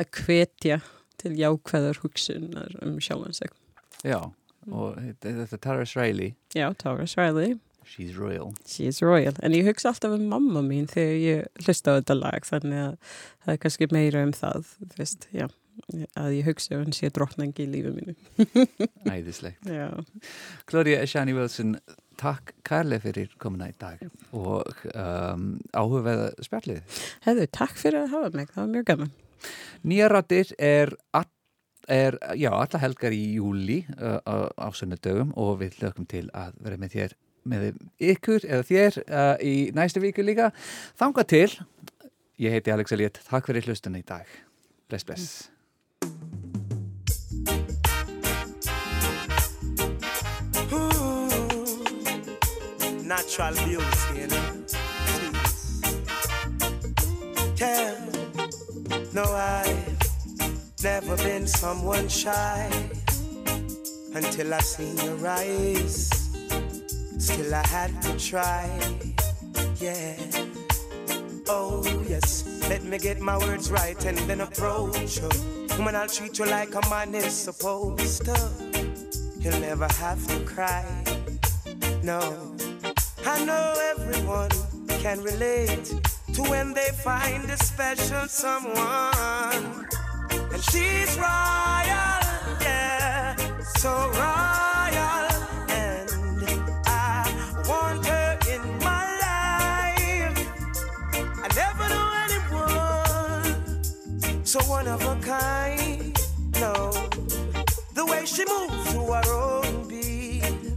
að 0.00 0.22
hvetja 0.24 0.80
til 1.22 1.36
jákvæðar 1.40 2.00
hugsunar 2.02 2.74
um 2.82 2.98
sjálfan 3.00 3.34
sig. 3.36 3.50
Já, 4.04 4.18
og 4.70 4.96
þetta 5.22 5.34
er 5.56 5.62
Tara 5.62 5.84
Riley, 5.96 6.34
Já, 6.54 6.70
Taurus 6.78 7.16
Riley, 7.18 7.56
She's 7.86 8.16
Royal. 8.18 8.50
she's 8.66 8.98
royal. 9.00 9.36
En 9.46 9.52
ég 9.54 9.62
hugsa 9.68 9.92
alltaf 9.92 10.10
um 10.16 10.24
mamma 10.28 10.58
mín 10.66 10.88
þegar 10.90 11.20
ég 11.22 11.62
hlusta 11.62 11.94
á 11.94 11.98
þetta 12.00 12.16
lag, 12.18 12.42
þannig 12.48 12.80
að 12.82 12.96
það 13.44 13.52
er 13.54 13.60
kannski 13.62 13.88
meira 13.94 14.24
um 14.26 14.32
það, 14.34 14.72
þú 14.90 14.98
veist, 14.98 15.28
já, 15.30 15.46
að 16.18 16.32
ég 16.34 16.48
hugsa 16.50 16.74
um 16.74 16.82
hann 16.82 16.96
sé 16.96 17.12
drottningi 17.14 17.62
í 17.62 17.68
lífi 17.70 17.92
mínu. 17.94 18.16
Æðislegt. 19.14 19.70
Gloria 20.66 21.04
Shani 21.06 21.36
Wilson, 21.36 21.76
takk 22.18 22.54
kærlega 22.66 23.04
fyrir 23.06 23.30
komuna 23.38 23.68
í 23.70 23.76
dag 23.78 24.02
og 24.34 24.82
um, 24.90 25.46
áhugaveða 25.76 26.32
spjallið. 26.42 26.82
hefðu, 27.28 27.46
takk 27.54 27.78
fyrir 27.78 28.02
að 28.02 28.14
hafa 28.16 28.32
mig, 28.34 28.50
það 28.50 28.62
var 28.64 28.72
mjög 28.74 28.88
gaman. 28.90 29.14
Nýjarættir 29.86 30.52
er, 30.58 30.94
er 31.88 32.18
já, 32.38 32.50
alla 32.50 32.82
helgar 32.82 33.14
í 33.14 33.22
júli 33.36 33.82
uh, 33.98 34.18
á 34.56 34.68
sunnudögum 34.74 35.34
og 35.38 35.60
við 35.62 35.80
lögum 35.84 36.08
til 36.10 36.26
að 36.34 36.56
vera 36.64 36.80
með 36.82 36.96
þér, 36.96 37.16
með 37.46 37.68
ykkur 38.12 38.46
eða 38.48 38.68
þér 38.70 39.00
uh, 39.06 39.34
í 39.40 39.56
næstu 39.76 40.02
viku 40.04 40.26
líka. 40.26 40.52
Þanga 40.98 41.26
til, 41.30 41.50
ég 42.42 42.56
heiti 42.56 42.74
Alex 42.74 42.96
Eliott, 42.96 43.22
takk 43.30 43.52
fyrir 43.52 43.68
hlustunni 43.70 44.04
í 44.04 44.08
dag. 44.08 44.26
Bless, 44.88 45.06
bless. 45.06 45.50
Mm. 46.06 46.56
Natural 53.06 53.54
beauty, 53.54 54.20
you 54.20 54.26
know. 54.26 54.35
Never 61.06 61.22
been 61.22 61.46
someone 61.46 62.08
shy 62.08 62.68
until 64.14 64.54
I 64.54 64.58
seen 64.58 64.96
your 64.98 65.26
eyes. 65.26 66.08
Still, 67.18 67.54
I 67.54 67.64
had 67.66 68.02
to 68.02 68.16
try, 68.18 68.68
yeah. 69.78 70.16
Oh, 71.48 71.84
yes, 72.08 72.66
let 72.68 72.82
me 72.82 72.98
get 72.98 73.20
my 73.20 73.38
words 73.38 73.70
right 73.70 74.04
and 74.04 74.18
then 74.18 74.40
approach 74.40 75.18
you. 75.18 75.28
Woman, 75.76 75.94
I'll 75.94 76.08
treat 76.08 76.38
you 76.38 76.46
like 76.46 76.74
a 76.74 76.82
man 76.90 77.14
is 77.14 77.32
supposed 77.32 78.24
to. 78.24 78.50
You'll 79.38 79.60
never 79.60 79.88
have 79.98 80.26
to 80.26 80.40
cry, 80.40 80.84
no. 82.02 82.20
I 83.24 83.44
know 83.44 83.74
everyone 83.96 84.50
can 85.02 85.22
relate 85.22 85.84
to 86.34 86.42
when 86.50 86.74
they 86.74 86.90
find 87.04 87.48
a 87.48 87.56
special 87.58 88.26
someone. 88.26 89.35
She's 90.70 91.16
royal, 91.16 92.20
yeah, 92.60 93.36
so 93.76 93.90
royal. 94.10 95.26
And 95.70 96.10
I 96.86 97.24
want 97.68 98.06
her 98.06 98.38
in 98.50 98.62
my 98.78 99.04
life. 99.26 100.38
I 101.42 101.48
never 101.54 101.88
knew 101.92 102.08
anyone 102.24 103.56
so 104.44 104.60
one 104.70 104.88
of 104.88 105.02
a 105.02 105.16
kind. 105.20 106.18
No, 106.60 106.90
the 107.94 108.04
way 108.04 108.24
she 108.26 108.44
moves 108.46 108.92
to 108.92 109.00
her 109.12 109.32
own 109.32 109.88
beat, 109.88 110.76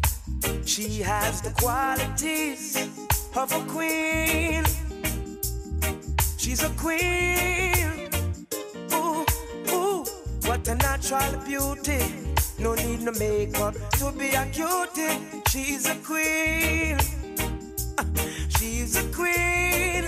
she 0.65 1.01
has 1.01 1.41
the 1.41 1.51
qualities 1.51 2.89
of 3.35 3.51
a 3.51 3.61
queen. 3.65 4.65
She's 6.37 6.63
a 6.63 6.69
queen. 6.77 7.98
Natural 10.99 11.39
beauty. 11.45 11.99
No 12.59 12.75
need 12.75 13.01
no 13.01 13.11
makeup 13.13 13.73
to 13.91 14.11
be 14.11 14.29
a 14.29 14.45
cutie. 14.47 15.19
She's 15.49 15.87
a 15.87 15.95
queen. 15.95 16.97
She's 18.49 18.97
a 18.97 19.03
queen. 19.13 20.05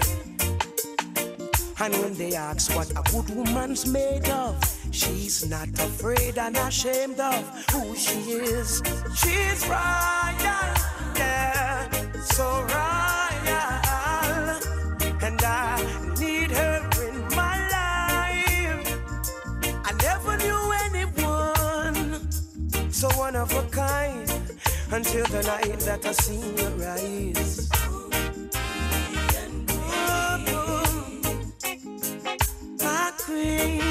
And 1.79 1.93
when 1.95 2.13
they 2.15 2.35
ask 2.35 2.75
what 2.75 2.91
a 2.91 3.01
good 3.11 3.35
woman's 3.35 3.87
made 3.87 4.29
of, 4.29 4.55
she's 4.91 5.49
not 5.49 5.69
afraid 5.69 6.37
and 6.37 6.55
ashamed 6.57 7.19
of 7.19 7.43
who 7.71 7.95
she 7.95 8.19
is. 8.33 8.83
She's 9.15 9.67
royal, 9.67 10.75
yeah, 11.15 11.89
so 12.21 12.61
royal. 12.61 12.80
Of 23.41 23.51
a 23.55 23.63
kind 23.71 24.29
until 24.91 25.25
the 25.25 25.41
night 25.41 25.79
that 25.79 26.05
I 26.05 26.11
seen 26.11 26.55
your 26.57 26.89
eyes. 26.89 27.69
my 32.83 33.11
queen, 33.17 33.81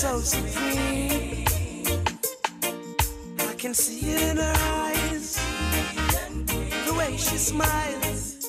so 0.00 0.18
supreme. 0.20 1.44
I 3.50 3.54
can 3.58 3.74
see 3.74 4.12
it 4.12 4.22
in 4.30 4.36
her 4.38 4.54
eyes, 4.80 5.36
the 6.86 6.94
way 6.96 7.16
she 7.18 7.36
smiles. 7.36 8.48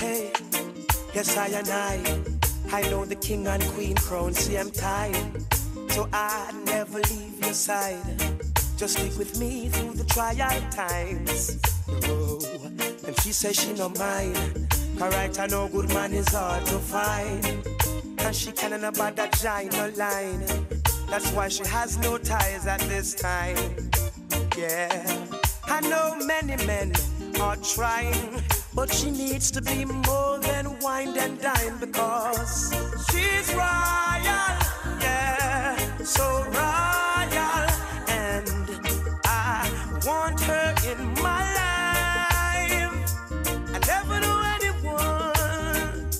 Hey, 0.00 0.32
yes, 1.14 1.36
I 1.36 1.48
and 1.48 1.68
I, 1.68 2.33
I 2.74 2.80
know 2.90 3.04
the 3.04 3.14
king 3.14 3.46
and 3.46 3.62
queen 3.62 3.94
crown, 3.94 4.34
same 4.34 4.68
time. 4.68 5.46
So 5.90 6.08
I 6.12 6.50
never 6.64 6.98
leave 6.98 7.38
your 7.40 7.52
side. 7.52 8.02
Just 8.76 8.98
stick 8.98 9.16
with 9.16 9.38
me 9.38 9.68
through 9.68 9.92
the 9.94 10.02
trial 10.02 10.60
times. 10.72 11.56
Oh, 12.08 12.40
and 13.06 13.20
she 13.20 13.30
says 13.30 13.54
she 13.54 13.74
no 13.74 13.90
mind. 13.90 14.66
Right 14.98 15.38
I 15.38 15.46
know 15.46 15.68
good 15.68 15.88
man 15.90 16.12
is 16.14 16.26
hard 16.30 16.66
to 16.66 16.80
find. 16.80 17.44
And 18.18 18.34
she 18.34 18.50
can't 18.50 18.82
about 18.82 19.14
that 19.14 19.40
no 19.72 19.92
line. 19.96 20.42
That's 21.08 21.30
why 21.30 21.46
she 21.46 21.64
has 21.66 21.96
no 21.98 22.18
ties 22.18 22.66
at 22.66 22.80
this 22.80 23.14
time. 23.14 23.56
Yeah, 24.58 25.26
I 25.66 25.80
know 25.82 26.16
many 26.26 26.56
men 26.66 26.92
are 27.40 27.56
trying, 27.56 28.42
but 28.74 28.92
she 28.92 29.12
needs 29.12 29.52
to 29.52 29.62
be 29.62 29.84
more 29.84 30.33
than 30.44 30.78
wine 30.80 31.16
and 31.18 31.40
dine 31.40 31.76
because 31.80 32.72
she's 33.10 33.48
royal, 33.54 34.54
yeah, 35.00 35.76
so 36.02 36.24
royal, 36.44 37.66
and 38.08 38.48
I 39.24 39.70
want 40.06 40.40
her 40.40 40.74
in 40.90 41.00
my 41.22 41.42
life. 41.60 42.94
I 43.74 43.78
never 43.92 44.20
knew 44.20 44.40
anyone 44.56 46.12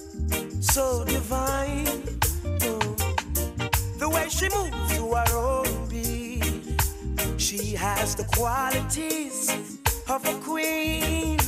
so 0.62 1.04
divine. 1.04 2.02
The 3.98 4.08
way 4.08 4.28
she 4.28 4.48
moves 4.48 4.96
to 4.96 5.04
her 5.14 5.30
own 5.36 5.88
beat, 5.88 6.80
she 7.36 7.74
has 7.74 8.14
the 8.14 8.24
qualities 8.36 9.78
of 10.08 10.26
a 10.26 10.34
queen, 10.40 11.38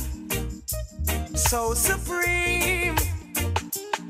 so 1.47 1.73
supreme. 1.73 2.95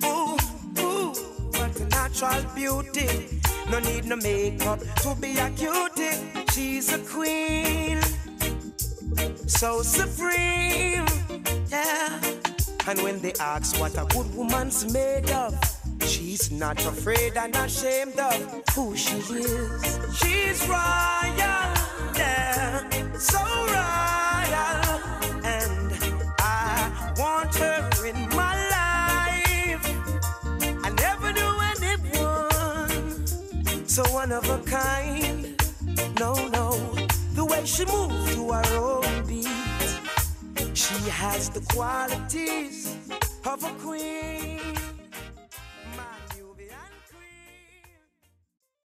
Ooh, 0.03 0.37
ooh, 0.79 1.13
what 1.53 1.79
a 1.79 1.85
natural 1.89 2.43
beauty. 2.55 3.39
No 3.69 3.77
need 3.79 4.05
no 4.05 4.15
makeup 4.15 4.79
to 5.03 5.15
be 5.21 5.37
a 5.37 5.49
cutie. 5.51 6.17
She's 6.51 6.91
a 6.91 6.97
queen, 6.97 8.01
so 9.45 9.83
supreme. 9.83 11.05
Yeah. 11.69 12.19
And 12.87 13.03
when 13.03 13.19
they 13.21 13.33
ask 13.39 13.79
what 13.79 13.95
a 13.97 14.05
good 14.05 14.33
woman's 14.33 14.91
made 14.91 15.29
of, 15.29 15.53
she's 16.07 16.49
not 16.49 16.79
afraid 16.87 17.37
and 17.37 17.55
ashamed 17.55 18.17
of 18.19 18.63
who 18.73 18.95
she 18.95 19.17
is. 19.17 19.99
She's 20.17 20.67
royal, 20.67 21.69
yeah, 22.15 22.89
so 23.19 23.39
royal. 23.43 24.06
So 33.97 34.03
one 34.13 34.31
of 34.31 34.47
a 34.47 34.59
kind. 34.59 35.59
No, 36.19 36.35
no, 36.49 36.69
the 37.33 37.43
way 37.43 37.65
she 37.65 37.83
moves 37.85 38.35
to 38.35 38.51
her 38.51 38.77
own 38.77 39.25
beat. 39.25 39.47
She 40.75 41.09
has 41.09 41.49
the 41.49 41.61
qualities 41.73 42.95
of 43.43 43.63
a 43.63 43.71
queen. 43.81 44.46